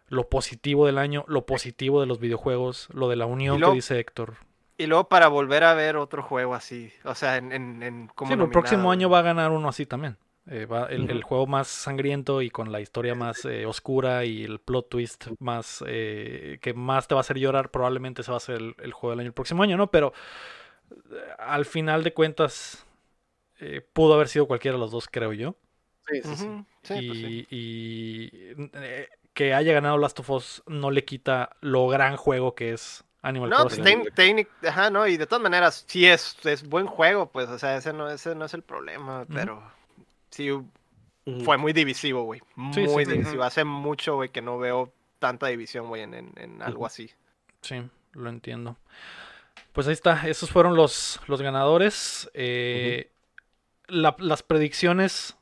[0.08, 3.76] lo positivo del año, lo positivo de los videojuegos, lo de la unión luego- que
[3.78, 4.36] dice Héctor.
[4.78, 6.92] Y luego para volver a ver otro juego así.
[7.04, 9.70] O sea, en, en, en como Sí, pero el próximo año va a ganar uno
[9.70, 10.18] así también.
[10.48, 14.60] Eh, va el, juego más sangriento y con la historia más eh, oscura y el
[14.60, 18.40] plot twist más eh, que más te va a hacer llorar probablemente se va a
[18.40, 19.92] ser el, el juego del año el próximo año, ¿no?
[19.92, 20.14] Pero
[20.90, 22.88] eh, al final de cuentas
[23.60, 25.56] eh, pudo haber sido cualquiera de los dos, creo yo.
[26.08, 26.46] Sí, sí, sí.
[26.48, 27.48] Ujú, sí, y pues sí.
[27.52, 28.30] y,
[28.74, 33.04] eh, que haya ganado Last of Us no le quita lo gran juego que es
[33.22, 33.86] Animal No, pues Crossing.
[33.86, 37.60] tec- técnic- ajá, no, y de todas maneras, sí es, es buen juego, pues, o
[37.60, 39.62] sea, ese no, ese no es el problema, pero
[40.32, 40.50] sí
[41.46, 42.42] fue muy divisivo, güey,
[42.74, 43.12] Sí, muy sí.
[43.12, 43.44] divisivo.
[43.44, 47.12] Hace mucho, güey, que no veo tanta división, güey, en, en, en algo así.
[47.62, 47.76] Sí,
[48.14, 48.78] lo entiendo.
[49.72, 52.30] Pues ahí está, esos fueron los, los ganadores.
[52.34, 53.12] Eh,
[53.88, 55.38] la- las predicciones,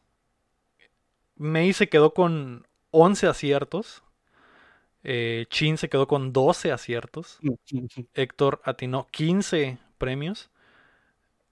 [1.37, 4.03] May se quedó con 11 aciertos.
[5.05, 7.39] Eh, Chin se quedó con 12 aciertos.
[8.13, 10.49] Héctor atinó 15 premios.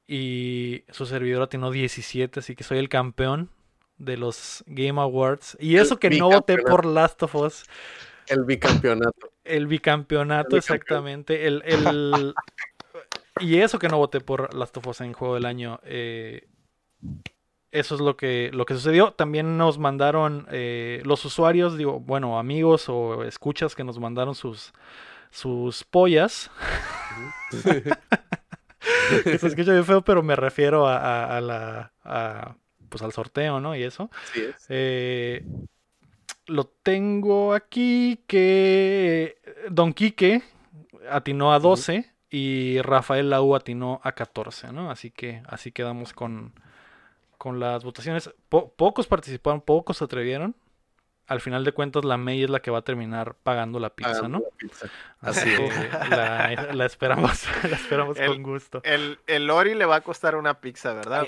[0.08, 3.50] Y su servidor atinó 17, así que soy el campeón
[3.98, 5.58] de los Game Awards.
[5.60, 7.64] Y eso que no voté por Last of Us.
[8.28, 9.32] El bicampeonato.
[9.44, 11.48] El bicampeonato, El exactamente.
[11.48, 12.34] El, el-
[13.40, 15.80] Y eso que no voté por Last of Us en Juego del Año.
[15.84, 16.48] eh,
[17.72, 19.12] Eso es lo que, lo que sucedió.
[19.12, 24.74] También nos mandaron eh, los usuarios, digo, bueno, amigos o escuchas que nos mandaron sus,
[25.30, 26.50] sus pollas.
[29.24, 32.56] que se escucha bien feo, pero me refiero a, a- a la, a,
[32.90, 33.76] pues al sorteo, ¿no?
[33.76, 34.10] Y eso.
[34.36, 34.66] Es.
[34.70, 35.44] Eh,
[36.48, 39.38] lo tengo aquí que
[39.70, 40.42] Don Quique
[41.10, 44.90] atinó a 12 y Rafael Lau atinó a 14, ¿no?
[44.92, 46.54] Así que así quedamos con,
[47.38, 48.30] con las votaciones.
[48.50, 50.56] Po- pocos participaron, pocos se atrevieron.
[51.28, 54.14] Al final de cuentas, la May es la que va a terminar pagando la pizza,
[54.14, 54.44] Pagando ¿no?
[54.46, 54.88] la pizza.
[55.20, 56.10] Así es.
[56.10, 58.82] la, la esperamos, la esperamos El- con gusto.
[58.84, 61.28] El, el Ori le va a costar una pizza, ¿verdad?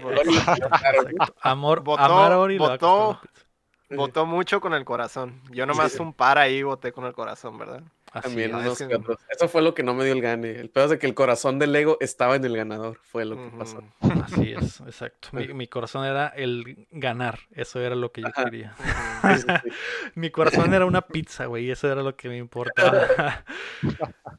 [1.41, 3.95] Amor, Votó- amar a Ori le va a costar votó- pizza.
[3.95, 5.41] votó mucho con el corazón.
[5.51, 6.01] Yo nomás Sí.
[6.01, 7.83] un par ahí voté con el corazón, ¿verdad?
[8.11, 8.61] Así También es.
[8.61, 9.15] unos que- que.
[9.29, 10.51] Eso fue lo que no me dio el gane.
[10.51, 12.97] El pedo es de que el corazón del Lego estaba en el ganador.
[13.03, 13.83] Fue lo que pasó.
[14.23, 15.29] Así es, exacto.
[15.33, 18.45] Mi, mi corazón era el ganar, eso era lo que yo Ajá.
[18.45, 18.75] quería.
[18.77, 19.69] Sí, sí.
[20.15, 23.43] Mi corazón era una pizza, güey, eso era lo que me importaba.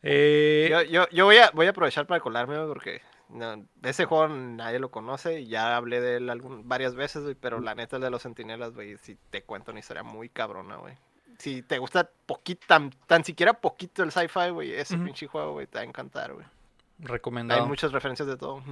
[0.02, 4.06] Eh, Yo, yo, yo voy, a, voy a aprovechar para colarme, güey, porque no, ese
[4.06, 7.74] juego nadie lo conoce y ya hablé de él algún, varias veces, güey, pero la
[7.74, 10.94] neta el de los sentinelas, güey, si te cuento una historia muy cabrona, güey.
[11.40, 15.66] Si te gusta poquito, tan, tan siquiera poquito el sci-fi, güey, ese pinche juego, güey,
[15.66, 16.46] te va a encantar, güey.
[16.98, 17.62] Recomendado.
[17.62, 18.62] Hay muchas referencias de todo.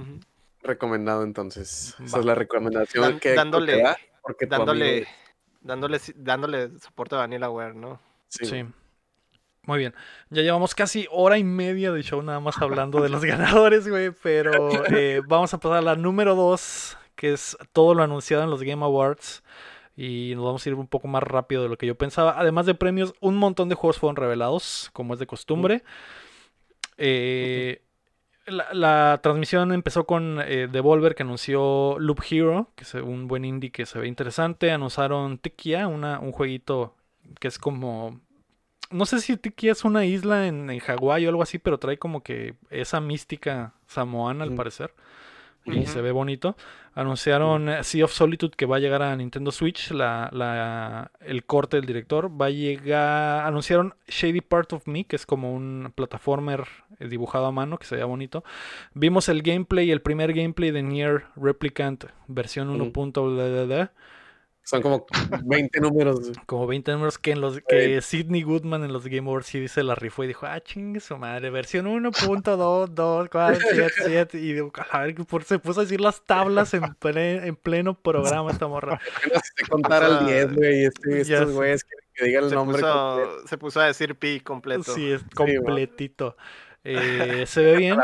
[0.61, 1.95] Recomendado entonces.
[2.03, 5.09] Esa es la recomendación Dan- que dándole- que da, porque Dándole, amigo-
[5.61, 7.99] dándole, dándole soporte a Vanillaware, ¿no?
[8.27, 8.65] sí, Sí.
[9.63, 9.93] Muy bien.
[10.29, 13.23] Ya llevamos casi hora y media de show nada más hablando de los
[13.63, 14.11] ganadores, güey.
[14.11, 14.51] Pero
[14.95, 18.63] eh, vamos a pasar a la número 2, que es todo lo anunciado en los
[18.63, 19.43] Game Awards.
[20.01, 22.39] Y nos vamos a ir un poco más rápido de lo que yo pensaba.
[22.39, 25.83] Además de premios, un montón de juegos fueron revelados, como es de costumbre.
[26.97, 27.81] Eh,
[28.45, 33.43] la, la transmisión empezó con eh, Devolver, que anunció Loop Hero, que es un buen
[33.43, 34.71] indie que se ve interesante.
[34.71, 36.95] Anunciaron Tikia, una, un jueguito
[37.39, 38.21] que es como
[38.91, 41.97] no sé si Tiki es una isla en, en Hawái o algo así, pero trae
[41.97, 44.93] como que esa mística samoana al parecer.
[45.65, 46.55] Y se ve bonito.
[46.95, 51.43] Anunciaron eh, Sea of Solitude que va a llegar a Nintendo Switch, la, la- el
[51.45, 52.29] corte del director.
[52.41, 53.45] Va a llegar.
[53.45, 56.65] Anunciaron Shady Part of Me, que es como un plataformer
[56.99, 58.43] eh, dibujado a mano, que se veía bonito.
[58.95, 62.91] Vimos el gameplay, el primer gameplay de Nier Replicant, versión Ujú.
[62.91, 63.89] 1.0.
[64.69, 65.07] Son como
[65.45, 66.31] 20 números.
[66.45, 69.81] Como 20 números que en los que Sidney Goodman en los Game Awards sí se
[69.81, 75.43] la rifó y dijo, ah, chingue su madre, versión 1.22477 y digo, a ver, por-
[75.43, 78.99] se puso a decir las tablas en, ple- en pleno programa esta morra.
[79.17, 80.85] Apenas sé contar al 10, güey.
[80.85, 82.77] Este, estos güeyes quieren que diga el Se nombre.
[82.81, 84.83] puso, se puso a decir pi completo.
[84.93, 86.37] Sí, es completito.
[86.83, 87.97] Eh, se ve bien.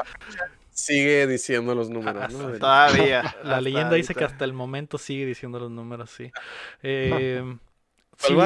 [0.77, 2.51] Sigue diciendo los números, Hasta- ¿no?
[2.59, 3.21] Todavía.
[3.43, 6.31] La hasta leyenda dice que hasta el momento sigue diciendo los números, sí.
[6.83, 7.57] Eh.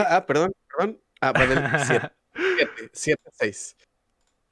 [0.07, 0.99] Ah, perdón, perdón.
[1.21, 2.11] Ah, del 7.
[2.93, 3.75] 7, 6.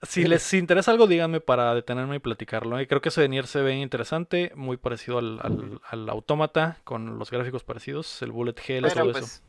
[0.03, 2.77] Si les interesa algo, díganme para detenerme y platicarlo.
[2.79, 2.87] ¿eh?
[2.87, 7.31] Creo que ese Nier se ve interesante, muy parecido al, al, al Autómata, con los
[7.31, 9.41] gráficos parecidos, el Bullet Hell y Pero, todo pues, eso.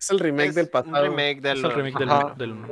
[0.00, 1.02] Es el remake es del pasado.
[1.04, 1.58] remake del.
[1.58, 2.34] Es el remake del, Ajá.
[2.36, 2.68] del- ¿no?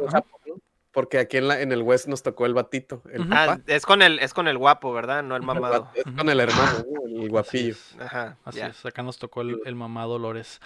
[0.92, 3.02] Porque aquí en, la, en el West nos tocó el batito.
[3.12, 3.22] El.
[3.32, 3.60] Ah, papá.
[3.68, 5.22] es con el, es con el guapo, ¿verdad?
[5.22, 5.88] No el mamado.
[5.94, 7.06] es con el hermano, ¿no?
[7.06, 7.70] el Así guapillo.
[7.74, 7.96] es.
[8.00, 8.38] Ajá.
[8.44, 10.60] Así es, acá nos tocó el, el mamado Lores.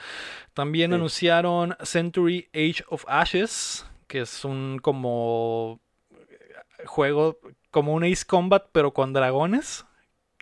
[0.55, 0.95] También Sí.
[0.95, 5.81] anunciaron Century Age of Ashes, que es un como
[6.13, 7.39] eh, juego,
[7.71, 9.85] como un Ace Combat, pero con dragones.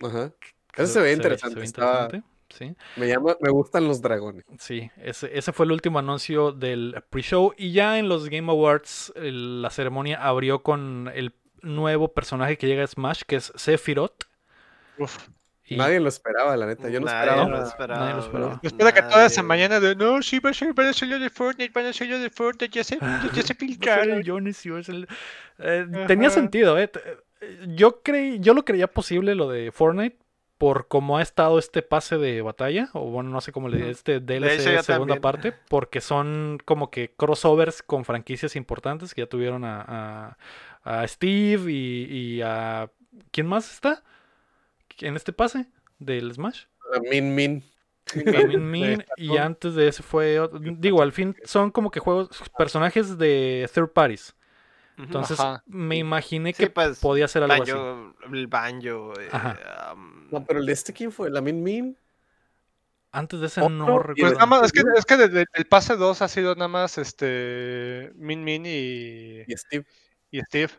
[0.01, 0.31] Ajá.
[0.77, 1.55] Eso se ve interesante.
[1.55, 2.27] se ve estaba- interesante,
[2.57, 2.75] sí.
[2.95, 4.45] me, llama, me gustan los dragones.
[4.59, 7.53] Sí, ese, ese fue el último anuncio del pre-show.
[7.57, 12.67] Y ya en los Game Awards, el- la ceremonia abrió con el nuevo personaje que
[12.67, 14.23] llega a Smash, que es Sephiroth.
[14.97, 15.17] Uf.
[15.65, 16.89] Y Nadie lo esperaba, la neta.
[16.89, 17.49] Yo no Nadie esperaba.
[17.49, 17.99] lo esperaba.
[18.01, 18.59] Nadie lo esperaba.
[18.61, 21.07] Después de que toda esa mañana de no, sí, va a ser, van a ser
[21.07, 24.21] lo de Fortnite, van a ser lo de Fortnite, ya se, ya se filtraron.
[24.21, 25.07] el
[25.59, 26.89] Eh, tenía sentido, ¿eh?
[26.89, 26.99] T-
[27.75, 30.17] Yo, creí, yo lo creía posible lo de Fortnite
[30.57, 34.19] por cómo ha estado este pase de batalla, o bueno, no sé cómo le este
[34.19, 35.21] DLC yo segunda también.
[35.21, 40.37] parte, porque son como que crossovers con franquicias importantes que ya tuvieron a, a-
[41.01, 42.05] a Steve y,
[42.37, 42.89] y a...
[43.31, 44.03] ¿Quién más está?
[44.99, 45.67] En este pase
[45.99, 46.65] del Smash.
[46.93, 47.63] La Min Min.
[48.35, 51.99] A Min Min, y antes de ese fue otro- digo al fin son como que
[52.01, 54.35] juegos personajes de third parties.
[54.97, 55.63] Entonces Ajá.
[55.65, 57.71] me imaginé Sí, que pues, podía ser algo así
[58.33, 59.13] el banjo.
[59.19, 59.29] eh,
[59.93, 61.29] um, No, pero el de este, ¿quién fue?
[61.29, 61.97] ¿La Min Min?
[63.15, 65.65] antes de ese Otro, no Pues recuerdo nada más, es que, es que desde el
[65.67, 69.85] pase 2 ha sido nada más este Min Min y, Y Steve.
[70.31, 70.71] y Steve.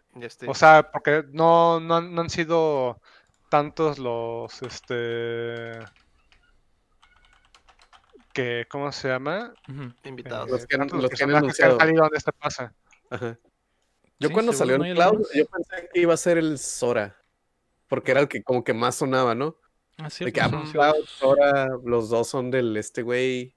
[0.49, 3.01] O sea, porque no, no, han- no han sido
[3.51, 5.79] tantos los este
[8.33, 9.53] que ¿cómo se llama?
[10.05, 10.51] Invitados.
[10.51, 11.79] Los que han- Tantos los que han personajes que han anunciado.
[11.79, 12.71] salido en este pase.
[13.11, 13.39] Ajá.
[14.25, 17.17] Yo Sí, cuando salió no en Cloud, yo pensé que iba a ser el Sora.
[17.89, 19.57] Porque era el que como que más sonaba, ¿no?
[19.99, 21.05] Ah, De que ah, anunció Cloud.
[21.07, 23.55] Sora, los dos son del este güey.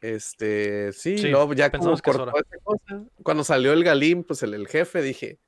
[0.00, 3.04] Este, sí, Sí, luego ya como cortó esa cosa.
[3.22, 5.40] Cuando salió el Galim, pues el, el jefe, dije,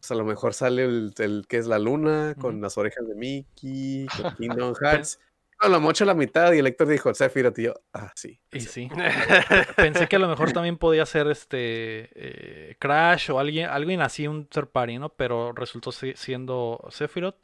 [0.00, 3.14] pues a lo mejor sale el, el que es la luna, con las orejas de
[3.14, 5.20] Mickey, con Kingdom Hearts.
[5.62, 8.38] No, lo mocho a la mitad y el Héctor dijo, Sephiroth, y yo, ah, sí.
[8.52, 8.68] y ese".
[8.68, 8.90] sí
[9.76, 14.26] pensé que a lo mejor también podía ser este eh, Crash o alguien alguien así
[14.28, 17.36] un third party no pero resultó si- siendo Sephiroth.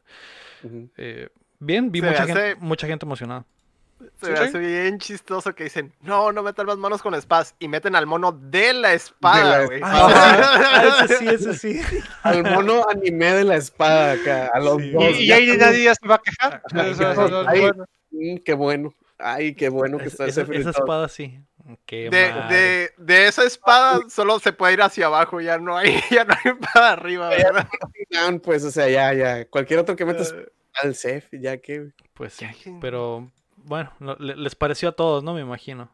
[0.97, 1.29] Eh,
[1.59, 3.45] bien vi Se mucha hace- gente mucha gente emocionada
[4.21, 7.55] Se Sí, me hace bien chistoso que dicen, no, no metan las manos con espadas.
[7.61, 9.81] Y meten al mono de la espada, la güey.
[9.85, 11.81] Ah, ese sí ese sí
[12.25, 14.91] Al mono animé de la espada acá, a los Sí.
[14.91, 15.21] dos.
[15.21, 16.63] Y, ahí nadie ya se va a quejar.
[16.75, 17.71] Ay,
[18.13, 18.35] Es.
[18.41, 18.95] Mm, qué bueno.
[19.19, 20.61] Ay, qué bueno que Es- está esa, Sephiroth.
[20.69, 21.39] esa espada sí
[21.87, 25.95] Qué De, de, de esa espada solo se puede ir hacia abajo, ya no hay,
[26.11, 27.29] ya no hay para arriba.
[27.29, 27.69] ¿verdad?
[28.43, 29.45] Pues, o sea, ya, ya.
[29.49, 30.49] Cualquier otro que metas Eh,
[30.83, 31.91] al Sef, ya que.
[32.15, 32.47] Pues sí,
[32.81, 35.35] pero bueno, no- le- les pareció a todos, ¿no?
[35.35, 35.89] Me imagino.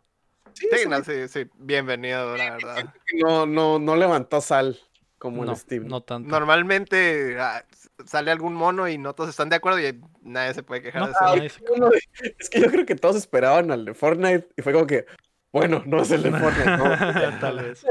[0.54, 2.94] Sí, sí, sí, no, sí, sí, bienvenido, la verdad.
[3.22, 4.78] no, no, no levantó sal.
[5.18, 5.84] Como no, el Steve.
[5.86, 6.28] no tanto.
[6.30, 7.64] Normalmente ah,
[8.06, 11.06] sale algún mono y no todos están de acuerdo y nadie se puede quejar No,
[11.08, 11.58] de eso.
[11.58, 15.06] se- Es que yo creo que todos esperaban al de Fortnite y fue como que,
[15.52, 17.38] bueno, no es el de Fortnite, no.
[17.40, 17.84] Tal vez.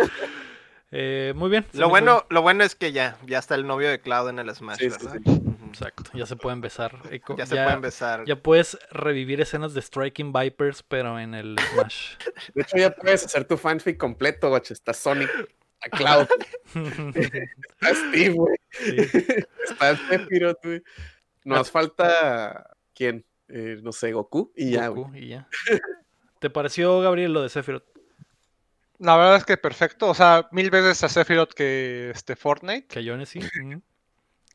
[0.92, 1.66] Eh, muy bien.
[1.74, 4.56] Lo bueno, lo bueno es que ya, ya está el novio de Cloud en el
[4.56, 5.18] Smash, Sí, ¿verdad?
[5.26, 5.42] sí.
[5.68, 6.96] Exacto, ya se pueden besar.
[7.12, 8.24] eh, co- Ya se pueden besar.
[8.26, 12.12] ya puedes revivir escenas de Striking Vipers, pero en el Smash.
[12.56, 14.74] De hecho, ya puedes hacer tu fanfic completo, guacho.
[14.74, 15.30] Está Sonic,
[15.82, 16.28] está Cloud,
[17.16, 18.58] está Steve, güey.
[18.72, 18.96] Sí.
[19.70, 20.84] Está Sephiroth, güey.
[21.44, 23.26] Nos falta, ¿quién?
[23.48, 24.90] Eh, no sé, Goku y ya.
[24.90, 25.48] Goku y ya.
[26.40, 27.86] ¿Te pareció, Gabriel, lo de Sephiroth?
[29.00, 30.10] La verdad es que perfecto.
[30.10, 33.40] O sea, mil veces a Sephiroth que este Fortnite, Que yo sí.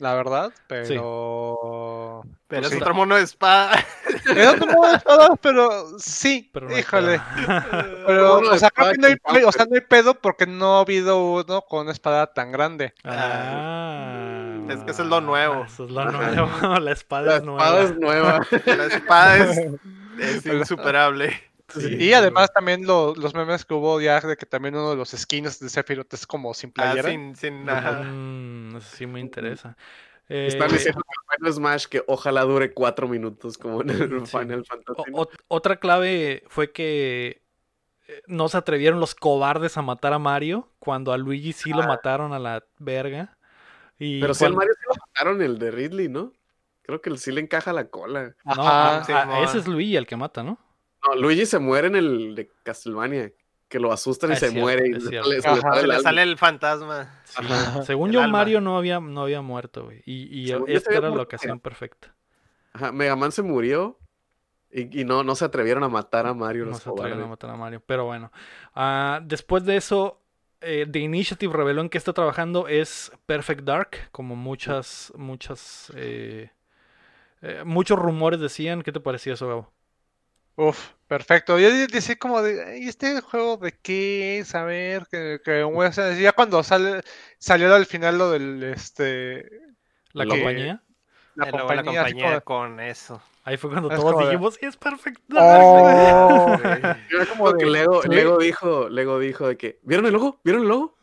[0.02, 0.52] La verdad.
[0.66, 2.22] Pero.
[2.48, 2.82] Pero pues es sí.
[2.82, 3.70] otro mono de espada.
[4.28, 6.50] Era un modo de espada, pero sí.
[6.52, 7.20] Pero no híjole.
[8.06, 10.78] Pero, Mono o sea, creo que no hay, o sea, no hay pedo porque no
[10.78, 12.94] ha habido uno con una espada tan grande.
[13.04, 15.66] Ah, Es que eso es lo nuevo.
[15.66, 16.50] Eso es lo nuevo.
[16.80, 17.62] La espada La es nueva.
[17.64, 18.40] espada es nueva.
[18.66, 19.58] La espada es,
[20.18, 21.51] es insuperable.
[21.74, 21.96] Sí.
[21.96, 25.10] Y además también lo- los memes que hubo ya de que también uno de los
[25.10, 27.08] skins de Sephiroth es como sin Ah, playera.
[27.10, 28.02] sin, sin ajá.
[28.02, 29.76] Mm, eso sí me interesa.
[30.28, 34.26] Están Eh, diciendo que el Final Smash que ojalá dure cuatro minutos como en el
[34.26, 34.38] Sí.
[34.38, 35.10] Final Fantasy.
[35.12, 37.42] o- otra clave fue que
[38.08, 41.82] eh, no se atrevieron los cobardes a matar a Mario cuando a Luigi sí lo
[41.84, 43.36] mataron a la verga.
[43.98, 46.32] Y Pero si al cuando- Mario se lo mataron el de Ridley, ¿no?
[46.82, 48.34] Creo que sí le encaja la cola.
[48.44, 50.58] No, Ajá, sí, a- ese es Luigi el que mata, ¿no?
[51.06, 53.32] No, Luigi se muere en el de Castlevania.
[53.68, 54.86] Que lo asustan y se cierto, muere.
[54.86, 56.02] Y le sale- se le Ajá, sale Se el le alma.
[56.02, 57.20] sale el fantasma.
[57.24, 57.42] Sí.
[57.86, 58.38] Según El yo, alma.
[58.38, 60.02] Mario no había, no había muerto, güey.
[60.04, 62.14] Y, y esta era la ocasión perfecta.
[62.74, 63.98] Ajá, Mega Man se murió.
[64.70, 67.26] Y, y no, no se atrevieron a matar a Mario No los se atrevieron a
[67.28, 67.82] matar a Mario.
[67.86, 68.30] Pero bueno.
[68.74, 70.20] Ah, después de eso,
[70.60, 74.08] eh, The Initiative reveló en qué está trabajando es Perfect Dark.
[74.12, 75.90] Como muchas, muchas.
[75.96, 76.50] eh,
[77.40, 78.82] eh, muchos rumores decían.
[78.82, 79.72] ¿Qué te parecía eso, Gabo?
[80.56, 81.58] Uf, perfecto.
[81.58, 84.54] Yo de- decía como de, ¿y este juego de qué es?
[84.54, 87.00] A ver, que, que o sea, ya cuando sale,
[87.38, 89.48] salió al final lo del, este,
[90.12, 90.82] La Que- compañía.
[91.34, 93.22] la Y luego la compañía, compañía como con eso.
[93.44, 95.64] Ahí fue cuando Es todos como de- dijimos, "Sí, es Perfect de, Dark.
[95.64, 96.52] "Oh".
[97.10, 98.08] Era como que Lego, sí.
[98.10, 100.40] Lego dijo, Lego dijo de que, ¿vieron el logo?
[100.44, 100.96] ¿Vieron el logo?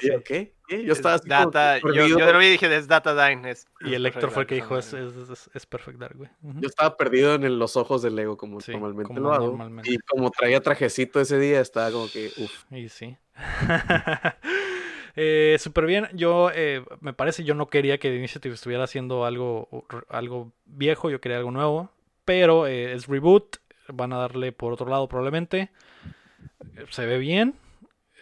[0.00, 0.12] Y sí.
[0.24, 0.54] ¿qué?
[0.84, 3.50] Yo estaba así como Data, yo, yo lo vi y dije, es Datadyne.
[3.50, 6.30] Es, Y el Héctor fue el que dijo, es, es es, Perfect Dark, güey.
[6.42, 9.46] Yo estaba perdido en el- los ojos del Lego como Sí, normalmente como lo hago.
[9.48, 9.90] normalmente.
[9.92, 12.64] Y como traía trajecito ese día, estaba como que, uff.
[12.70, 13.16] Y sí.
[15.16, 16.08] eh, Súper bien.
[16.14, 21.10] Yo, eh, me parece, yo no quería que The Initiative estuviera haciendo algo, algo viejo,
[21.10, 21.90] yo quería algo nuevo.
[22.24, 23.56] Pero eh, es reboot.
[23.88, 25.70] Van a darle por otro lado probablemente.
[26.76, 27.54] Eh, Se ve bien.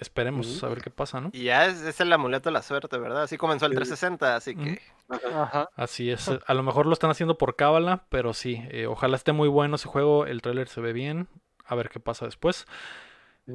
[0.01, 1.31] Esperemos a ver qué pasa, ¿no?
[1.33, 3.23] Y ya es, es el amuleto de la suerte, ¿verdad?
[3.25, 3.77] Así comenzó el Sí.
[3.77, 4.81] 360, así que...
[5.35, 5.69] Ajá.
[5.77, 6.31] Así es.
[6.47, 8.63] A lo mejor lo están haciendo por cábala, pero sí.
[8.71, 10.25] eh, ojalá esté muy bueno ese juego.
[10.27, 11.29] El tráiler se ve bien.
[11.67, 12.67] A ver qué pasa después.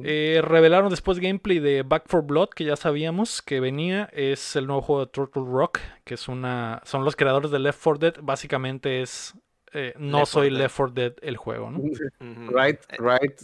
[0.04, 4.10] Eh, revelaron después gameplay de Back for Blood, que ya sabíamos que venía.
[4.12, 6.82] Es el nuevo juego de Turtle Rock, que es una.
[6.84, 8.14] Son los creadores de Left 4 Dead.
[8.22, 9.34] Básicamente es.
[9.72, 10.50] eh, no Left 4 soy.
[10.50, 11.78] Left 4 Dead el juego, ¿no?
[12.20, 13.40] Right, Eh, right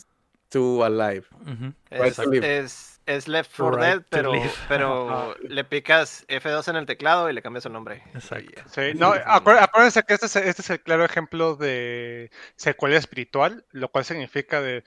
[0.51, 1.24] to alive.
[1.91, 2.59] Es, to live.
[2.59, 4.33] es, es Left 4 Right Dead, pero,
[4.69, 8.03] pero le picas F2 en el teclado y le cambias el nombre.
[8.15, 8.62] Exacto.
[8.70, 13.65] Sí, no, acuér- acuérdense que este es, este es el claro ejemplo de secuela espiritual,
[13.73, 14.85] lo cual significa de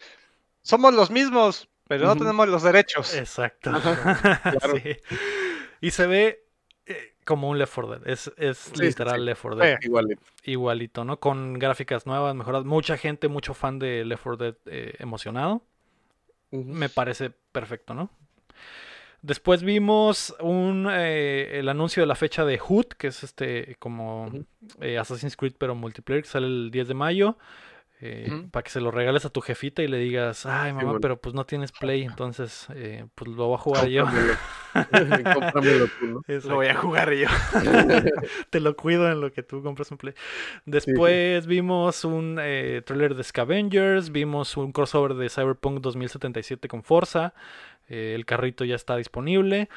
[0.62, 3.14] somos los mismos, pero no tenemos los derechos.
[3.16, 3.72] Exacto.
[4.22, 4.78] claro.
[4.82, 4.98] Sí.
[5.82, 6.44] Y se ve
[6.88, 8.08] eh, como un Left 4 Dead.
[8.08, 9.26] Es, es Sí, literal sí.
[9.26, 9.80] Left 4 Dead.
[10.44, 11.20] Igualito, ¿no?
[11.20, 12.66] Con gráficas nuevas, mejoradas.
[12.66, 15.64] Mucha gente, mucho fan de Left 4 Dead eh, emocionado.
[16.64, 18.10] Me parece perfecto, ¿no?
[19.22, 24.32] Después vimos un, eh, el anuncio de la fecha de Hood, que es este como
[24.82, 27.38] eh, Assassin's Creed, pero multiplayer, que sale el 10 de mayo.
[28.02, 28.48] Eh.
[28.52, 31.00] Para que se lo regales a tu jefita y le digas, ay mamá, bueno.
[31.00, 34.06] pero pues no tienes play, entonces eh, pues lo voy a jugar yo.
[34.06, 35.24] Cómpramelo.
[35.34, 36.22] Cómpramelo tú, ¿no?
[36.28, 37.28] Lo voy a jugar yo.
[38.50, 40.14] Te lo cuido en lo que tú compras un Play.
[40.66, 47.34] Después vimos un eh, trailer de Scavengers, vimos un crossover de Cyberpunk 2077 con Forza.
[47.88, 49.70] eh, el carrito ya está disponible.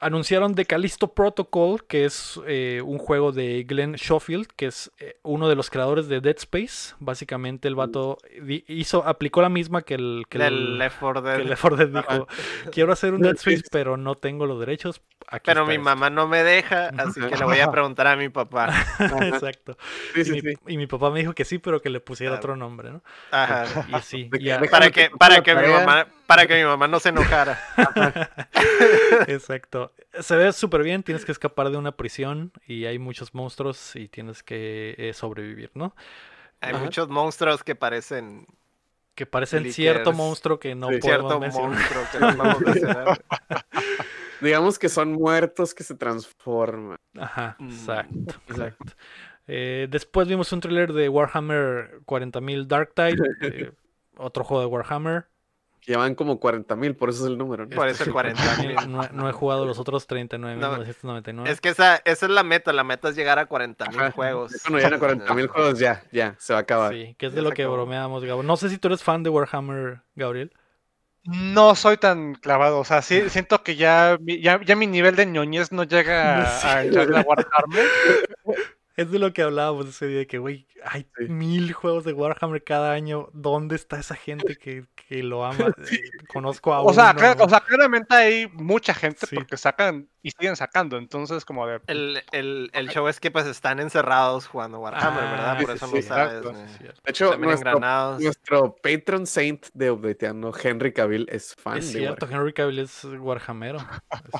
[0.00, 5.16] Anunciaron The Callisto Protocol, que es eh, un juego de Glenn Schofield, que es eh,
[5.22, 6.94] uno de los creadores de Dead Space.
[7.00, 11.22] Básicamente el vato di- hizo, aplicó la misma que el, que Del el, Left 4
[11.22, 11.40] que Dead.
[11.40, 12.28] el Left 4 Dead dijo,
[12.72, 13.62] quiero hacer un Dead Space.
[13.70, 15.00] pero no tengo los derechos.
[15.28, 15.84] Aquí Pero está mi esto.
[15.84, 18.68] mamá no me deja, así que le voy a preguntar a mi papá.
[19.22, 19.76] Exacto.
[20.14, 20.58] Sí, y, sí, mi, sí.
[20.68, 22.40] y mi papá me dijo que sí, pero que le pusiera Claro.
[22.40, 23.02] otro nombre, ¿no?
[23.30, 23.64] Ajá.
[23.88, 24.30] Y sí,
[24.70, 27.58] Para que, para que mi mamá, para que mi mamá no se enojara.
[29.28, 29.92] Exacto.
[30.20, 34.08] Se ve súper bien, tienes que escapar de una prisión y hay muchos monstruos y
[34.08, 35.94] tienes que eh, sobrevivir, ¿no?
[36.60, 36.82] Hay Ajá.
[36.84, 38.46] muchos monstruos que parecen
[39.14, 39.76] Que parecen Lickers.
[39.76, 40.98] cierto monstruo que no Sí.
[40.98, 41.70] podemos cierto mencionar.
[41.70, 43.24] monstruo que no vamos a mencionar.
[44.40, 46.98] Digamos que son muertos que se transforman.
[47.18, 47.68] Ajá, Mm.
[47.70, 48.92] exacto, exacto.
[49.48, 53.72] Eh, después vimos un tráiler de Warhammer 40.000 Dark Tide, eh,
[54.16, 55.26] otro juego de Warhammer.
[55.88, 57.64] Ya van como 40 mil, por eso es el número.
[57.64, 57.76] ¿no?
[57.76, 58.74] Por eso el 40 mil.
[58.90, 61.32] No, he- no he jugado los otros 39.999.
[61.32, 64.00] No, Es que esa, esa es la meta, la meta es llegar a 40 mil
[64.00, 64.10] Ajá.
[64.10, 64.50] juegos.
[64.52, 66.92] Ya Cuando llegan a 40 mil juegos, ya, ya, se va a acabar.
[66.92, 67.76] Sí, que es Ya de lo que acabó.
[67.76, 68.42] bromeamos, Gabo.
[68.42, 70.52] No sé si tú eres fan de Warhammer, Gabriel.
[71.26, 75.16] No soy tan clavado, o sea, sí, siento que ya, mi- ya, ya mi nivel
[75.16, 76.66] de ñoñez no llega a, Sí.
[76.68, 77.86] a entrar a Warhammer.
[78.96, 81.24] Es de lo que hablábamos ese día, que, güey, hay Sí.
[81.28, 83.28] mil juegos de Warhammer cada año.
[83.34, 85.66] ¿Dónde está esa gente que, que lo ama?
[85.92, 86.00] Eh,
[86.32, 86.90] Conozco a O uno.
[86.92, 89.34] o sea, claramente hay mucha gente Sí.
[89.36, 91.80] porque sacan y siguen sacando, entonces como de...
[91.86, 95.60] El, el, el show es que pues están encerrados jugando Warhammer, Ah, ¿verdad?
[95.60, 96.32] Por eso sí, no sí, sabes.
[96.32, 96.52] cierto.
[97.04, 98.20] De hecho, También nuestro, engranados.
[98.22, 103.04] nuestro patron saint de Updateando, Henry Cavill, es fan Es de cierto, Henry Cavill es
[103.04, 103.78] Warhamero.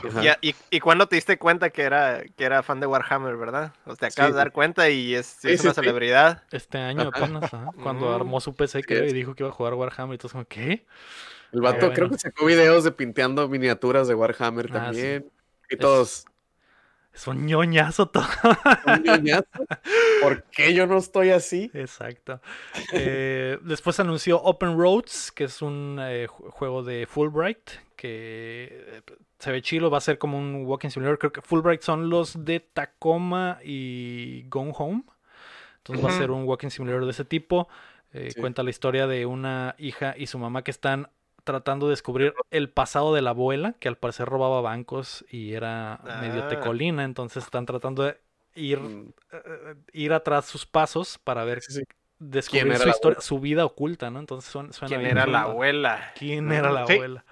[0.03, 0.39] Es.
[0.43, 3.73] Y, y, y cuándo te diste cuenta que era, que era fan de Warhammer, ¿verdad?
[3.85, 4.33] O te acabas Sí.
[4.33, 5.73] de dar cuenta y es, sí una sí.
[5.73, 6.43] celebridad.
[6.51, 8.15] Este año apenas, ajá, cuando Mm.
[8.15, 10.17] armó su PC, creo, y dijo que iba a jugar Warhammer.
[10.17, 10.85] Y todos como, ¿qué?
[11.53, 14.73] El vato creo que sacó videos de pinteando miniaturas de Warhammer Ah, sí.
[14.73, 15.31] también.
[15.71, 16.25] Y todos,
[17.13, 18.27] Es un ñoñazo todo.
[18.87, 19.47] "Un ñoñazo,
[20.23, 21.71] ¿por qué yo no estoy así?
[21.73, 22.41] Exacto.
[22.93, 29.03] Eh, después anunció Open Roads, que es un eh, ju- juego de Fulbright, que eh,
[29.39, 31.19] se ve chilo, va a ser como un walking simulator.
[31.19, 35.05] Creo que Fulbright son los de Tacoma y Gone Home.
[35.79, 37.69] Entonces va a ser un walking simulator de ese tipo.
[38.13, 38.41] Eh, Sí.
[38.41, 41.09] Cuenta la historia de una hija y su mamá que están
[41.47, 46.01] tratando de descubrir el pasado de la abuela, que al parecer robaba bancos y era
[46.21, 46.49] medio Ah.
[46.51, 47.05] tecolina.
[47.05, 48.19] Entonces están tratando de
[48.55, 51.83] ir, Mm, eh, ir atrás sus pasos para ver sí, sí.
[52.19, 54.19] descubrir su historia, su vida oculta, ¿no?
[54.21, 56.13] Entonces suena, suena ¿Quién bien era la abuela?
[56.19, 56.93] ¿Quién era la Sí.
[56.93, 57.25] abuela?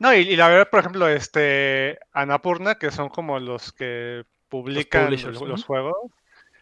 [0.00, 5.10] No, y, y la verdad, por ejemplo, este Anapurna, que son como los que publican
[5.10, 5.94] los, los juegos,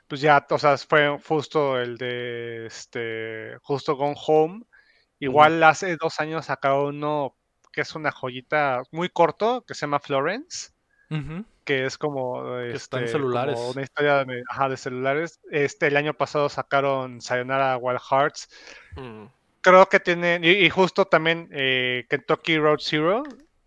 [0.09, 4.65] pues ya, o sea, fue justo el de este, justo Gone Home.
[5.21, 7.35] Igual hace dos años sacaron uno
[7.73, 10.71] que es una joyita muy corto, que se llama Florence,
[11.65, 13.59] que es como, está en este, como celulares.
[13.75, 15.41] una historia de, ajá, de celulares.
[15.51, 18.49] Este, el año pasado sacaron Sayonara Wild Hearts,
[18.97, 19.27] Mm.
[19.61, 23.23] creo que tienen, y, y justo también eh, Kentucky Road Zero,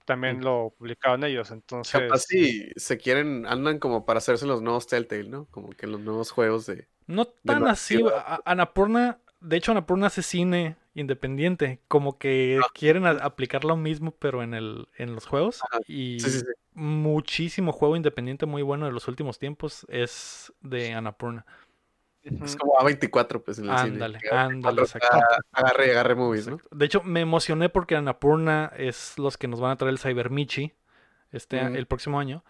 [0.05, 0.43] también Mm.
[0.43, 2.01] lo publicaron ellos, entonces...
[2.01, 5.45] Capaz si se quieren, andan como para hacerse los nuevos Telltale, ¿no?
[5.51, 6.87] Como que los nuevos juegos de...
[7.07, 8.01] No tan así.
[8.03, 11.79] a- a- Annapurna, de hecho, Annapurna hace cine independiente.
[11.87, 12.67] Como que Ah.
[12.73, 15.61] quieren a- aplicar lo mismo, pero en el, en los juegos.
[15.69, 15.79] Ajá.
[15.87, 16.45] Y Sí, sí, sí.
[16.73, 21.45] muchísimo juego independiente muy bueno de los últimos tiempos es de Annapurna.
[22.29, 22.45] ujú.
[22.45, 24.31] Es como A24, pues, en el Ándale, cine.
[24.31, 25.17] ándale, A24 exacto.
[25.53, 26.59] Agarre, agarre movies, ¿no?
[26.71, 30.29] De hecho, me emocioné porque Annapurna es los que nos van a traer el Cyber
[30.29, 30.73] Michi
[31.31, 32.43] este, el próximo año.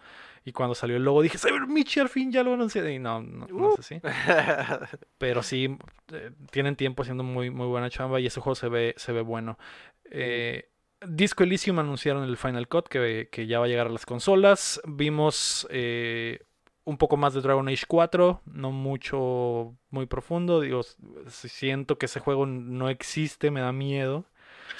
[0.44, 2.92] Y cuando salió el logo dije, Cyber Michi al fin ya lo anuncié.
[2.92, 4.00] Y no, no, no es así.
[5.18, 5.76] Pero sí,
[6.12, 9.20] eh, tienen tiempo haciendo muy, muy buena chamba y ese juego se ve, se ve
[9.20, 9.58] bueno.
[10.04, 10.68] Eh,
[11.06, 14.80] Disco Elysium anunciaron el Final Cut que, que ya va a llegar a las consolas.
[14.84, 16.40] Vimos eh,
[16.84, 20.60] un poco más de Dragon Age 4, no mucho, muy profundo.
[20.60, 20.82] Digo,
[21.28, 24.26] siento que ese juego no existe, me da miedo.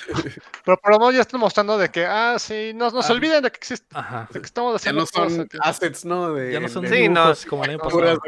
[0.64, 3.16] Pero por lo menos ya están mostrando de que, ah, sí, no, no se Ah.
[3.16, 4.28] olviden de que existe, Ajá.
[4.30, 6.32] de que estamos Ya haciendo no son cosas assets, ¿no?
[6.34, 8.20] De, Ya no son de- Sí, no, como el año pasado.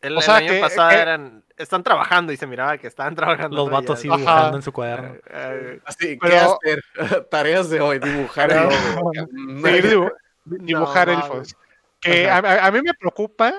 [0.00, 1.44] El, O el sea año que- pasado que- eran.
[1.56, 3.56] Están trabajando y se miraba que estaban trabajando.
[3.56, 4.16] Los vatos Ya- así Ajá.
[4.16, 5.08] dibujando en su cuaderno.
[5.14, 6.84] Eh, eh, Así, ¿qué Pero- hacer?
[7.30, 8.68] Tareas de hoy, dibujar el
[10.46, 11.56] dibujar No, elfos.
[12.00, 13.52] Que a, a- a mí me preocupa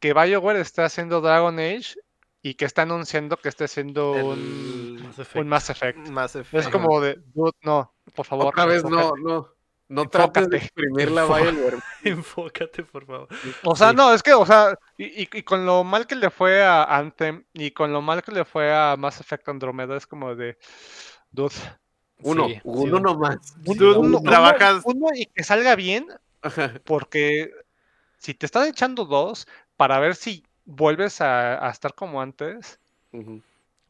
[0.00, 1.94] que BioWare esté haciendo Dragon Age
[2.48, 5.36] y que está anunciando que esté haciendo un, Mass Effect.
[5.38, 6.08] un Mass Effect.
[6.10, 8.46] Mass Es como de, dude, no, por favor.
[8.46, 9.22] Otra vez no, enfócate.
[9.22, 9.48] no.
[9.88, 10.64] No trates de Enfócate.
[10.64, 11.50] exprimir la Enfócate.
[11.52, 11.78] Bioware.
[12.04, 13.28] Enfócate, por favor.
[13.64, 13.96] O sea, Sí.
[13.96, 16.82] no, es que, o sea, y, y- y con lo mal que le fue a
[16.84, 20.56] Anthem y con lo mal que le fue a Mass Effect Andromeda, es como de,
[21.30, 21.54] dude,
[22.22, 23.00] Uno, Sí, sí, uno va.
[23.00, 23.54] nomás.
[23.66, 26.06] un- Dude, uno, trabajas- uno- uno y que salga bien,
[26.84, 27.50] porque
[28.18, 29.46] si te están echando dos
[29.76, 32.78] para ver si vuelves a, a estar como antes,
[33.12, 33.40] Ujú.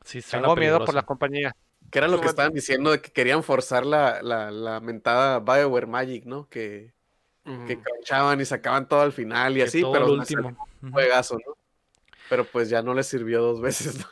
[0.04, 1.52] Sí, tengo miedo por la compañía.
[1.90, 5.86] Que era lo que estaban diciendo de que querían forzar la, la, la mentada Bioware
[5.88, 6.48] Magic, ¿no?
[6.48, 6.94] Que
[7.44, 7.82] que Ujú.
[7.82, 10.56] crunchaban y sacaban todo al final y que así, todo pero sé, último.
[10.82, 11.56] un juegazo, ¿no?
[12.28, 14.04] Pero pues ya no les sirvió dos veces, ¿no?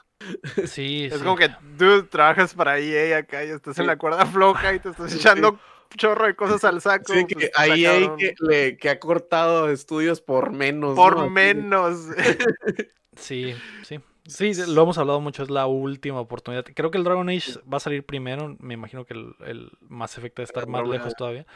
[0.66, 1.24] Sí, Es sí.
[1.24, 4.88] como que tú trabajas para EA acá y estás en la cuerda floja y te
[4.90, 5.58] estás echando
[5.96, 7.12] chorro de cosas al saco.
[7.12, 10.94] Sí, pues, que ahí hay que, le- que ha cortado estudios por menos.
[10.96, 11.98] Por menos.
[13.16, 13.54] Sí,
[13.84, 14.00] sí.
[14.26, 16.64] Sí, lo hemos hablado mucho, es la última oportunidad.
[16.74, 18.56] Creo que el Dragon Age va a salir primero.
[18.58, 21.46] Me imagino que el, el Mass Effect debe estar más lejos todavía.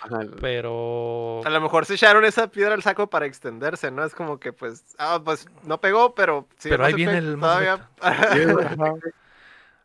[0.00, 1.42] Ajá, Pero.
[1.44, 4.04] A lo mejor se echaron esa piedra al saco para extenderse, ¿no?
[4.04, 6.48] Es como que, pues, ah, pues no pegó, pero.
[6.58, 7.88] sí, Pero ahí viene el Mass todavía.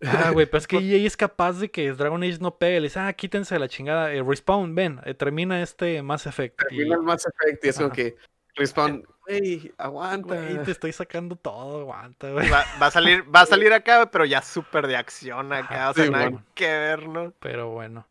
[0.05, 2.79] Ah, güey, pero es que EA es capaz de que Dragon Age no pegue.
[2.79, 4.13] Le dice, ah, quítense de la chingada.
[4.13, 6.61] eh, Respawn, ven, eh, termina este Mass Effect.
[6.71, 8.15] Y, Termina el Mass Effect y es como que
[8.55, 10.35] Respawn, hey, aguanta.
[10.35, 12.49] güey, te estoy sacando todo, aguanta, güey.
[12.49, 15.75] Va, va a salir, va a salir acá, pero ya súper de acción acá.
[15.75, 16.43] Ajá, O sea, sí, nada bueno.
[16.55, 17.33] que ver, ¿no?
[17.39, 18.05] Pero bueno.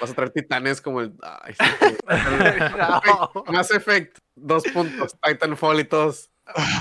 [0.00, 1.12] Vas a traer titanes como el.
[1.22, 1.96] Ay, sí,
[2.76, 6.30] No, Mass Effect, dos puntos, Titanfall y todos.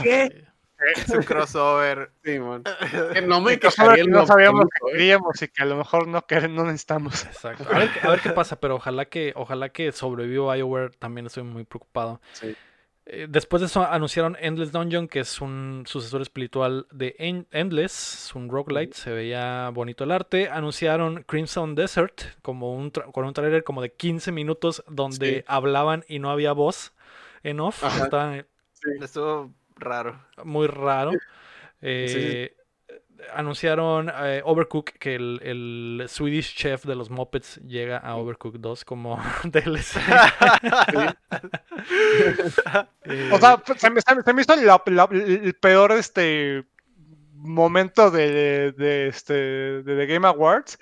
[0.04, 0.46] ¿Qué?
[0.96, 2.12] es un crossover.
[2.24, 2.64] Sí, man.
[3.14, 4.92] Que no me Crossover quejaría que no sabíamos que ¿eh?
[4.94, 7.26] queríamos y que a lo mejor no, no necesitamos.
[7.26, 7.66] Exacto.
[7.74, 10.92] A ver, a ver qué pasa, pero ojalá que, ojalá que sobreviva BioWare.
[10.98, 12.22] También estoy muy preocupado.
[12.34, 12.56] Sí.
[13.12, 18.26] Eh, Después de eso anunciaron Endless Dungeon, que es un sucesor espiritual de En- Endless,
[18.28, 20.48] es un roguelite, se veía bonito el arte.
[20.50, 25.44] Anunciaron Crimson Desert como un con un trailer como de 15 minutos donde Sí.
[25.48, 26.94] hablaban y no había voz
[27.42, 27.84] en off.
[27.84, 28.04] Ajá.
[28.04, 28.46] Estaba
[29.02, 30.20] Estuvo raro.
[30.44, 31.12] muy raro.
[31.82, 32.56] Eh,
[33.36, 38.86] Anunciaron eh, Overcook que el, el Swedish chef de los Muppets llega a Overcook 2
[38.86, 39.98] como DLC.
[43.04, 46.66] Eh, O sea, se me, se me- se me hizo la- la- el peor este
[47.34, 50.80] momento de, de, este de The Game Awards.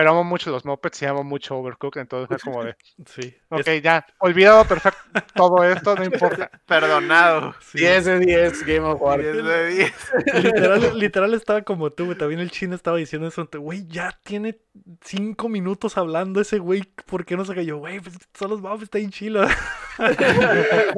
[0.00, 2.74] Pero amo mucho los Muppets y amo mucho Overcooked, entonces fue como de,
[3.06, 4.98] sí, ok, es- ya, olvidado perfecto
[5.34, 6.50] todo esto, no importa.
[6.66, 7.54] Perdonado.
[7.60, 7.80] sí.
[7.80, 9.20] 10 de 10 Game of War.
[9.20, 9.92] 10 de 10.
[10.42, 12.16] Literal, literal estaba como tú, güey.
[12.16, 13.46] También el chino estaba diciendo eso.
[13.52, 14.58] Güey, ya tiene
[15.04, 16.82] cinco minutos hablando ese güey.
[17.04, 17.76] ¿Por qué no se cayó?
[17.76, 19.46] Güey, pues son los Muppets, está bien chilo.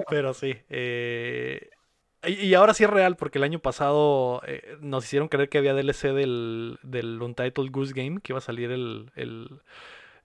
[0.09, 0.55] Pero sí.
[0.69, 1.71] eh,
[2.25, 5.59] y, y ahora sí es real, porque el año pasado eh, nos hicieron creer que
[5.59, 9.11] había DLC del, del Untitled Goose Game, que iba a salir el...
[9.17, 9.61] el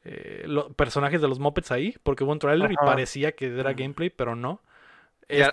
[0.09, 3.73] eh, los personajes de los Muppets ahí, porque hubo un trailer y parecía que era
[3.73, 4.61] gameplay, pero no.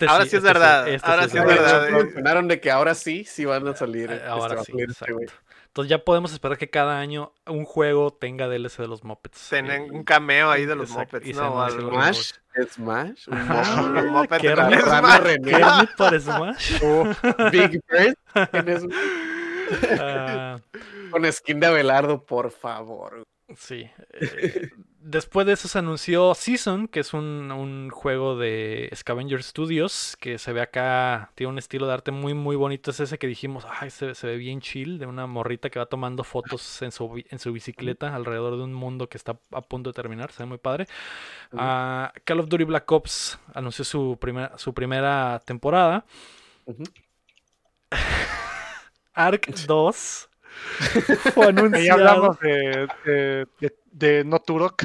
[0.07, 1.93] Ahora sí es verdad, ahora sí es verdad, eh.
[1.93, 4.13] mencionaron de que ahora sí, sí van a salir.
[4.13, 5.33] Este, Ahora va a sí, salir este exacto.
[5.75, 9.49] Entonces ya podemos esperar que cada año un juego tenga DLC de los Muppets.
[9.51, 11.69] Tienen Y- un cameo ahí de los Exacto, Muppets, ¿no?
[11.69, 12.31] los Smash,
[12.73, 14.91] Smash, un Muppet, Un Muppet qué de la la hermoso.
[14.93, 15.23] rana Smash.
[15.25, 16.81] René, Kermit para Smash.
[17.51, 18.17] Big Bird
[18.53, 20.59] en Smash, Ah,
[21.11, 23.25] con skin de Abelardo, por favor.
[23.57, 23.91] sí.
[24.13, 24.71] eh,
[25.05, 30.39] después de eso se anunció Season, que es un, un juego de Scavenger Studios, que
[30.39, 32.91] se ve acá, tiene un estilo de arte muy, muy bonito.
[32.91, 35.87] Es ese que dijimos, ay, se, se ve bien chill, de una morrita que va
[35.87, 39.91] tomando fotos en su, en su bicicleta alrededor de un mundo que está a punto
[39.91, 40.33] de terminar.
[40.33, 40.87] Se ve muy padre.
[41.53, 46.05] Ah, Call of Duty Black Ops anunció su, primera su primera temporada.
[49.15, 50.29] Ark 2
[51.35, 54.85] fue ya hablamos de, de, de, de No Turok.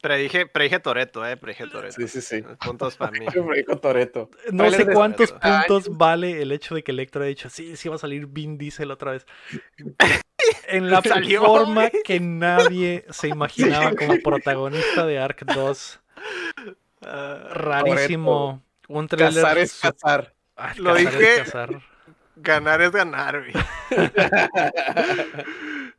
[0.00, 1.94] Predije, predije Toreto, eh, predije Toreto.
[1.96, 2.42] Sí, sí, sí.
[2.64, 3.26] Puntos para mí.
[3.34, 4.30] Me dijo Toreto.
[4.52, 7.88] No sé cuántos 70 puntos vale el hecho de que Electra haya dicho, sí, sí
[7.88, 9.26] va a salir Vin Diesel otra vez.
[10.66, 16.00] En la Salió, forma que nadie se imaginaba como protagonista de Ark 2.
[17.06, 18.62] Ah, Rarísimo.
[18.88, 19.42] Un trailer.
[19.42, 20.34] Cazar es cazar.
[20.56, 21.36] Ay, Lo cazar es dije.
[21.44, 21.80] cazar.
[22.36, 23.52] ganar es ganar, güey.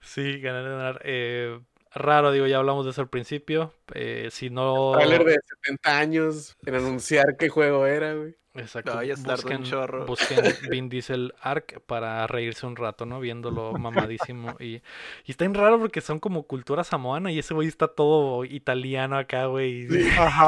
[0.02, 1.02] Sí, ganar, ganar.
[1.03, 1.60] Eh,
[1.95, 3.73] raro, digo, ya hablamos de eso al principio.
[3.93, 4.91] Eh, si no.
[4.93, 8.35] Trailer de 70 años en anunciar qué juego era, güey.
[8.57, 8.95] Exacto.
[8.95, 10.05] No, ya un busquen, chorro.
[10.05, 10.39] busquen
[10.69, 13.19] Vin Diesel Arc para reírse un rato, ¿no?
[13.19, 14.55] Viéndolo mamadísimo.
[14.61, 14.76] Y,
[15.26, 19.17] y está bien raro porque son como cultura samoana y ese güey está todo italiano
[19.17, 19.88] acá, güey.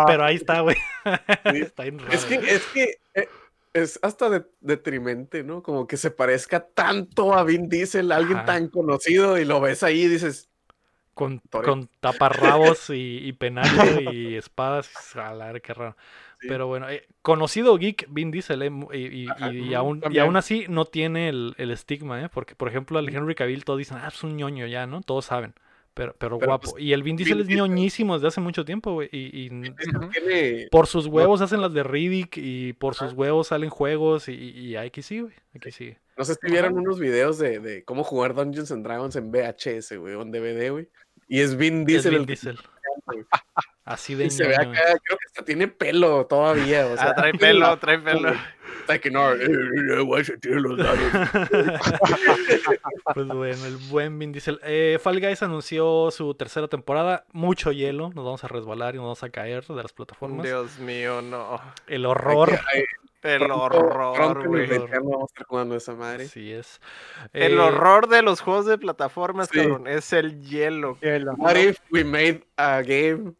[0.08, 0.78] Pero ahí está, güey.
[0.78, 0.82] Sí.
[1.64, 2.14] está bien raro.
[2.14, 3.28] Es que, es que eh,
[3.74, 5.62] es hasta de- detrimente, ¿no?
[5.62, 8.46] Como que se parezca tanto a Vin Diesel, alguien Ajá.
[8.46, 10.50] tan conocido, y lo ves ahí y dices,
[11.18, 14.90] Con, taparrabos y, y penacho y espadas.
[15.16, 15.98] Verga, qué raro.
[16.40, 16.48] Sí.
[16.48, 20.20] Pero bueno, eh, conocido geek Vin Diesel, eh, y, y- Ajá, y ujú, aún, y
[20.20, 22.30] aún así no tiene el, el estigma, ¿eh?
[22.32, 25.02] Porque, por ejemplo, al Henry Cavill todos dicen, ah, es un ñoño ya, ¿no?
[25.02, 25.56] Todos saben.
[25.96, 26.74] Pero, pero, Pero, guapo.
[26.74, 29.10] pues, y el Vin Diesel Vin es ñoñísimo desde hace mucho tiempo, güey.
[29.12, 30.68] Y, tiene...
[30.70, 34.76] por sus huevos hacen las de Riddick y por sus huevos salen juegos y, y
[34.76, 35.34] aquí sí, güey.
[35.56, 35.96] Aquí sí.
[36.16, 39.98] No sé si vieron unos videos de, de cómo jugar Dungeons and Dragons en VHS,
[39.98, 40.88] güey, o en DVD, güey.
[41.28, 42.60] Y es Vin Es Diesel Vin el que Diesel.
[43.86, 46.88] Así de Y se ve acá, creo que hasta tiene pelo todavía.
[46.88, 48.34] O sea, Ah, trae pelo, trae pelo.
[48.82, 51.12] Está que no, eh, eh, tiene los labios.
[53.14, 54.60] Pues bueno, el buen Vin Diesel.
[54.64, 57.26] Eh, Fall Guys anunció su tercera temporada.
[57.32, 58.12] Mucho hielo.
[58.14, 60.46] Nos vamos a resbalar y nos vamos a caer de las plataformas.
[60.46, 61.60] Dios mío, no.
[61.88, 62.60] El horror.
[62.74, 62.84] Ay,
[63.24, 64.62] El pronto- horror, pronto el güey.
[64.64, 66.26] invierno vamos a estar jugando esa madre.
[66.26, 66.80] Así es.
[67.34, 69.60] El Eh, horror de los juegos de plataformas, Sí.
[69.60, 70.98] cabrón, es el hielo.
[71.02, 71.34] Hielo.
[71.38, 73.34] What if we made a game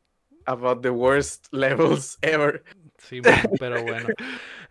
[0.46, 2.64] about the worst levels ever?
[3.08, 3.22] Sí,
[3.60, 4.08] pero bueno.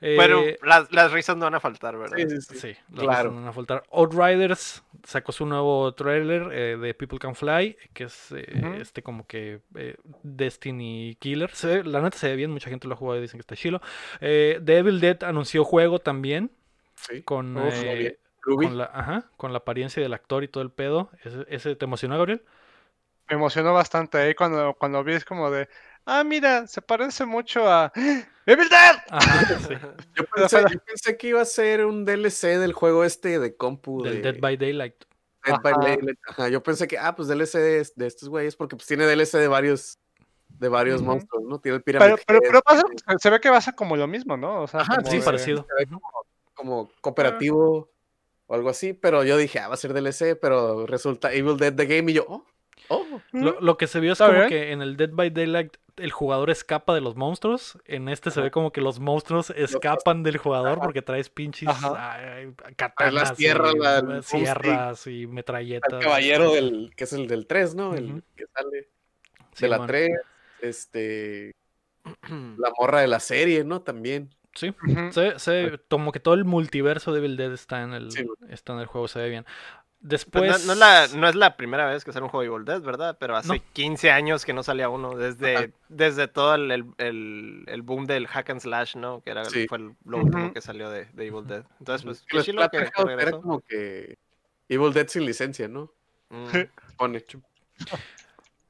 [0.02, 2.18] Eh, Bueno, las, las risas no van a faltar, ¿verdad?
[2.18, 2.58] Sí, sí, sí.
[2.58, 3.30] Sí, las Claro.
[3.30, 3.82] no van a faltar.
[3.90, 8.44] Outriders sacó su nuevo trailer eh, de People Can Fly, que es eh,
[8.78, 11.50] este como que eh, Destiny Killer.
[11.54, 13.56] Se la neta se ve bien, mucha gente lo ha jugado y dicen que está
[13.56, 13.80] chilo.
[14.20, 16.50] Eh, The Evil Dead anunció juego también
[16.96, 17.22] Sí.
[17.22, 18.18] con, eh.
[18.42, 18.66] Ruby.
[18.66, 21.10] con, la, ajá, con la apariencia del actor y todo el pedo.
[21.24, 22.42] ¿Ese, ese te emocionó, Gabriel?
[23.30, 25.68] Me emocionó bastante ahí cuando, cuando vi es como de,
[26.06, 27.92] ah, mira, se parece mucho a
[28.46, 28.96] Evil Dead.
[29.10, 29.74] Ajá, sí.
[30.14, 34.02] Yo pensé, yo pensé que iba a ser un DLC del juego este de compu.
[34.02, 35.04] Del de Dead by Daylight.
[35.44, 35.74] Dead by.
[35.80, 36.18] Daylight.
[36.28, 39.38] Ajá, yo pensé que, ah, pues DLC de, de estos güeyes, porque pues tiene DLC
[39.38, 39.98] de varios,
[40.48, 41.60] de varios monstruos, ¿no?
[41.60, 42.82] Tiene el Pero, pero, pero pasa-
[43.18, 44.62] se ve que va a ser como lo mismo, ¿no?
[44.62, 45.66] O sea, Ajá, como Sí, de- parecido.
[45.68, 46.00] se ve como,
[46.54, 47.90] como cooperativo
[48.48, 51.74] o algo así, pero yo dije, ah, va a ser DLC, pero resulta Evil Dead
[51.74, 52.44] The Game y yo, oh,
[52.88, 53.20] oh.
[53.32, 54.48] Lo, lo que se vio es como bien.
[54.48, 57.78] que en el Dead by Daylight el jugador escapa de los monstruos.
[57.86, 62.52] En este se ve como que los monstruos escapan del jugador porque traes pinches ay,
[62.76, 66.02] katanas, las sierras, y, la- el eh, sierras y El metralletas.
[66.04, 67.94] caballero del, que es el del 3, ¿no?
[67.94, 68.88] El que sale
[69.54, 69.86] Sí, de la man.
[69.86, 70.10] 3,
[70.60, 71.54] este,
[72.58, 73.80] la morra de la serie, ¿no?
[73.80, 74.30] También.
[74.54, 74.74] Sí,
[75.12, 78.72] se, se- como que todo el multiverso de Evil Dead está en el, Sí, está
[78.74, 79.46] en el juego, se ve bien.
[80.08, 80.66] Pues Después...
[80.66, 82.64] no, no es la, no es la primera vez que sale un juego de Evil
[82.64, 83.16] Dead, ¿verdad?
[83.18, 83.62] Pero hace No.
[83.72, 85.66] 15 años que no salía uno, desde, Ajá.
[85.88, 89.20] desde todo el, el- el- el boom del hack and slash, ¿no?
[89.22, 89.66] Que era, Sí.
[89.66, 91.64] fue el- lo último que salió de, de Evil Dead.
[91.80, 93.40] Entonces, pues, qué chilo que, era regresó.
[93.42, 94.16] como que
[94.68, 95.92] Evil Dead sin licencia, ¿no?
[96.30, 96.46] Mm.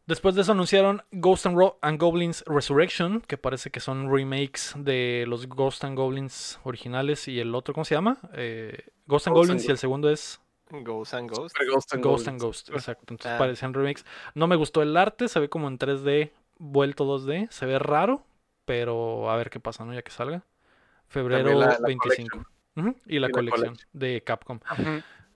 [0.06, 4.72] Después de eso anunciaron Ghost and, Ro- and Goblins Resurrection, que parece que son remakes
[4.76, 8.18] de los Ghost and Goblins originales y el otro, ¿cómo se llama?
[8.34, 10.40] Eh, Ghost and Ghost Goblins and y el segundo es
[10.70, 11.56] Ghost and Ghost.
[11.56, 12.42] Super Ghost and Ghost and Goblins.
[12.42, 13.04] Ghost, exacto.
[13.14, 13.38] Entonces Ah.
[13.38, 14.04] parecían remakes.
[14.34, 18.24] No me gustó el arte, se ve como en 3D vuelto 2D, se ve raro,
[18.64, 19.94] pero a ver qué pasa, ¿no?
[19.94, 20.44] Ya que salga.
[21.08, 22.44] Febrero También la- la 25.
[22.76, 24.60] Ujú, Y la Y la colección de Capcom.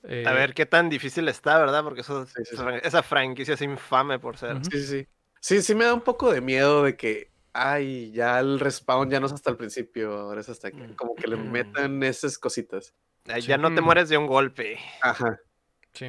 [0.03, 1.85] Eh, A ver qué tan difícil está, ¿verdad?
[1.85, 2.55] Porque eso, Sí, sí, sí.
[2.55, 4.65] esa- esa franquicia es infame por ser.
[4.65, 5.09] Sí, sí, sí.
[5.41, 9.21] Sí, sí me da un poco de miedo de que, ay, ya el respawn ya
[9.21, 10.95] no es hasta el principio, ahora es hasta que, Mm.
[10.97, 12.95] como que le metan esas cositas.
[13.29, 13.49] Ay, Sí.
[13.49, 13.85] Ya no te Mm.
[13.85, 14.79] mueres de un golpe.
[15.03, 15.39] Ajá.
[15.93, 16.07] Sí.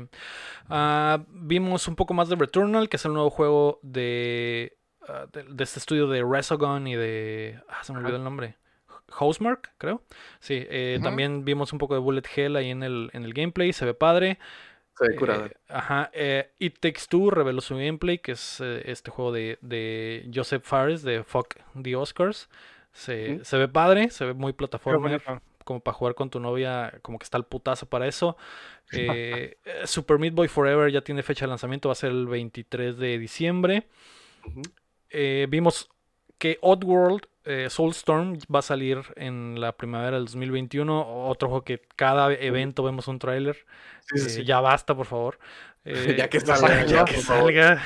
[0.69, 4.77] Ah, vimos un poco más de Returnal, que es el nuevo juego de,
[5.07, 7.59] ah, de, de este estudio de Resogun y de...
[7.67, 8.57] Ah, se me olvidó el nombre.
[9.09, 10.03] Housemark, creo.
[10.39, 13.73] Sí, eh, también vimos un poco de Bullet Hell ahí en el, en el gameplay,
[13.73, 14.39] se ve padre.
[14.97, 15.47] Se ve curada.
[15.47, 16.09] Eh, ajá.
[16.13, 20.63] eh, It Takes Two reveló su gameplay, que es eh, este juego de, de Joseph
[20.63, 22.49] Fares de Fuck the Oscars.
[22.93, 23.43] Se, Ujú.
[23.45, 25.17] se ve padre, se ve muy plataforma.
[25.63, 28.37] Como para jugar con tu novia, como que está el putazo para eso.
[28.93, 29.55] Eh,
[29.85, 33.17] Super Meat Boy Forever ya tiene fecha de lanzamiento, va a ser el 23 de
[33.19, 33.87] diciembre.
[35.09, 35.89] Eh, vimos
[36.37, 41.27] que Oddworld eh, Soulstorm va a salir en la primavera del 2021.
[41.27, 43.65] Otro juego que cada evento vemos un tráiler.
[44.01, 44.43] Sí, sí, Eh, sí.
[44.45, 45.39] Ya basta, por favor.
[45.83, 47.81] Eh, Ya que salga, ya que salga.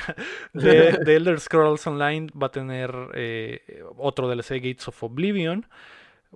[0.52, 5.66] De Elder Scrolls Online va a tener eh, otro DLC Gates of Oblivion.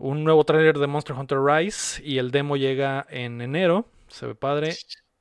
[0.01, 3.85] Un nuevo tráiler de Monster Hunter Rise y el demo llega en enero.
[4.09, 4.75] Se ve padre.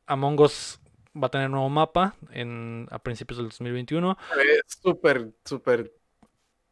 [0.07, 0.79] Among Us
[1.21, 4.17] va a tener nuevo mapa en, a principios del 2021.
[4.31, 5.91] Se ve súper, súper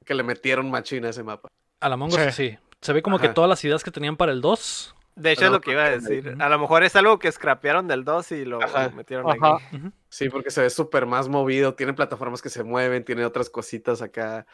[0.05, 1.49] que le metieron machina a ese mapa.
[1.81, 2.31] Al Among Us Sí.
[2.31, 2.57] sí.
[2.79, 4.95] Se ve como que todas las ideas que tenían para el 2.
[5.15, 6.37] De hecho, es lo que iba a decir.
[6.39, 8.87] A lo mejor es algo que scrapearon del 2 y lo, Ajá.
[8.89, 9.57] metieron Ajá.
[9.57, 9.79] aquí.
[10.07, 14.01] Sí, porque se ve súper más movido, tiene plataformas que se mueven, tiene otras cositas
[14.01, 14.47] acá.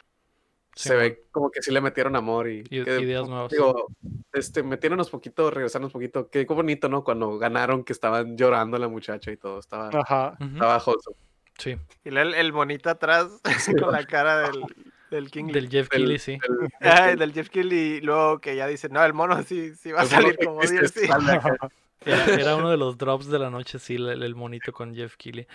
[0.76, 3.50] Sí, se ve como que sí le metieron amor y, I- que- ideas nuevas.
[3.52, 3.86] Digo,
[4.32, 6.28] este, metiéndonos poquito, regresarnos poquito.
[6.30, 7.04] Qué, qué bonito, ¿no?
[7.04, 9.58] Cuando ganaron que estaban llorando la muchacha y todo.
[9.60, 10.36] Estaba, Ajá.
[10.40, 11.16] Wholesome.
[11.58, 11.76] Sí.
[12.04, 13.28] Y el, el monito atrás
[13.80, 14.64] con la cara del,
[15.10, 15.52] del King.
[15.52, 16.32] Del Jeff Keighley, sí.
[16.80, 19.92] del- Ay, del Jeff Kill y luego que ya dice, no, el mono sí, sí
[19.92, 21.08] va a el salir como existe, DLC.
[22.04, 25.16] Era, era uno de los drops de la noche, sí, el, el monito con Jeff
[25.16, 25.46] Keighley.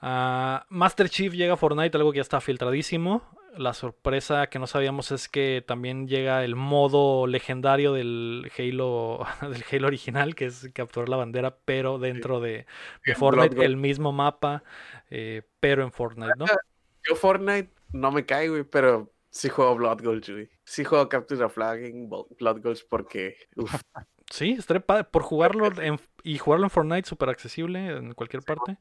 [0.00, 3.22] Ah, Master Chief llega a Fortnite, algo que ya está filtradísimo.
[3.56, 9.64] La sorpresa que no sabíamos es que también llega el modo legendario del Halo, del
[9.70, 12.66] Halo original, que es capturar la bandera, pero dentro de,
[13.04, 14.64] de Fortnite, el mismo mapa,
[15.10, 16.46] eh, pero en Fortnite, ¿no?
[17.08, 20.48] Yo Fortnite no me cae, güey, pero sí juego Blood Gulch, güey.
[20.64, 23.74] Sí juego Capture the Flag en Blood Gulch porque, uf,
[24.32, 25.04] Sí, estaría padre.
[25.04, 28.78] Por jugarlo en- y jugarlo en Fortnite, súper accesible en cualquier parte.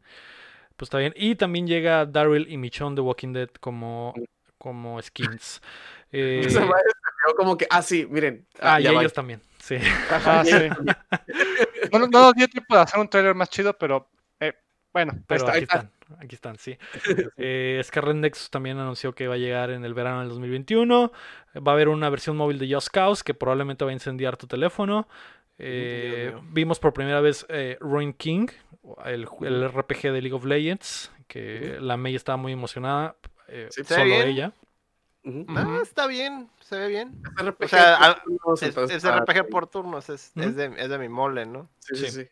[0.77, 1.13] Pues está bien.
[1.17, 4.13] Y también llega Daryl y Michonne de Walking Dead como,
[4.57, 5.61] como skins.
[6.13, 6.59] Eh, se
[7.37, 8.45] como que, ah, sí, miren.
[8.59, 9.39] ah, y ellos también.
[9.59, 9.77] Sí.
[10.09, 10.51] Ah, sí.
[11.91, 14.09] No, no nos dio tiempo de hacer un trailer más chido, pero
[14.41, 14.53] eh,
[14.91, 15.51] bueno, Pero está.
[15.53, 15.75] aquí está.
[15.77, 15.91] están.
[16.19, 16.77] Aquí están, sí.
[17.37, 21.13] Eh, Scarlet Nexus también anunció que va a llegar en el verano del 2021.
[21.65, 24.47] Va a haber una versión móvil de Just Cause que probablemente va a incendiar tu
[24.47, 25.07] teléfono.
[25.63, 28.47] Eh, vimos por primera vez eh, Ruin King,
[29.05, 33.15] el, el RPG de League of Legends, que la May estaba muy emocionada.
[33.47, 34.27] eh, Sí, solo bien.
[34.27, 34.53] ella.
[35.49, 37.21] Ah, está bien, se ve bien.
[37.37, 40.55] Es RPG O sea, por ah, turnos, Es, entonces es RPG por turnos, es, es,
[40.55, 41.69] de, es de mi mole, ¿no?
[41.79, 42.27] Sí, sí, Sí.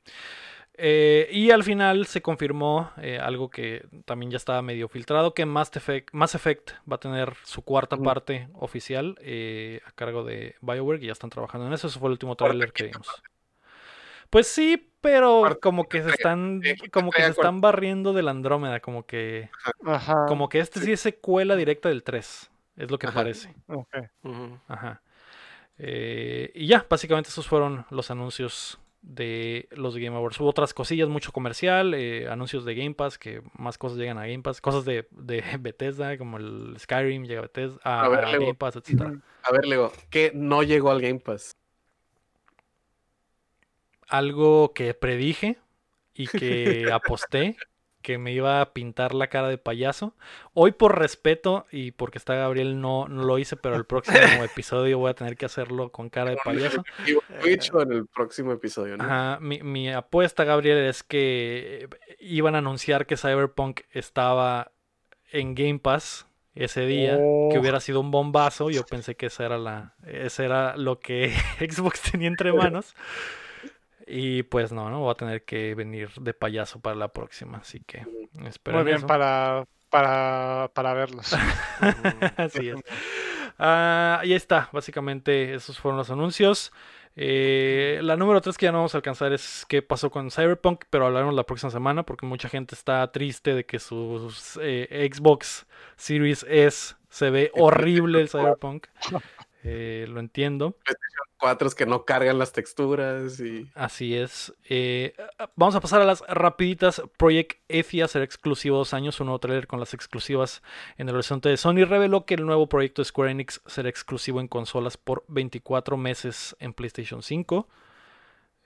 [0.82, 5.46] Eh, y al final se confirmó eh, algo que también ya estaba medio filtrado, que
[5.46, 10.56] Mass Effect, Mass Effect va a tener su cuarta parte oficial eh, a cargo de
[10.62, 11.88] BioWare, y ya están trabajando en eso.
[11.88, 13.08] Ese fue el último tráiler que vimos.
[14.30, 18.32] Pues sí, pero como que se están, que como que se están barriendo de la
[18.32, 19.50] Andrómeda, como que,
[19.86, 20.28] Ajá.
[20.28, 23.16] como que este sí es secuela directa del 3, es lo que Ajá.
[23.16, 23.54] parece.
[24.70, 25.02] Ajá.
[25.78, 30.40] Eh, y ya, básicamente esos fueron los anuncios de los Game Awards.
[30.40, 34.28] Hubo otras cosillas, mucho comercial, eh, anuncios de Game Pass, que más cosas llegan a
[34.28, 38.26] Game Pass, cosas de, de Bethesda, como el Skyrim llega a Bethesda, a, A ver,
[38.26, 38.46] a Lego.
[38.46, 39.02] Game Pass, etc.
[39.44, 41.56] A ver, Lego, ¿qué no llegó al Game Pass?
[44.08, 45.58] Algo que predije
[46.14, 47.56] y que aposté
[48.02, 50.16] que me iba a pintar la cara de payaso.
[50.54, 54.98] Hoy por respeto y porque está Gabriel no, no lo hice, pero el próximo episodio
[55.00, 56.84] voy a tener que hacerlo con cara de payaso.
[57.44, 59.04] He dicho en el próximo episodio, ¿no?
[59.04, 64.72] Ajá, mi, mi apuesta, Gabriel, es que eh, iban a anunciar que Cyberpunk estaba
[65.32, 67.60] en Game Pass ese día, que Oh.
[67.60, 68.70] hubiera sido un bombazo.
[68.70, 72.96] Yo pensé que esa era la, ese era lo que Xbox tenía entre manos.
[74.10, 77.82] Y pues no, no voy a tener que venir de payaso para la próxima, así
[77.82, 78.06] que
[78.46, 81.34] espero Muy bien para, para, para verlos.
[82.38, 82.76] Así es.
[83.62, 86.72] Ah, ahí está, básicamente esos fueron los anuncios.
[87.16, 90.86] Eh, la número 3 que ya no vamos a alcanzar es qué pasó con Cyberpunk,
[90.90, 95.68] pero hablaremos la próxima semana porque mucha gente está triste de que sus eh, Xbox
[95.98, 98.88] Series S se ve horrible el Cyberpunk.
[99.64, 100.78] Eh, lo entiendo.
[101.40, 103.70] Cuatros que no cargan las texturas y...
[103.74, 104.54] Así es.
[104.66, 105.16] Eh,
[105.56, 107.02] vamos a pasar a las rapiditas.
[107.18, 109.20] Project Efia será exclusivo dos años.
[109.20, 110.62] Un nuevo trailer con las exclusivas
[110.98, 114.42] en el horizonte de Sony reveló que el nuevo proyecto de Square Enix será exclusivo
[114.42, 117.70] en consolas por 24 meses en PlayStation 5.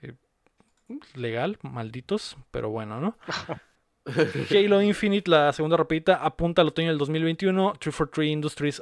[0.01, 0.13] Eh,
[1.13, 3.17] legal, malditos, pero bueno, ¿no?
[4.05, 7.73] Halo Infinite, la segunda rapidita, apunta al otoño del 2021.
[7.79, 8.81] 343 Industries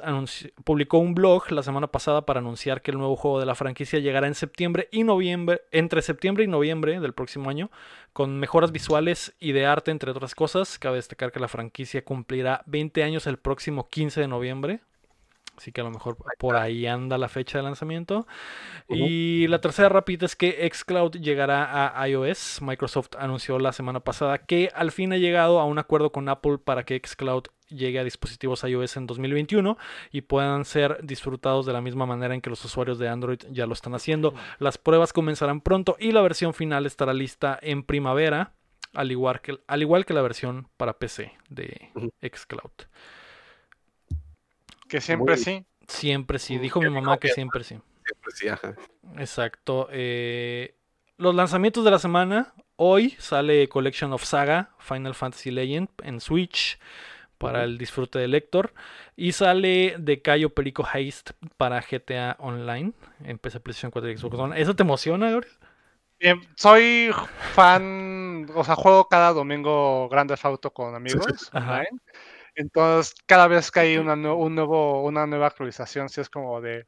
[0.64, 4.00] publicó un blog la semana pasada para anunciar que el nuevo juego de la franquicia
[4.00, 7.70] llegará en septiembre y noviembre, entre septiembre y noviembre del próximo año,
[8.12, 10.78] con mejoras visuales y de arte, entre otras cosas.
[10.80, 14.80] Cabe destacar que la franquicia cumplirá 20 años el próximo 15 de noviembre.
[15.56, 18.26] Así que a lo mejor por ahí anda la fecha de lanzamiento.
[18.88, 22.60] Y la tercera rápida es que Xcloud llegará a iOS.
[22.62, 26.58] Microsoft anunció la semana pasada que al fin ha llegado a un acuerdo con Apple
[26.58, 29.78] para que Xcloud llegue a dispositivos iOS en 2021
[30.10, 33.66] y puedan ser disfrutados de la misma manera en que los usuarios de Android ya
[33.66, 34.34] lo están haciendo.
[34.58, 38.52] Las pruebas comenzarán pronto y la versión final estará lista en primavera,
[38.94, 41.90] al igual que, al igual que la versión para PC de.
[42.22, 42.72] Xcloud.
[44.92, 45.64] Que siempre Muy- sí.
[45.88, 47.78] Siempre sí, dijo mi mamá que siempre sí.
[48.22, 48.74] Pues sí, ajá.
[49.16, 49.88] Exacto.
[49.90, 50.74] eh,
[51.16, 52.52] los lanzamientos de la semana.
[52.76, 56.78] Hoy sale Collection of Saga, Final Fantasy Legend en Switch
[57.38, 58.74] para el disfrute del lector.
[59.16, 62.92] Y sale de Cayo Perico Heist para GTA Online
[63.24, 64.60] en PC, PlayStation 4 y Xbox One.
[64.60, 65.54] ¿Eso te emociona, Gabriel?
[66.20, 67.10] Bien, soy
[67.54, 71.76] fan, o sea, juego cada domingo Grand Theft Auto con amigos Ajá.
[71.76, 72.00] online.
[72.54, 76.60] Entonces, cada vez que hay una, nue- un nuevo, una nueva actualización, sí es como
[76.60, 76.86] de.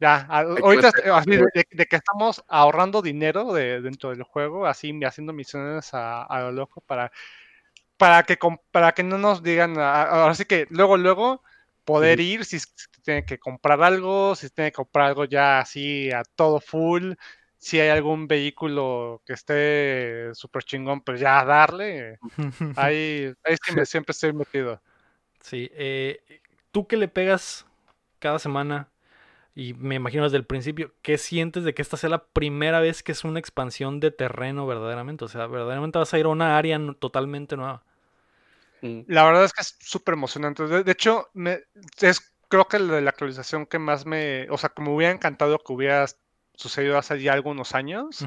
[0.00, 5.94] Ya, ahorita así de, que estamos ahorrando dinero de, dentro del juego, así haciendo misiones
[5.94, 7.12] a, a lo loco para,
[7.96, 8.38] para, que,
[8.70, 9.78] para que no nos digan.
[9.78, 11.42] Ahora sí que luego, luego
[11.84, 12.68] poder ir si, si
[13.02, 17.14] tiene que comprar algo, si tiene que comprar algo ya así a todo full,
[17.62, 22.20] si hay algún vehículo que esté súper chingón, pues ya darle.
[22.76, 24.82] Ahí, ahí sí me- siempre estoy metido.
[25.40, 25.70] Sí.
[25.74, 26.20] eh,
[26.70, 27.66] Tú que le pegas
[28.18, 28.90] cada semana
[29.54, 33.02] y me imagino desde el principio, ¿qué sientes de que esta sea la primera vez
[33.02, 35.24] que es una expansión de terreno verdaderamente?
[35.26, 37.84] O sea, verdaderamente vas a ir a una área totalmente nueva.
[38.82, 39.02] Mm.
[39.06, 40.66] La verdad es que es súper emocionante.
[40.66, 41.60] De, de hecho, me,
[42.00, 45.58] es creo que la, la actualización que más me, o sea, que me hubiera encantado
[45.58, 46.06] que hubiera
[46.54, 48.24] sucedido hace ya algunos años,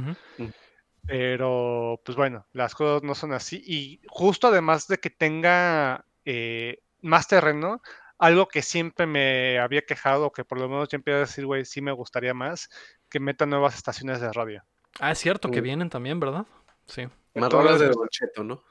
[1.07, 3.61] pero pues bueno, las cosas no son así.
[3.65, 7.81] Y justo además de que tenga eh, más terreno,
[8.17, 11.65] algo que siempre me había quejado, que por lo menos yo empecé a decir, güey,
[11.65, 12.69] sí me gustaría más,
[13.09, 14.63] que meta nuevas estaciones de radio.
[14.99, 15.63] Ah, es cierto que Mm.
[15.63, 16.45] vienen también, ¿verdad?
[16.87, 17.03] Sí.
[17.35, 18.63] Más Todas rolas de las- Don Cheto, ¿no?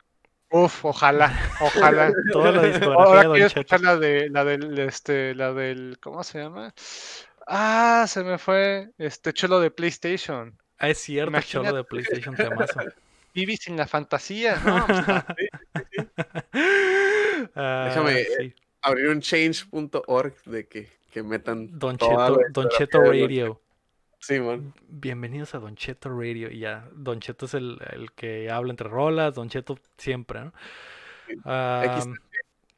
[0.50, 2.12] Uf, ojalá, ojalá.
[2.32, 3.78] Toda la discografía Ahora de Don Cheto.
[3.78, 6.72] la de la del este la del ¿cómo se llama?
[7.46, 10.56] Ah, se me fue este cholo de PlayStation.
[10.78, 11.76] Ah, es cierto, cholo Imagínate.
[11.76, 12.80] de PlayStation temazo.
[13.34, 14.56] Vivi sin la fantasía.
[14.64, 14.86] No,
[17.88, 18.54] Déjame- sí.
[18.82, 23.60] Abrir un change.org de que, que metan Don Cheto, Don Cheto Radio.
[24.20, 24.72] Simón.
[24.88, 26.50] Bienvenidos a Don Cheto Radio.
[26.50, 30.52] Y ya, Don Cheto es el, el que habla entre rolas, Don Cheto siempre, ¿no?
[31.28, 31.34] Sí.
[31.44, 32.08] Ah, X-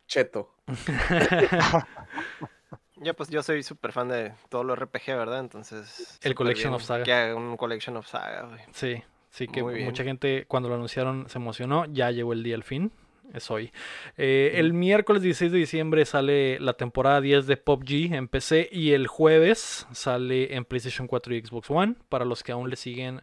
[0.07, 0.55] Cheto.
[2.97, 5.41] Ya, pues yo soy súper fan de todo lo RPG, ¿verdad?
[5.41, 6.19] Entonces.
[6.23, 7.05] El Collection of Saga.
[7.05, 8.61] Que haga un Collection of Saga, güey.
[8.73, 11.85] sí, sí que mucha gente cuando lo anunciaron se emocionó.
[11.87, 12.93] Ya llegó el día al fin.
[13.35, 13.73] Es hoy.
[14.17, 18.93] Eh, el miércoles 16 de diciembre sale la temporada 10 de PUBG en PC y
[18.93, 23.23] el jueves sale en PlayStation 4 y Xbox One para los que aún le siguen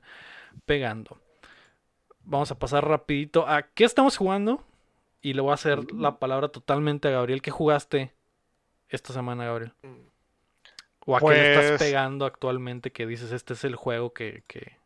[0.66, 1.20] pegando.
[2.26, 4.64] Vamos a pasar rapidito a qué estamos jugando
[5.22, 7.42] y le voy a hacer la palabra totalmente a Gabriel.
[7.42, 8.14] ¿Qué jugaste
[8.94, 9.74] esta semana, Gabriel?
[11.06, 14.44] ¿O a qué le estás Pues- pegando actualmente que dices este es el juego que,
[14.48, 14.78] que-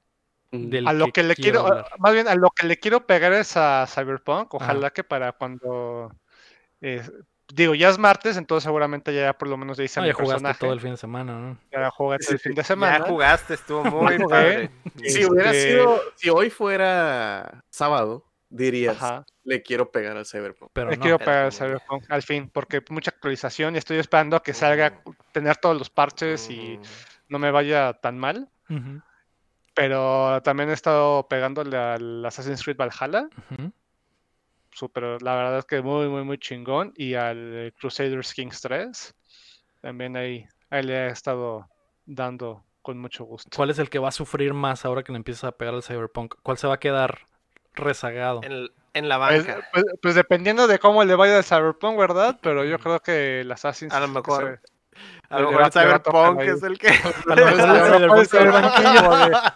[0.52, 0.70] Mm.
[0.70, 1.86] del a lo que le quiero, hablar"?
[2.00, 4.54] más bien a lo que le quiero pegar es a Cyberpunk.
[4.54, 6.12] Ojalá que para cuando
[6.82, 7.02] eh,
[7.54, 10.14] digo, ya es martes, entonces seguramente ya por lo menos ya hice Ah, mi ya
[10.14, 10.60] jugaste personaje.
[10.60, 11.58] todo el fin de semana, ¿no?
[11.72, 13.06] Ya todo el fin de Ya semana.
[13.06, 13.84] jugaste, estuvo
[14.18, 14.70] muy padre.
[15.04, 19.26] Si hubiera Este- sido, si hoy fuera sábado, dirías, Ajá.
[19.44, 20.72] le quiero pegar al Cyberpunk.
[20.74, 21.02] Pero Le no.
[21.02, 24.44] quiero Pero pegar no, a Cyberpunk al fin, porque mucha actualización y estoy esperando a
[24.44, 25.02] que salga,
[25.32, 26.80] tener todos los parches y
[27.30, 28.50] no me vaya tan mal.
[29.74, 33.30] Pero también he estado pegándole al Assassin's Creed Valhalla.
[33.52, 33.72] ujú.
[34.72, 36.94] Súper, la verdad es que muy, muy, muy chingón.
[36.96, 39.16] Y al Crusaders Kings 3.
[39.82, 41.68] También ahí, ahí le he estado
[42.06, 43.50] dando con mucho gusto.
[43.56, 45.84] ¿Cuál es el que va a sufrir más ahora que le empiezas a pegar al
[45.84, 46.36] Cyberpunk?
[46.42, 47.28] ¿Cuál se va a quedar
[47.78, 48.42] rezagado?
[48.44, 49.68] En, en la Pues, banca.
[49.74, 52.38] pues- pues dependiendo de cómo le vaya al Cyberpunk, ¿verdad?
[52.42, 54.60] Pero yo creo que el Assassin's A lo mejor.
[54.62, 54.78] se-
[55.30, 56.88] A lo mejor el Cyberpunk es el que.
[57.28, 59.52] A lo mejor el Cyberpunk Puede ser se va a- banquillo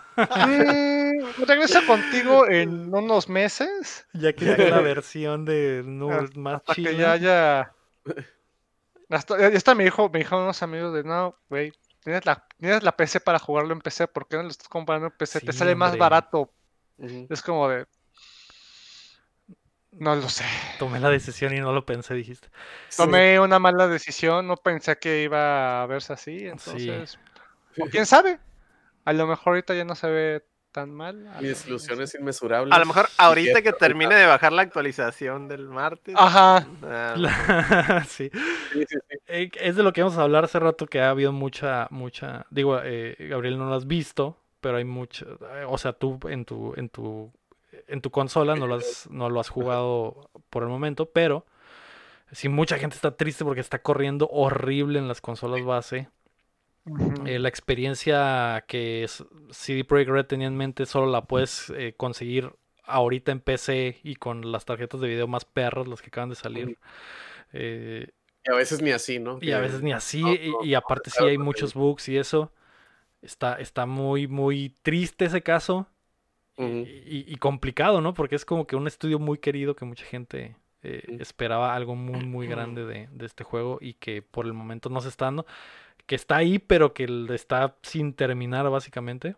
[0.45, 4.06] de, "Mm, regreso contigo en unos meses.
[4.14, 7.73] Ya que es la versión de no, Hasta más Hasta que ya haya.
[9.10, 12.81] Hasta, ya está me dijo, me dijeron unos amigos de no, güey, tienes la, tienes
[12.84, 15.41] la PC para jugarlo en PC, ¿por qué no lo estás comprando en PC?
[15.41, 16.49] Te sale más barato.
[17.30, 17.85] Es como de.
[19.91, 20.45] No lo sé.
[20.80, 22.47] Tomé la decisión y no lo pensé, dijiste.
[22.95, 27.19] Tomé una mala decisión, no pensé que iba a verse así, entonces.
[27.77, 28.39] o quién sabe.
[29.03, 31.15] A lo mejor ahorita ya no se ve tan mal.
[31.18, 32.73] Mi lo- desilusión es inmesurable.
[32.73, 36.15] A lo mejor ahorita que termine de bajar la actualización del martes.
[36.18, 36.65] Ajá.
[36.84, 38.30] ah, La- sí.
[38.72, 39.18] Sí, sí, sí.
[39.27, 42.45] Eh, Es de lo que vamos a hablar hace rato que ha habido mucha, mucha.
[42.49, 45.38] Digo, eh, Gabriel no lo has visto, pero hay mucho.
[45.68, 47.34] O sea, tú en tu, en tu,
[47.91, 51.45] en tu consola no lo has, no lo has jugado por el momento, pero
[52.31, 56.09] sí mucha gente está triste porque está corriendo horrible en las consolas base.
[57.26, 59.07] Eh, la experiencia que
[59.51, 62.53] CD Projekt Red tenía en mente solo la puedes eh, conseguir
[62.85, 66.35] ahorita en PC y con las tarjetas de video más perras, las que acaban de
[66.35, 66.80] salir.
[67.53, 68.07] Eh,
[68.43, 69.38] Y a veces ni así, ¿no?
[69.41, 72.09] y a veces ni así, no, y, no, y no, aparte sí hay muchos bugs
[72.09, 72.51] y eso.
[73.22, 75.88] Está, está muy, muy triste ese caso
[76.57, 76.77] y, Ujú.
[76.87, 78.13] y- y complicado, ¿no?
[78.13, 82.25] Porque es como que un estudio muy querido que mucha gente eh, esperaba algo muy,
[82.25, 85.45] muy grande de, de este juego y que por el momento no se está dando.
[86.07, 89.35] Que está ahí, pero que está sin terminar, básicamente.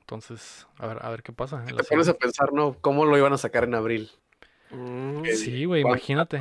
[0.00, 1.64] Entonces, a ver, a ver qué pasa.
[1.64, 2.76] Te pones a pensar, ¿no?
[2.80, 4.10] ¿Cómo lo iban a sacar en abril?
[4.70, 6.40] mm, Sí, güey, ¿Cuánto imagínate.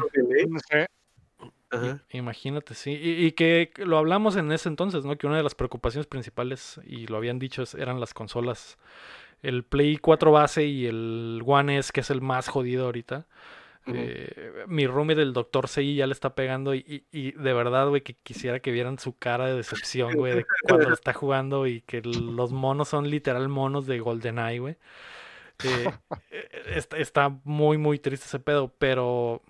[1.72, 2.04] Ajá.
[2.12, 2.92] Imagínate, sí.
[2.92, 5.18] Y, y que lo hablamos en ese entonces, ¿no?
[5.18, 8.78] Que una de las preocupaciones principales, y lo habían dicho, eran las consolas.
[9.42, 13.28] El Play 4 base y el One S, que es el más jodido ahorita.
[13.88, 15.68] Eh, mi roomie del Dr.
[15.68, 16.80] Sei ya le está pegando y,
[17.12, 20.46] y- y de verdad, güey, que quisiera que vieran su cara de decepción, güey, de
[20.64, 24.78] cuando lo está jugando y que los monos son literal monos de GoldenEye, güey.
[25.64, 25.86] Eh,
[26.32, 29.42] eh, está, está muy, muy triste ese pedo, pero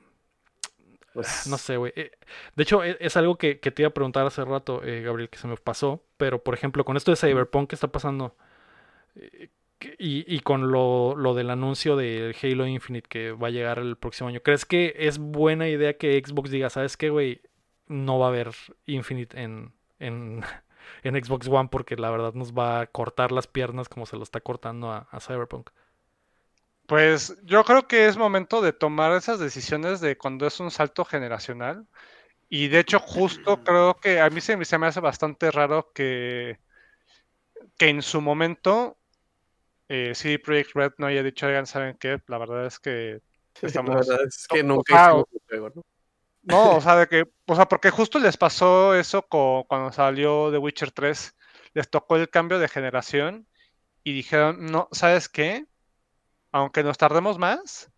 [1.14, 1.94] Pues, no sé, güey.
[1.96, 2.12] Eh,
[2.56, 5.38] De hecho, e- es, algo que, que te iba a preguntar hace rato, Gabriel, que
[5.40, 6.04] se me pasó.
[6.18, 8.36] Pero, por ejemplo, con esto de Cyberpunk, ¿qué está pasando?
[10.00, 13.98] Y, y con lo, lo del anuncio del Halo Infinite que va a llegar el
[13.98, 17.42] próximo año, ¿crees que es buena idea que Xbox diga, ¿sabes qué, güey?
[17.88, 18.52] No va a haber
[18.86, 20.44] Infinite en, en,
[21.04, 24.24] en Xbox One porque la verdad nos va a cortar las piernas como se lo
[24.24, 25.70] está cortando a, a Cyberpunk.
[26.88, 31.04] Pues yo creo que es momento de tomar esas decisiones de cuando es un salto
[31.06, 31.88] generacional.
[32.50, 35.92] Y de hecho, justo creo que a mí se, me- se me hace bastante raro
[35.94, 36.60] que,
[37.78, 38.98] que en su momento
[39.88, 42.20] eh, CD Projekt Red no haya dicho, oigan, ¿saben qué?
[42.28, 43.22] La verdad es que
[43.62, 43.96] La estamos...
[43.96, 45.82] verdad es que No, nunca ah, hicimos un juego, ¿no?
[46.44, 50.58] No, o sea, de que, o sea, porque justo les pasó eso cuando salió The
[50.58, 51.36] Witcher 3,
[51.74, 53.48] les tocó el cambio de generación
[54.04, 55.66] y dijeron, no, ¿sabes qué?
[56.52, 57.92] Aunque nos tardemos más,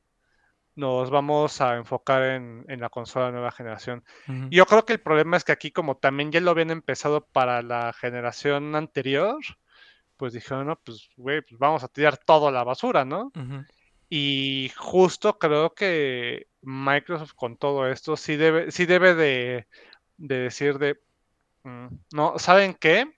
[0.76, 4.04] nos vamos a enfocar en, en la consola de nueva generación.
[4.50, 7.26] Y yo creo que el problema es que aquí, como también ya lo habían empezado
[7.26, 9.38] para la generación anterior,
[10.18, 13.32] pues dijeron, no, pues, güey, pues vamos a tirar todo a la basura, ¿no?
[14.10, 19.68] Y justo creo que Microsoft con todo esto sí debe, sí debe de,
[20.18, 21.00] de decir de,
[21.64, 23.14] mm, no, ¿saben qué?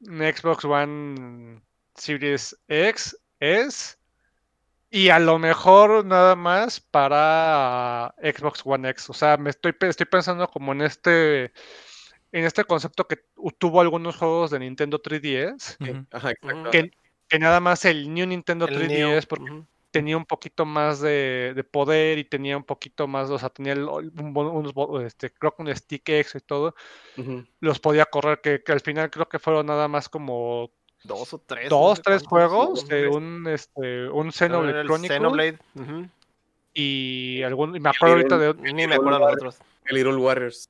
[0.00, 1.60] Xbox One
[1.94, 3.98] Series X es
[4.90, 9.10] y a lo mejor nada más para Xbox One X.
[9.10, 11.52] O sea, me estoy, estoy pensando como en este,
[12.32, 13.18] en este concepto que
[13.58, 16.06] tuvo algunos juegos de Nintendo 3DS, Ujú.
[16.10, 16.70] Ajá, exacto.
[16.70, 16.90] que,
[17.28, 19.66] que nada más el New Nintendo El 3DS, Neo, porque ujú.
[19.90, 23.72] tenía un poquito más de, de poder y tenía un poquito más, o sea, tenía
[23.72, 26.74] el- un unos, bo- este, creo que un stick X y todo,
[27.60, 30.70] los podía correr, que, que al final creo que fueron nada más como
[31.04, 31.70] Dos o tres.
[31.70, 35.58] dos, tres juegos, dos, de un, este, un Xenoblade el Chronicles Xenoblade,
[36.74, 39.58] y algún, y me acuerdo ahorita de, Ni me acuerdo los otros.
[39.86, 40.68] El Little Warriors.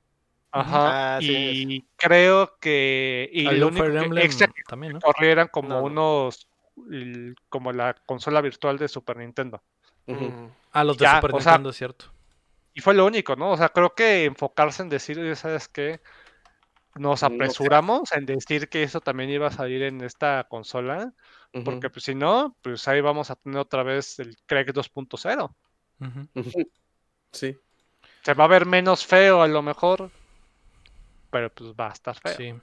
[0.50, 5.00] Ajá, Ah, sí, y creo que, y lo Fire único que extra que también, ¿no?
[5.00, 5.82] corrieran como No, no.
[5.84, 6.48] unos,
[6.90, 9.62] el- como la consola virtual de Super Nintendo.
[10.06, 10.46] Mm.
[10.72, 12.12] Ah, los de Ya, Super o sea, Nintendo, es cierto.
[12.74, 13.50] Y fue lo único, ¿no?
[13.52, 16.00] O sea, creo que enfocarse en decir, "Oye, ¿sabes qué?
[16.94, 21.12] Nos apresuramos en decir que eso también iba a salir en esta consola,
[21.64, 25.54] porque pues si no, pues ahí vamos a tener otra vez el Craig 2.0.
[26.00, 26.28] Ujú.
[26.34, 26.70] Ujú.
[27.32, 27.56] Sí.
[28.22, 30.10] Se va a ver menos feo a lo mejor,
[31.30, 32.36] pero pues va a estar feo.
[32.36, 32.54] Sí.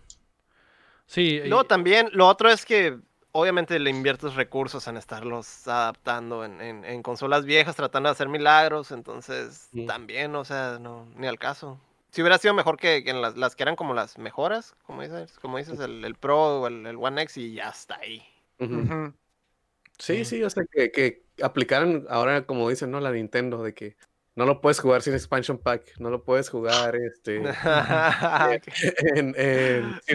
[1.08, 2.98] Sí, y- Luego también, lo otro es que
[3.32, 8.30] obviamente le inviertes recursos en estarlos adaptando en, en- en consolas viejas, tratando de hacer
[8.30, 9.86] milagros, entonces Sí.
[9.86, 11.80] también, o sea, no, ni al caso.
[12.12, 15.02] Si hubiera sido mejor que, que en las, las que eran como las mejoras, como
[15.02, 18.24] dices, como dices el, el Pro o el, el One X y ya está ahí.
[20.00, 20.26] Sí.
[20.26, 23.00] sí, o sea, que, que aplicaran ahora, como dicen, ¿no?
[23.00, 23.96] La Nintendo, de que
[24.36, 27.36] no lo puedes jugar sin expansion pack, no lo puedes jugar, este,
[29.16, 29.34] en,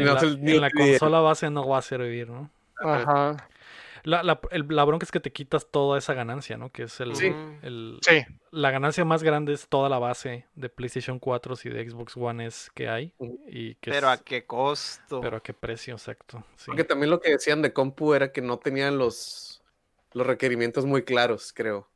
[0.07, 0.91] la, es el en New la 3DS.
[0.91, 2.51] consola base no va a servir, ¿no?
[2.83, 3.49] Ajá.
[4.03, 6.71] La, la, el- la bronca es que te quitas toda esa ganancia, ¿no?
[6.71, 7.35] Que es el, Sí.
[7.61, 11.91] el- Sí, la ganancia más grande es toda la base de PlayStation 4 y de
[11.91, 13.13] Xbox One es que hay.
[13.47, 15.21] Y que Pero a qué costo.
[15.21, 16.43] pero a qué precio, exacto.
[16.57, 16.65] sí.
[16.69, 19.63] Porque también lo que decían de compu era que no tenían los,
[20.15, 21.87] los requerimientos muy claros, creo.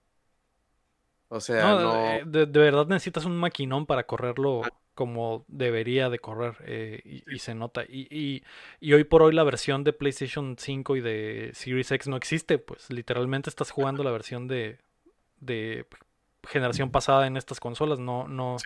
[1.35, 2.20] O sea, No, no.
[2.20, 7.35] eh, de, de verdad necesitas un maquinón para correrlo como debería de correr eh, y,
[7.36, 7.82] y se nota.
[7.89, 8.43] Y, y-
[8.81, 12.59] y hoy por hoy la versión de PlayStation 5 y de Series X no existe,
[12.59, 14.78] pues literalmente estás jugando la versión de,
[15.40, 15.86] de
[16.48, 17.98] generación pasada en estas consolas.
[18.01, 18.65] No, no,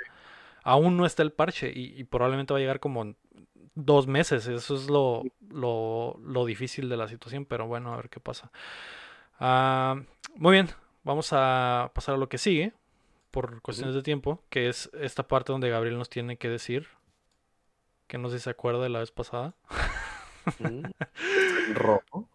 [0.65, 3.15] aún no está el parche y, probablemente va a llegar como
[3.74, 4.47] dos meses.
[4.49, 8.53] Eso es lo, lo, lo difícil de la situación, pero bueno, a ver qué pasa.
[9.40, 10.01] Ah,
[10.36, 10.69] muy bien,
[11.05, 12.73] vamos a pasar a lo que sigue
[13.31, 16.89] por cuestiones de tiempo, que es esta parte donde Gabriel nos tiene que decir,
[18.07, 19.55] que no sé si se acuerda de la vez pasada.
[21.75, 22.29] Rojo.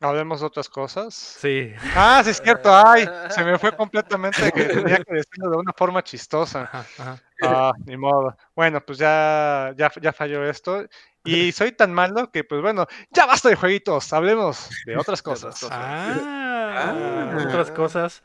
[0.00, 1.14] hablemos de otras cosas.
[1.14, 5.56] Sí, Ah, sí es cierto, ay, se me fue completamente que tenía que decirlo de
[5.56, 6.62] una forma chistosa.
[6.62, 7.18] ajá, ajá.
[7.42, 8.36] Ah, ni modo.
[8.54, 10.86] Bueno, pues ya, ya, ya falló esto.
[11.24, 15.66] Y soy tan malo que, pues bueno, ya basta de jueguitos, hablemos de otras cosas.
[15.70, 16.14] Ah,
[16.72, 17.36] Ah.
[17.46, 18.22] otras cosas.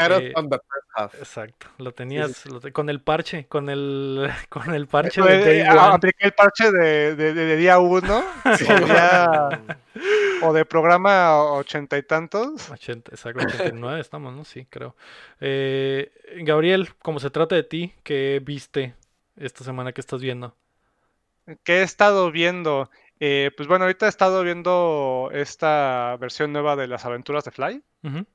[0.00, 1.14] Eh, on the first half.
[1.14, 5.60] Exacto, lo tenías lo te- con el parche, con el con el parche de Day
[5.60, 5.94] eh, One.
[5.94, 8.24] apliqué el parche de, de- de- de día uno
[8.58, 9.60] Sí, o, día-
[10.42, 12.68] o de programa ochenta y tantos.
[12.70, 14.44] 80, exacto, 89 estamos, ¿no?
[14.44, 14.96] Sí, creo.
[15.40, 16.12] Eh,
[16.42, 18.94] Gabriel, como se trata de ti, ¿qué viste
[19.36, 20.56] esta semana que estás viendo?
[21.62, 22.90] ¿Qué he estado viendo?
[23.20, 27.82] Eh, pues bueno, ahorita he estado viendo esta versión nueva de las aventuras de Fly,
[28.02, 28.26] Ujú.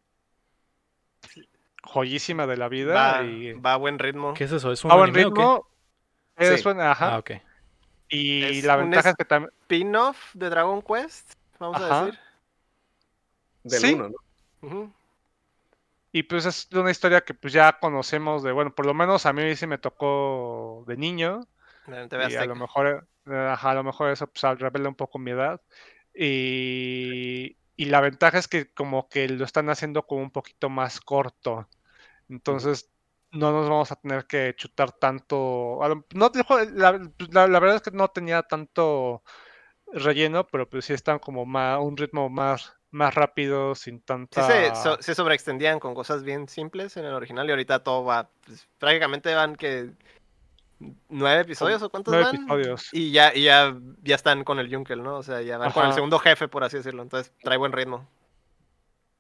[1.84, 2.94] joyísima de la vida.
[2.94, 4.34] Va, y va a buen ritmo.
[4.34, 4.72] ¿Qué es eso?
[4.72, 5.42] ¿Es un a buen anime o qué?
[5.42, 5.68] ritmo.
[6.38, 6.68] Es Sí.
[6.68, 7.16] un- ajá.
[7.16, 7.32] Ah, ok.
[8.10, 9.52] Y Es la ventaja es que también...
[9.62, 12.02] Spin-off de Dragon Quest, vamos Ajá.
[12.02, 12.20] a decir.
[13.64, 13.94] Del Sí.
[13.94, 14.68] 1, ¿no?
[14.68, 14.94] Ujú.
[16.12, 19.34] Y pues es una historia que pues ya conocemos de, bueno, por lo menos a
[19.34, 21.42] mí sí me tocó de niño.
[22.32, 25.62] Y a lo mejor, ajá, a lo mejor eso pues, revela un poco mi edad.
[26.14, 31.00] Y, y la ventaja es que como que lo están haciendo como un poquito más
[31.00, 31.68] corto.
[32.30, 32.90] Entonces
[33.32, 35.80] no nos vamos a tener que chutar tanto.
[36.14, 36.44] No, te-
[36.74, 37.00] la,
[37.32, 39.24] la- la verdad es que no tenía tanto
[39.94, 44.42] relleno, pero pues sí están como más, un ritmo más, más rápido, sin Sí tanta...
[44.42, 48.30] se, so- se sobreextendían con cosas bien simples en el original y ahorita todo va,
[48.46, 49.92] pues, prácticamente van que
[51.10, 52.90] nueve episodios o cuántos nueve van episodios.
[52.94, 55.18] y ya y ya ya están con el Junkel, ¿no?
[55.18, 58.08] O sea, ya van con el segundo jefe por así decirlo, entonces trae buen ritmo.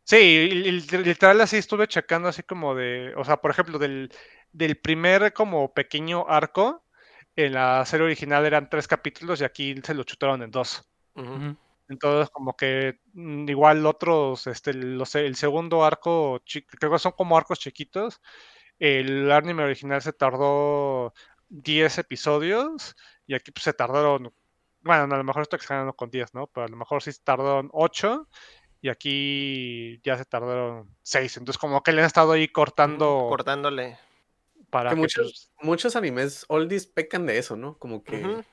[0.04, 4.12] Sí, literal así estuve checando así como de, o sea, por ejemplo, del,
[4.52, 6.84] del primer como pequeño arco,
[7.36, 10.90] en la serie original eran tres capítulos y aquí se lo chutaron en dos.
[11.88, 16.42] Entonces, como que mm, igual otros, este, los- el segundo arco,
[16.80, 18.20] creo que son como arcos chiquitos.
[18.80, 21.14] El anime original se tardó
[21.50, 22.96] 10 episodios
[23.28, 24.34] y aquí pues, se tardaron,
[24.82, 26.48] bueno, a lo mejor estoy exagerando con 10, ¿no?
[26.48, 28.28] Pero a lo mejor sí se tardaron 8
[28.82, 31.38] y aquí ya se tardaron 6.
[31.38, 33.98] Entonces, como que le han estado ahí cortando cortándole.
[34.70, 37.78] para Que que, muchos, pues, muchos animes oldies pecan de eso, ¿no?
[37.78, 38.44] Como que,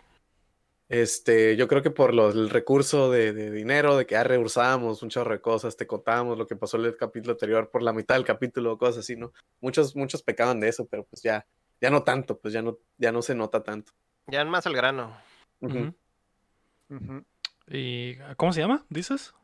[0.89, 5.03] este, yo creo que por los, el recurso de, de dinero, de que ya rehusábamos
[5.03, 7.93] un chorro de cosas, te contábamos lo que pasó en el capítulo anterior por la
[7.93, 9.33] mitad del capítulo, cosas así, ¿no?
[9.61, 11.47] Muchos, muchos pecaban de eso, pero pues ya,
[11.81, 13.93] ya no tanto, pues ya no, ya no se nota tanto.
[14.27, 15.17] Ya en más al grano.
[17.69, 18.85] ¿Y cómo se llama?
[18.89, 19.35] ¿Dices?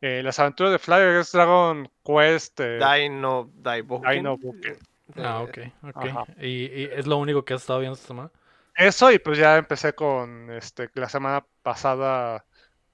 [0.00, 2.60] Eh, las aventuras de Flyer es Dragon Quest.
[2.60, 3.50] eh, Dino.
[3.54, 4.76] Dino Buken.
[5.16, 6.04] Ah, Eh, ok, ok.
[6.06, 6.24] Ajá.
[6.40, 8.30] ¿Y, y es lo único que has estado viendo esta semana?
[8.74, 12.44] Eso, y pues ya empecé con este la semana pasada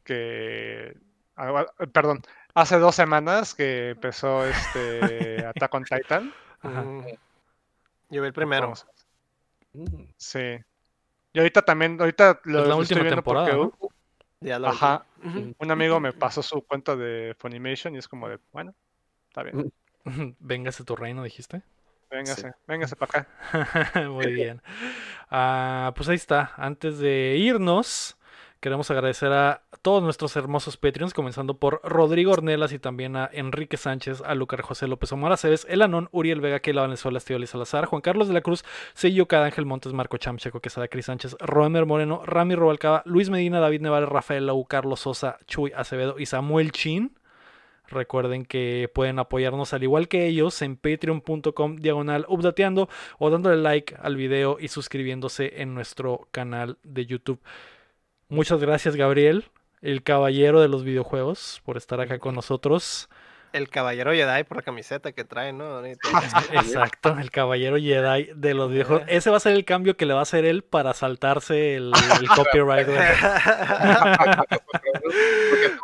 [0.04, 0.96] que.
[1.36, 2.22] ah, ah, Perdón,
[2.54, 6.34] hace dos semanas que empezó este Attack on Titan.
[6.60, 6.82] Ajá.
[6.82, 7.06] mm.
[8.10, 8.62] Yo vi el primero.
[8.66, 8.86] Vamos,
[9.74, 10.04] Mm.
[10.16, 10.58] Sí.
[11.34, 13.94] Y ahorita también, ahorita lo, Es la lo última viendo temporada, porque
[14.40, 15.04] Ya la Ajá.
[15.58, 18.74] un amigo me pasó su cuenta de Funimation y es como de, bueno,
[19.28, 19.72] está bien,
[20.40, 21.62] Véngase tu reino, dijiste.
[22.10, 24.08] véngase, véngase para acá.
[24.10, 24.62] Muy bien.
[25.30, 26.52] Ah, pues ahí está.
[26.56, 28.17] Antes de irnos,
[28.60, 33.76] queremos agradecer a todos nuestros hermosos Patreons, comenzando por Rodrigo Ornelas y también a Enrique
[33.76, 37.46] Sánchez, a Lucar José López Omar Aceves, El Anón, Uriel Vega, Keila Valenzuela, Estíbal y
[37.46, 38.64] Salazar, Juan Carlos de la Cruz,
[38.94, 43.82] Sello Ángel Montes, Marco Chamcheco, Quesada, Cris Sánchez, Roemer Moreno, Rami Robalcaba, Luis Medina, David
[43.82, 47.18] Nevares, Rafael Lau, Carlos Sosa, Chuy Acevedo y Samuel Chin.
[47.88, 53.96] Recuerden que pueden apoyarnos al igual que ellos en patreon.com diagonal updateando o dándole like
[53.98, 57.40] al video y suscribiéndose en nuestro canal de YouTube.
[58.28, 59.46] Muchas gracias Gabriel,
[59.80, 63.08] el caballero de los videojuegos, por estar acá con nosotros.
[63.54, 65.82] El caballero Jedi por la camiseta que trae, ¿no?
[66.52, 69.04] Exacto, el caballero Jedi de los videojuegos.
[69.08, 71.90] Ese va a ser el cambio que le va a hacer él para saltarse el,
[72.20, 72.86] el copyright.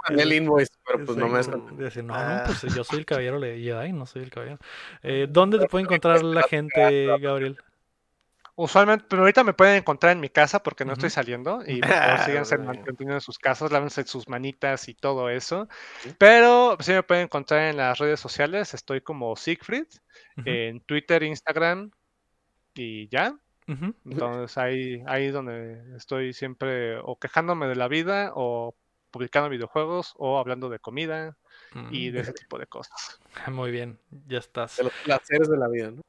[0.06, 1.38] Porque el invoice, pero pues no me.
[1.82, 2.42] Decir, no, no, Ah.
[2.46, 4.58] pues yo soy el caballero de Jedi, no soy el caballero.
[5.02, 7.56] Eh, ¿Dónde te puede encontrar la gente, Gabriel?
[8.56, 11.88] Usualmente, pero ahorita me pueden encontrar en mi casa porque no estoy saliendo y por
[11.90, 12.72] favor, Ah, síganse bueno.
[12.72, 15.68] manteniendo en sus casas, lávense sus manitas y todo eso.
[16.02, 16.14] Sí.
[16.18, 19.86] Pero sí me pueden encontrar en las redes sociales, estoy como Siegfried,
[20.44, 21.90] en Twitter, Instagram
[22.74, 23.36] y ya.
[23.66, 28.74] Entonces ahí, ahí donde estoy siempre o quejándome de la vida o
[29.10, 31.36] publicando videojuegos o hablando de comida
[31.90, 33.18] y de ese tipo de cosas.
[33.48, 33.98] Muy bien,
[34.28, 34.76] ya estás.
[34.76, 36.02] De los placeres de la vida, ¿no?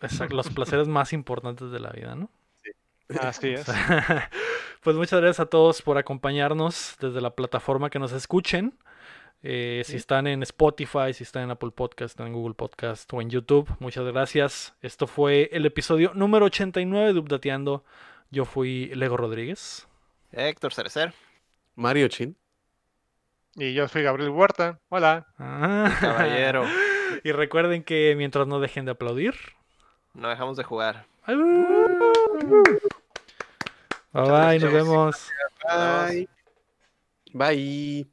[0.00, 2.30] Exacto, los placeres más importantes de la vida, ¿no?
[3.20, 3.66] Así es.
[4.82, 8.78] Pues muchas gracias a todos por acompañarnos desde la plataforma que nos escuchen.
[9.42, 13.28] Eh, si están en Spotify, si están en Apple Podcast, en Google Podcast o en
[13.28, 14.76] YouTube, muchas gracias.
[14.82, 17.84] Esto fue el episodio número 89 de Updateando.
[18.30, 19.88] Yo fui Lego Rodríguez.
[20.30, 21.14] Héctor Cerecer,
[21.74, 22.36] Mario Chin.
[23.56, 24.78] Y yo soy Gabriel Huerta.
[24.88, 25.26] Hola.
[25.38, 25.96] Ah.
[26.00, 26.64] caballero.
[27.24, 29.34] Y recuerden que mientras no dejen de aplaudir.
[30.16, 31.04] No dejamos de jugar.
[31.26, 31.36] Bye
[34.14, 35.30] bye, nos vemos.
[35.62, 36.28] Bye.
[37.34, 38.06] Bye.